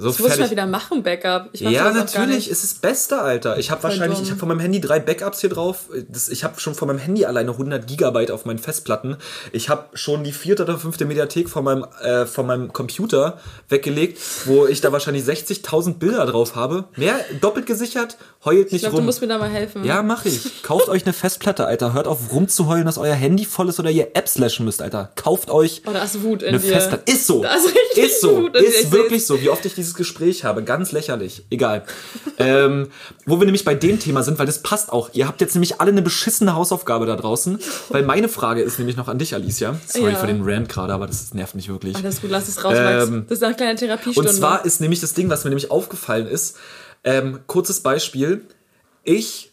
[0.00, 1.48] So Das muss ich mal wieder machen, Backup.
[1.54, 2.50] Ja, natürlich, nicht.
[2.50, 3.58] ist das Beste, Alter.
[3.58, 4.24] Ich habe wahrscheinlich, dumm.
[4.24, 5.86] ich habe von meinem Handy drei Backups hier drauf.
[6.08, 9.16] Das, ich habe schon von meinem Handy alleine 100 Gigabyte auf meinen Festplatten.
[9.50, 13.40] Ich habe schon die vierte oder fünfte Mediathek von meinem, äh, von meinem Computer
[13.70, 16.84] weggelegt, wo ich da wahrscheinlich 60.000 Bilder drauf habe.
[16.94, 19.06] Mehr doppelt gesichert, heult Ich nicht glaube, du rum.
[19.06, 19.82] musst mir da mal helfen.
[19.84, 20.62] Ja, mach ich.
[20.62, 21.92] Kauft euch eine Festplatte, Alter.
[21.92, 25.10] Hört auf rumzuheulen, dass euer Handy voll ist oder ihr Apps löschen müsst, Alter.
[25.16, 26.72] Kauft euch Oh, da ist Wut in eine dir.
[26.74, 27.10] Festplatte.
[27.10, 27.42] Ist so.
[27.42, 28.42] Da ist richtig ist so.
[28.42, 28.68] Wut in dir.
[28.68, 29.40] Ist wirklich so.
[29.40, 30.62] Wie oft ich dieses Gespräch habe.
[30.62, 31.44] Ganz lächerlich.
[31.50, 31.84] Egal.
[32.38, 32.88] ähm,
[33.26, 35.10] wo wir nämlich bei dem Thema sind, weil das passt auch.
[35.14, 37.58] Ihr habt jetzt nämlich alle eine beschissene Hausaufgabe da draußen.
[37.88, 39.76] Weil meine Frage ist nämlich noch an dich, Alicia.
[39.86, 40.18] Sorry Ja.
[40.18, 41.96] für den Rant gerade, aber das nervt mich wirklich.
[41.96, 43.08] Alles gut, lass es raus, Max.
[43.08, 44.30] Ähm, Das ist eine kleine Therapiestunde.
[44.30, 46.56] Und zwar ist nämlich das Ding, was mir nämlich aufgefallen ist,
[47.04, 48.42] ähm, kurzes Beispiel.
[49.04, 49.47] Ich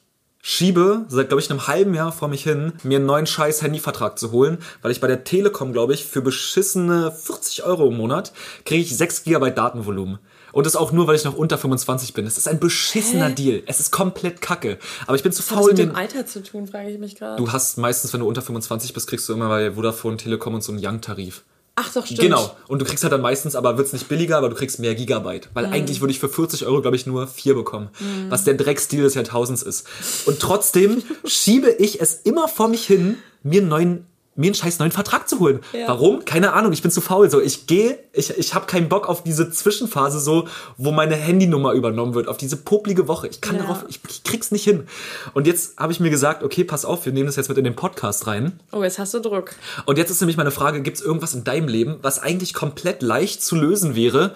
[0.47, 4.19] schiebe seit, glaube ich, einem halben Jahr vor mich hin, mir einen neuen scheiß Handyvertrag
[4.19, 8.31] zu holen, weil ich bei der Telekom, glaube ich, für beschissene 40 Euro im Monat
[8.63, 10.19] kriege ich 6 GB Datenvolumen.
[10.51, 12.25] Und das auch nur, weil ich noch unter 25 bin.
[12.25, 13.33] Das ist ein beschissener Hä?
[13.33, 13.63] Deal.
[13.65, 14.77] Es ist komplett kacke.
[15.07, 16.99] Aber ich bin zu Was hat faul, das mit dem Alter zu tun, frage ich
[16.99, 17.37] mich gerade.
[17.37, 20.63] Du hast meistens, wenn du unter 25 bist, kriegst du immer bei Vodafone, Telekom und
[20.63, 21.43] so einen Young-Tarif.
[21.78, 22.21] Ach doch, stimmt.
[22.21, 22.55] Genau.
[22.67, 25.49] Und du kriegst halt dann meistens, aber wird's nicht billiger, aber du kriegst mehr Gigabyte.
[25.53, 27.89] Weil eigentlich würde ich für 40 Euro, glaube ich, nur vier bekommen.
[28.30, 29.86] Was der Drecksdeal des Jahrtausends ist.
[30.26, 34.05] Und trotzdem schiebe ich es immer vor mich hin, mir einen neuen
[34.38, 35.61] mir einen scheiß neuen Vertrag zu holen.
[35.71, 35.88] Ja.
[35.88, 36.25] Warum?
[36.25, 37.29] Keine Ahnung, ich bin zu faul.
[37.29, 41.71] So, ich gehe, ich, ich habe keinen Bock auf diese Zwischenphase so, wo meine Handynummer
[41.71, 43.27] übernommen wird, auf diese poplige Woche.
[43.27, 43.61] Ich kann Ja.
[43.61, 44.88] darauf, ich, ich krieg's nicht hin.
[45.33, 47.63] Und jetzt habe ich mir gesagt, okay, pass auf, wir nehmen das jetzt mit in
[47.63, 48.59] den Podcast rein.
[48.73, 49.51] Oh, jetzt hast du Druck.
[49.86, 53.01] Und jetzt ist nämlich meine Frage, gibt es irgendwas in deinem Leben, was eigentlich komplett
[53.01, 54.33] leicht zu lösen wäre,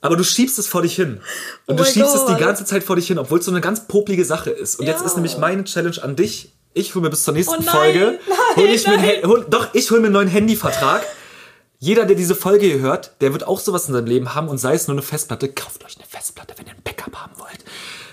[0.00, 1.20] aber du schiebst es vor dich hin.
[1.66, 2.36] Und Oh du schiebst es Gott.
[2.36, 4.78] die ganze Zeit vor dich hin, obwohl es so eine ganz poplige Sache ist.
[4.78, 5.06] Und jetzt Ja.
[5.06, 6.52] ist nämlich meine Challenge an dich.
[6.78, 9.06] Ich hole mir bis zur nächsten Oh nein, Folge, nein, hol ich mir nein.
[9.06, 11.04] Hand- hol, doch, ich hole mir einen neuen Handyvertrag.
[11.80, 14.58] Jeder, der diese Folge hier hört, der wird auch sowas in seinem Leben haben und
[14.58, 15.48] sei es nur eine Festplatte.
[15.48, 17.64] Kauft euch eine Festplatte, wenn ihr ein Backup haben wollt.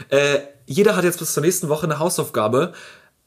[0.09, 2.73] Äh, jeder hat jetzt bis zur nächsten Woche eine Hausaufgabe,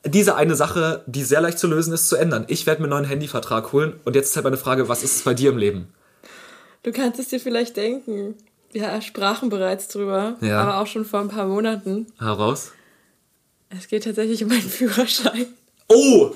[0.04, 2.44] diese eine Sache, die sehr leicht zu lösen ist, zu ändern.
[2.48, 5.16] Ich werde mir einen neuen Handyvertrag holen und jetzt ist halt meine Frage, was ist
[5.16, 5.92] es bei dir im Leben?
[6.84, 8.36] Du kannst es dir vielleicht denken.
[8.70, 10.60] Wir sprachen bereits drüber, Ja.
[10.60, 12.06] aber auch schon vor ein paar Monaten.
[12.18, 12.72] Heraus?
[13.70, 15.46] Es geht tatsächlich um meinen Führerschein.
[15.88, 16.30] Oh!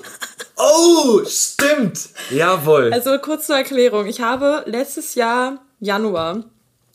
[0.57, 1.21] Oh!
[1.25, 2.09] Stimmt!
[2.31, 2.91] Jawohl.
[2.93, 4.07] Also kurz zur Erklärung.
[4.07, 6.43] Ich habe letztes Jahr, Januar,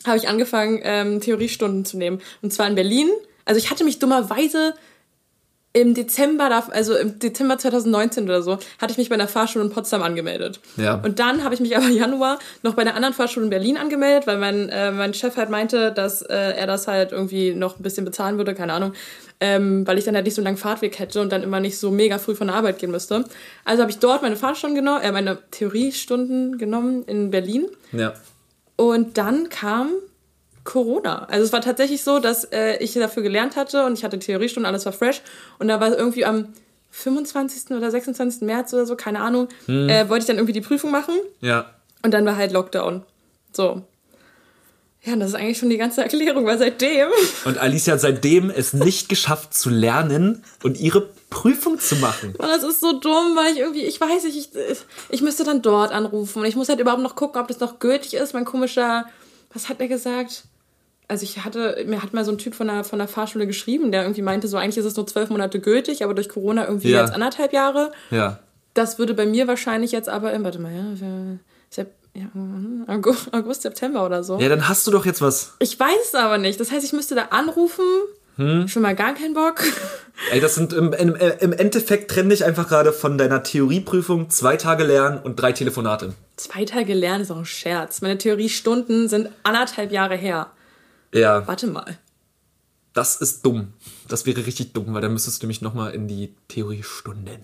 [0.07, 2.21] habe ich angefangen, ähm, Theoriestunden zu nehmen.
[2.43, 3.11] Und zwar in Berlin.
[3.45, 4.75] Also ich hatte mich dummerweise
[5.75, 9.71] im Dezember, also im Dezember 2019 oder so, hatte ich mich bei einer Fahrschule in
[9.71, 10.61] Potsdam angemeldet.
[10.77, 10.95] Ja.
[10.95, 14.27] Und dann habe ich mich aber Januar noch bei einer anderen Fahrschule in Berlin angemeldet,
[14.27, 17.83] weil mein, äh, mein Chef halt meinte, dass äh, er das halt irgendwie noch ein
[17.83, 18.95] bisschen bezahlen würde, keine Ahnung,
[19.41, 21.79] ähm, weil ich dann halt nicht so einen langen Fahrtweg hätte und dann immer nicht
[21.79, 23.25] so mega früh von der Arbeit gehen müsste.
[23.65, 27.67] Also habe ich dort meine Fahrstunden genommen, äh, meine Theoriestunden genommen in Berlin.
[27.93, 28.15] ja.
[28.81, 29.91] Und dann kam
[30.69, 31.25] Corona.
[31.31, 34.67] Also es war tatsächlich so, dass äh, ich dafür gelernt hatte und ich hatte Theoriestunden,
[34.67, 35.23] alles war fresh.
[35.59, 36.49] Und da war irgendwie am
[36.91, 37.71] 25.
[37.71, 38.43] oder 26.
[38.43, 41.15] März oder so, keine Ahnung, äh, wollte ich dann irgendwie die Prüfung machen.
[41.41, 41.71] Ja.
[42.03, 43.03] Und dann war halt Lockdown.
[43.51, 43.83] So.
[45.05, 47.09] Ja, und das ist eigentlich schon die ganze Erklärung, weil seitdem.
[47.47, 52.35] Und Alicia hat seitdem es nicht geschafft zu lernen und ihre Prüfung zu machen.
[52.37, 54.51] Und das ist so dumm, weil ich irgendwie, ich weiß nicht, ich,
[55.09, 57.79] ich müsste dann dort anrufen und ich muss halt überhaupt noch gucken, ob das noch
[57.79, 58.35] gültig ist.
[58.35, 59.07] Mein komischer,
[59.55, 60.45] was hat er gesagt?
[61.09, 63.91] Also ich hatte, mir hat mal so ein Typ von der, von der Fahrschule geschrieben,
[63.93, 66.91] der irgendwie meinte, so eigentlich ist es nur zwölf Monate gültig, aber durch Corona irgendwie
[66.91, 67.01] Ja.
[67.01, 67.93] jetzt anderthalb Jahre.
[68.11, 68.39] Ja.
[68.75, 70.71] Das würde bei mir wahrscheinlich jetzt aber, warte mal,
[72.15, 74.39] ja, mhm, August, August, September oder so.
[74.39, 75.55] Ja, dann hast du doch jetzt was.
[75.61, 76.59] Ich weiß es aber nicht.
[76.59, 77.85] Das heißt, ich müsste da anrufen
[78.39, 79.65] Schon mal gar keinen Bock.
[80.31, 84.57] Ey, das sind im, im, im Endeffekt trenne ich einfach gerade von deiner Theorieprüfung zwei
[84.57, 86.15] Tage lernen und drei Telefonate.
[86.37, 88.01] Zwei Tage lernen ist auch ein Scherz.
[88.01, 90.53] Meine Theoriestunden sind anderthalb Jahre her.
[91.13, 91.99] Ja, Warte mal.
[92.93, 93.73] das ist dumm.
[94.09, 97.41] Das wäre richtig dumm, weil dann müsstest du nämlich nochmal in die Theoriestunden.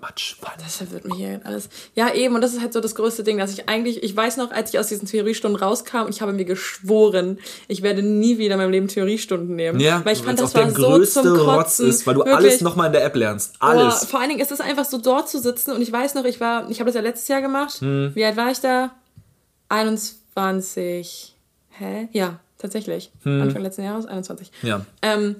[0.00, 0.34] Matsch.
[0.58, 1.68] Das verwirrt mich hier alles.
[1.94, 4.36] Ja, eben, und das ist halt so das größte Ding, dass ich eigentlich, ich weiß
[4.36, 7.38] noch, als ich aus diesen Theoriestunden rauskam, ich habe mir geschworen,
[7.68, 9.78] ich werde nie wieder in meinem Leben Theoriestunden nehmen.
[9.78, 11.88] Ja, weil ich fand, das war so zum Rotz Kotzen.
[11.88, 12.34] ist, weil du Wirklich.
[12.34, 13.54] alles nochmal in der App lernst.
[13.60, 14.00] Alles.
[14.00, 16.24] Boah, vor allen Dingen ist es einfach so dort zu sitzen und ich weiß noch,
[16.24, 17.74] ich war, ich habe das ja letztes Jahr gemacht.
[17.80, 18.10] Hm.
[18.14, 18.90] Wie alt war ich da?
[19.68, 21.36] 21.
[21.78, 22.08] Hä?
[22.12, 23.10] Ja, tatsächlich.
[23.24, 24.50] Anfang letzten Jahres, 21.
[24.60, 24.68] Hm.
[24.68, 24.86] Ja.
[25.02, 25.36] Ähm,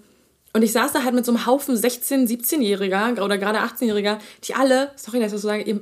[0.55, 4.55] und ich saß da halt mit so einem Haufen 16-, 17-Jähriger oder gerade 18-Jähriger, die
[4.55, 5.81] alle, sorry, dass ich das so sage, ihr,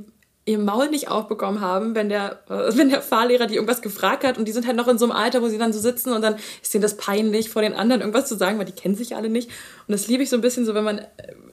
[0.50, 4.38] ihr Maul nicht aufbekommen haben, wenn der, äh, wenn der Fahrlehrer die irgendwas gefragt hat
[4.38, 6.22] und die sind halt noch in so einem Alter, wo sie dann so sitzen und
[6.22, 9.16] dann ist denen das peinlich, vor den anderen irgendwas zu sagen, weil die kennen sich
[9.16, 9.48] alle nicht.
[9.86, 11.04] Und das liebe ich so ein bisschen so, wenn man äh,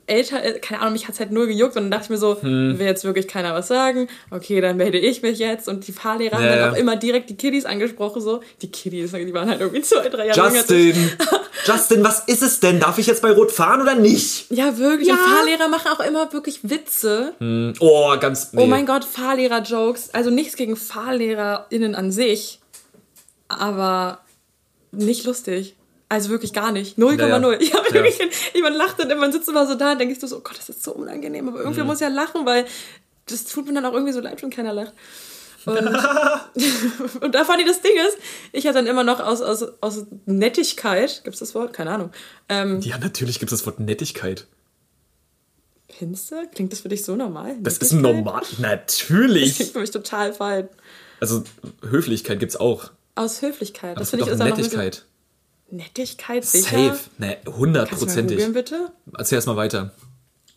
[0.07, 2.41] älter ist, keine Ahnung, mich hat's halt nur gejuckt und dann dachte ich mir so,
[2.41, 2.79] Hm.
[2.79, 4.07] will jetzt wirklich keiner was sagen?
[4.31, 5.67] Okay, dann melde ich mich jetzt.
[5.67, 6.71] Und die Fahrlehrer haben Ja, dann ja.
[6.71, 8.41] auch immer direkt die Kiddies angesprochen, so.
[8.61, 10.95] Die Kiddies, die waren halt irgendwie zwei, drei Jahre jünger als ich.
[11.65, 12.79] Justin, was ist es denn?
[12.79, 14.49] Darf ich jetzt bei Rot fahren oder nicht?
[14.51, 15.07] Ja, wirklich.
[15.07, 15.15] Ja.
[15.15, 17.33] Und Fahrlehrer machen auch immer wirklich Witze.
[17.79, 18.53] Oh, ganz.
[18.53, 18.61] Nee.
[18.63, 20.13] Oh mein Gott, Fahrlehrer-Jokes.
[20.13, 22.59] Also nichts gegen FahrlehrerInnen an sich,
[23.47, 24.19] aber
[24.91, 25.75] nicht lustig.
[26.09, 26.97] Also wirklich gar nicht.
[26.97, 27.17] 0,0.
[27.19, 27.51] Ja, ja.
[27.59, 27.93] Ich habe Ja.
[27.93, 28.17] wirklich,
[28.53, 30.57] jemand lacht dann immer und sitzt immer so da und denkst du so, oh Gott,
[30.57, 31.47] das ist so unangenehm.
[31.49, 31.63] Aber Mhm.
[31.63, 32.65] irgendwer muss ja lachen, weil
[33.27, 34.93] das tut mir dann auch irgendwie so leid, wenn keiner lacht.
[35.67, 35.77] Und,
[37.21, 38.17] und da fand ich das Ding ist,
[38.53, 41.73] ich hatte dann immer noch aus, aus, aus Nettigkeit, gibt's das Wort?
[41.73, 42.11] Keine Ahnung.
[42.49, 44.47] Ähm, Ja, natürlich gibt es das Wort Nettigkeit.
[45.89, 46.45] Finster?
[46.47, 47.55] Klingt das für dich so normal?
[47.61, 48.41] Das ist normal.
[48.41, 49.71] Das klingt Natürlich.
[49.71, 50.69] für mich total fein.
[51.19, 51.43] Also,
[51.81, 52.91] Höflichkeit gibt's auch.
[53.15, 53.91] Aus Höflichkeit.
[53.91, 55.05] Aber Das es finde gibt ich ist Nettigkeit.
[55.69, 56.95] Nettigkeit, sicher.
[56.95, 56.99] Safe.
[57.17, 58.53] Ne, Kannst du mal hundertprozentig.
[58.53, 58.91] bitte?
[59.17, 59.91] Erzähl erst mal weiter.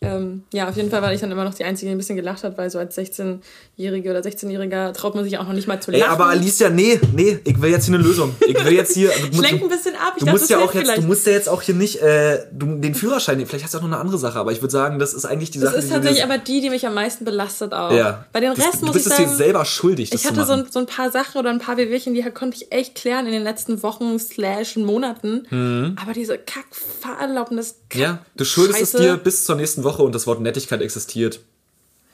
[0.03, 2.15] Ähm, ja, auf jeden Fall war ich dann immer noch die Einzige, die ein bisschen
[2.15, 5.79] gelacht hat, weil so als 16-Jährige oder 16-Jähriger traut man sich auch noch nicht mal
[5.79, 6.11] zu Ey, lachen.
[6.13, 8.35] aber Alicia, nee, nee, ich will jetzt hier eine Lösung.
[8.47, 9.11] Ich will jetzt hier.
[9.21, 10.13] Du, ich lenke ein bisschen ab.
[10.15, 11.07] Ich du dachte, musst das ja auch jetzt, du vielleicht.
[11.07, 13.89] musst ja jetzt auch hier nicht äh, du, den Führerschein, vielleicht hast du auch noch
[13.89, 15.89] eine andere Sache, aber ich würde sagen, das ist eigentlich die Das Sache, ist die
[15.89, 17.91] du tatsächlich aber die, die mich am meisten belastet auch.
[17.91, 18.25] ja.
[18.33, 20.27] Bei den Das- Rest du muss bist ich es sagen, dir selber schuldig, das ich
[20.27, 22.95] hatte so ein, so ein paar Sachen oder ein paar Wehwehchen, die konnte ich echt
[22.95, 25.93] klären in den letzten Wochen slash Monaten.
[26.01, 28.01] Aber diese Kack-Fahrerlaubnis, Kack Mhm.
[28.01, 28.97] ja, du schuldest Scheiße.
[28.97, 31.39] es dir bis zur nächsten Woche und das Wort Nettigkeit existiert.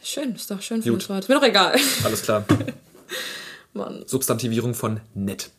[0.03, 1.01] Schön, ist doch schön für Gut.
[1.01, 1.19] das Wort.
[1.19, 1.75] Ist mir doch egal.
[2.03, 2.45] Alles klar.
[3.73, 5.51] Mann, Substantivierung von nett.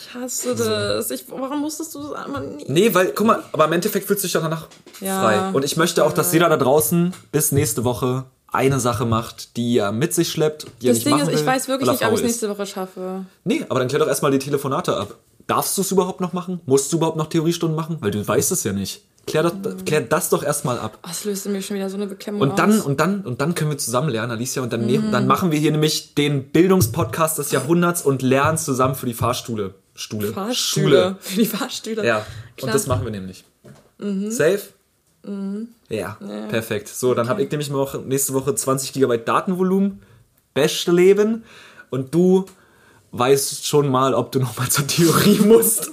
[0.00, 1.10] ich hasse das.
[1.10, 2.64] Ich, warum musstest du das immer nie?
[2.66, 4.66] Nee, weil, guck mal, aber im Endeffekt fühlst du dich doch danach
[5.00, 5.20] Ja.
[5.20, 5.50] frei.
[5.52, 9.78] Und ich möchte auch, dass jeder da draußen bis nächste Woche eine Sache macht, die
[9.78, 11.92] er mit sich schleppt, die er Das nicht Ding machen ist, ich weiß wirklich er
[11.92, 13.24] nicht, ob ich es nächste Woche schaffe.
[13.44, 15.14] Nee, aber dann klär doch erstmal die Telefonate ab.
[15.46, 16.60] Darfst du es überhaupt noch machen?
[16.66, 17.98] Musst du überhaupt noch Theoriestunden machen?
[18.00, 19.02] Weil du weißt es ja nicht.
[19.26, 19.52] Klär, doch,
[19.84, 20.98] klär das doch erstmal ab.
[21.02, 22.84] Oh, das löst mir schon wieder so eine Beklemmung Und dann, aus.
[22.86, 24.62] und dann, und dann können wir zusammen lernen, Alicia.
[24.62, 24.86] Und dann, Mhm.
[24.86, 29.14] ne- dann machen wir hier nämlich den Bildungspodcast des Jahrhunderts und lernen zusammen für die
[29.14, 29.74] Fahrstule.
[29.94, 30.32] Stule.
[30.32, 31.16] Fahrstühle.
[31.20, 32.06] Für die Fahrstühle.
[32.06, 32.18] Ja.
[32.18, 32.24] Und
[32.56, 32.70] Klar.
[32.70, 32.72] Mhm.
[32.72, 33.44] das machen wir nämlich.
[34.30, 34.60] Safe?
[35.90, 36.16] Ja,
[36.48, 36.88] perfekt.
[36.88, 40.00] So, dann habe ich nämlich noch nächste Woche 20 GB Datenvolumen.
[40.54, 41.44] Beste Leben.
[41.90, 42.46] Und du
[43.12, 45.90] weißt schon mal, ob du nochmal zur Theorie musst.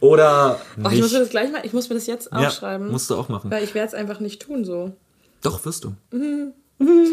[0.00, 1.22] Oder Oh, ich muss mir nicht.
[1.22, 2.90] das gleich mal, ich muss mir das jetzt Ja, aufschreiben.
[2.90, 3.50] musst du auch machen.
[3.50, 4.92] weil ich werde es einfach nicht tun so.
[5.42, 5.94] Doch, wirst du.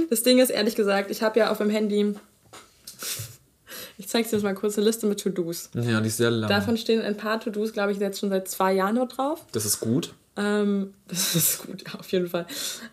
[0.10, 2.16] Das Ding ist, ehrlich gesagt, ich habe ja auf dem Handy,
[3.98, 5.70] ich zeige dir jetzt mal kurz eine Liste mit To-Dos.
[5.76, 6.50] Ja, die ist sehr lang.
[6.50, 9.46] Davon stehen ein paar To-Dos, glaube ich, jetzt schon seit zwei Jahren nur drauf.
[9.52, 10.14] das ist gut.
[10.38, 12.48] Ähm, das ist gut, ja, auf jeden Fall.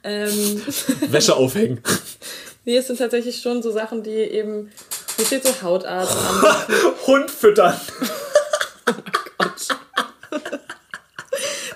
[0.04, 0.60] Ähm,
[1.08, 1.80] Wäsche aufhängen.
[2.64, 4.70] nee, es sind tatsächlich schon so Sachen, die eben,
[5.18, 6.16] hier steht so Hautarzt.
[7.06, 7.74] Hund füttern.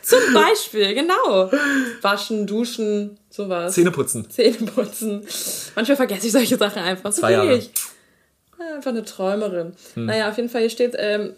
[0.03, 1.51] Zum Beispiel, genau.
[2.03, 3.74] Waschen, duschen, sowas.
[3.74, 4.30] Zähne putzen.
[4.30, 5.26] Zähne putzen.
[5.74, 7.11] Manchmal vergesse ich solche Sachen einfach.
[7.12, 7.57] So Zwei Jahre.
[7.57, 7.70] ich.
[8.76, 9.72] Einfach eine Träumerin.
[9.97, 11.32] Naja, auf jeden Fall, hier steht ähm,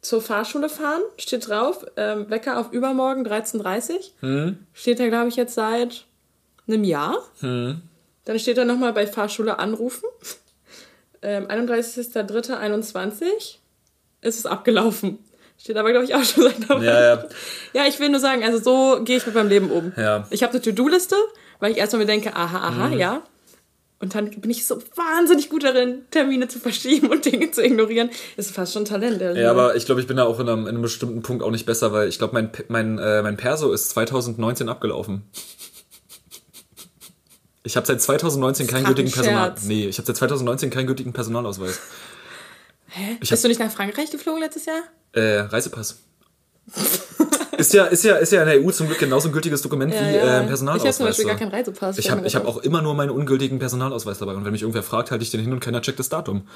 [0.00, 3.92] zur Fahrschule fahren, steht drauf, ähm, Wecker auf übermorgen 13.30
[4.22, 4.54] Uhr.
[4.72, 6.04] Steht da, glaube ich, jetzt seit
[6.66, 7.16] einem Jahr.
[7.40, 10.08] Dann steht da nochmal bei Fahrschule anrufen.
[11.24, 13.24] Ähm, 31.03.21
[14.20, 15.18] ist es abgelaufen.
[15.58, 17.24] Steht aber, glaube ich, auch schon seit Ja, ja.
[17.72, 19.92] ja, ich will nur sagen, also so gehe ich mit meinem Leben um.
[19.96, 20.26] Ja.
[20.30, 21.16] Ich habe eine To-Do-Liste,
[21.60, 22.98] weil ich erstmal mir denke, aha, aha, Mhm.
[22.98, 23.22] ja.
[24.00, 28.10] Und dann bin ich so wahnsinnig gut darin, Termine zu verschieben und Dinge zu ignorieren.
[28.36, 29.22] Ist fast schon Talent.
[29.22, 31.42] ehrlich Ja, aber ich glaube, ich bin da auch in einem, in einem bestimmten Punkt
[31.42, 35.22] auch nicht besser, weil ich glaube, mein, mein, äh, mein Perso ist 2019 abgelaufen.
[37.66, 39.54] Ich habe seit 2019 keinen gültigen Personal.
[39.62, 41.80] Nee, ich habe seit 2019 keinen gültigen Personalausweis.
[42.88, 43.16] Hä?
[43.20, 44.82] ich Bist du nicht nach Frankreich geflogen letztes Jahr?
[45.12, 45.96] Äh, Reisepass.
[47.56, 49.92] Ist ja, ist ja, ist ja in der EU zum Glück genauso ein gültiges Dokument
[49.92, 50.96] wie äh, Ich habe Personalausweis.
[50.96, 51.98] zum Beispiel gar keinen Reisepass.
[51.98, 54.34] Ich habe hab auch immer nur meinen ungültigen Personalausweis dabei.
[54.34, 56.46] Und wenn mich irgendwer fragt, halte ich den hin und keiner checkt das Datum.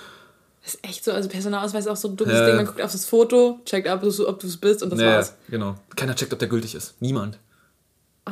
[0.62, 2.46] Das ist echt so, also Personalausweis ist auch so ein dummes Ja.
[2.46, 2.56] Ding.
[2.56, 5.34] Man guckt auf das Foto, checkt ab, ob du es bist und das Ja, war's.
[5.48, 5.76] genau.
[5.96, 6.94] Keiner checkt, ob der gültig ist.
[7.00, 7.38] Niemand.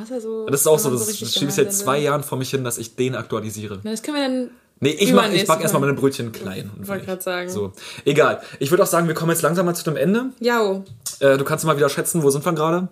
[0.00, 0.46] Außer so.
[0.46, 1.98] Das ist auch so, das richtig schiebe ich seit zwei.
[1.98, 3.80] Jahren vor mich hin, dass ich den aktualisiere.
[3.82, 4.50] Na, das können wir dann.
[4.80, 5.86] Nee, ich, mach, ich back erstmal Mal.
[5.88, 6.70] meine Brötchen klein.
[6.80, 7.48] Wollte grad sagen.
[7.48, 7.72] So.
[8.04, 8.42] Egal.
[8.58, 10.26] Ich würde auch sagen, wir kommen jetzt langsam mal zu dem Ende.
[10.40, 10.82] Ja,
[11.20, 12.88] Äh, du kannst mal wieder schätzen, wo sind wir gerade?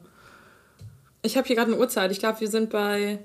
[1.23, 2.11] ich habe hier gerade eine Uhrzeit.
[2.11, 3.19] Ich glaube, wir sind bei.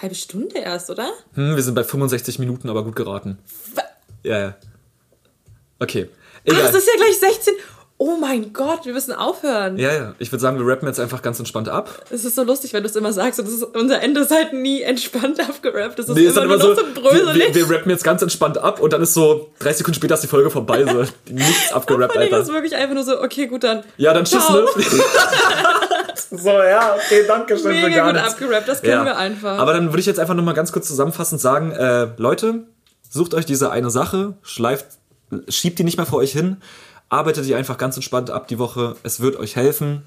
[0.00, 1.10] Halbe Stunde erst, oder?
[1.34, 3.38] Hm, wir sind bei 65 Minuten, aber gut geraten.
[3.74, 3.82] Wa-
[4.22, 4.56] Ja, ja.
[5.80, 6.08] Okay.
[6.12, 6.66] Ach, Egal.
[6.66, 7.54] es ist ja gleich 16.
[8.00, 9.76] Oh mein Gott, wir müssen aufhören.
[9.76, 10.14] ja, ja.
[10.20, 11.90] Ich würde sagen, wir rappen jetzt einfach ganz entspannt ab.
[12.10, 13.40] Es ist so lustig, wenn du es immer sagst.
[13.40, 15.98] Und das ist, unser Ende ist halt nie entspannt abgerappt.
[15.98, 17.54] Es ist Nee, ist immer dann nur immer noch so, so wir, bröselig.
[17.56, 20.22] wir, wir rappen jetzt ganz entspannt ab und dann ist so, drei Sekunden später ist
[20.22, 22.52] die Folge vorbei, so nichts abgerappt, Vor allem ist Alter.
[22.52, 23.82] wirklich einfach nur so, okay, gut, dann.
[23.96, 24.64] Ja, dann tschüss, ne?
[26.30, 28.32] so, ja, okay, danke schön für Mega gar gut nichts.
[28.34, 29.58] abgerappt, das können wir einfach.
[29.58, 32.64] Aber dann würde ich jetzt einfach nochmal ganz kurz zusammenfassend sagen, äh, Leute,
[33.10, 34.86] sucht euch diese eine Sache, schleift,
[35.48, 36.58] schiebt die nicht mehr vor euch hin,
[37.08, 40.02] arbeitet die einfach ganz entspannt ab die Woche, es wird euch helfen.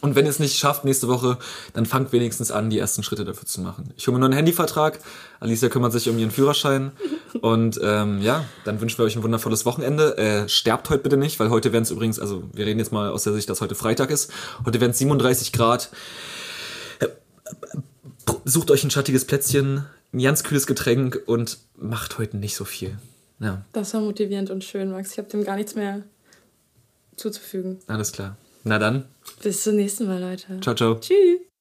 [0.00, 1.38] Und wenn ihr es nicht schafft nächste Woche,
[1.72, 3.92] dann fangt wenigstens an, die ersten Schritte dafür zu machen.
[3.96, 5.00] Ich hole mir nur einen Handyvertrag.
[5.40, 6.92] Alicia kümmert sich um ihren Führerschein.
[7.40, 10.16] Und ähm, ja, dann wünschen wir euch ein wundervolles Wochenende.
[10.16, 13.10] Äh, sterbt heute bitte nicht, weil heute werden es übrigens, also wir reden jetzt mal
[13.10, 14.30] aus der Sicht, dass heute Freitag ist.
[14.64, 15.90] Heute werden es 37 Grad.
[18.44, 22.98] Sucht euch ein schattiges Plätzchen, ein ganz kühles Getränk und macht heute nicht so viel.
[23.40, 25.12] Ja, Das war motivierend und schön, Max.
[25.12, 26.02] Ich habe dem gar nichts mehr
[27.18, 27.78] zuzufügen.
[27.86, 28.36] alles klar.
[28.64, 29.04] Na dann,
[29.42, 30.60] Bis zum nächsten Mal, Leute.
[30.60, 30.94] ciao, ciao.
[31.00, 31.47] Tschüss.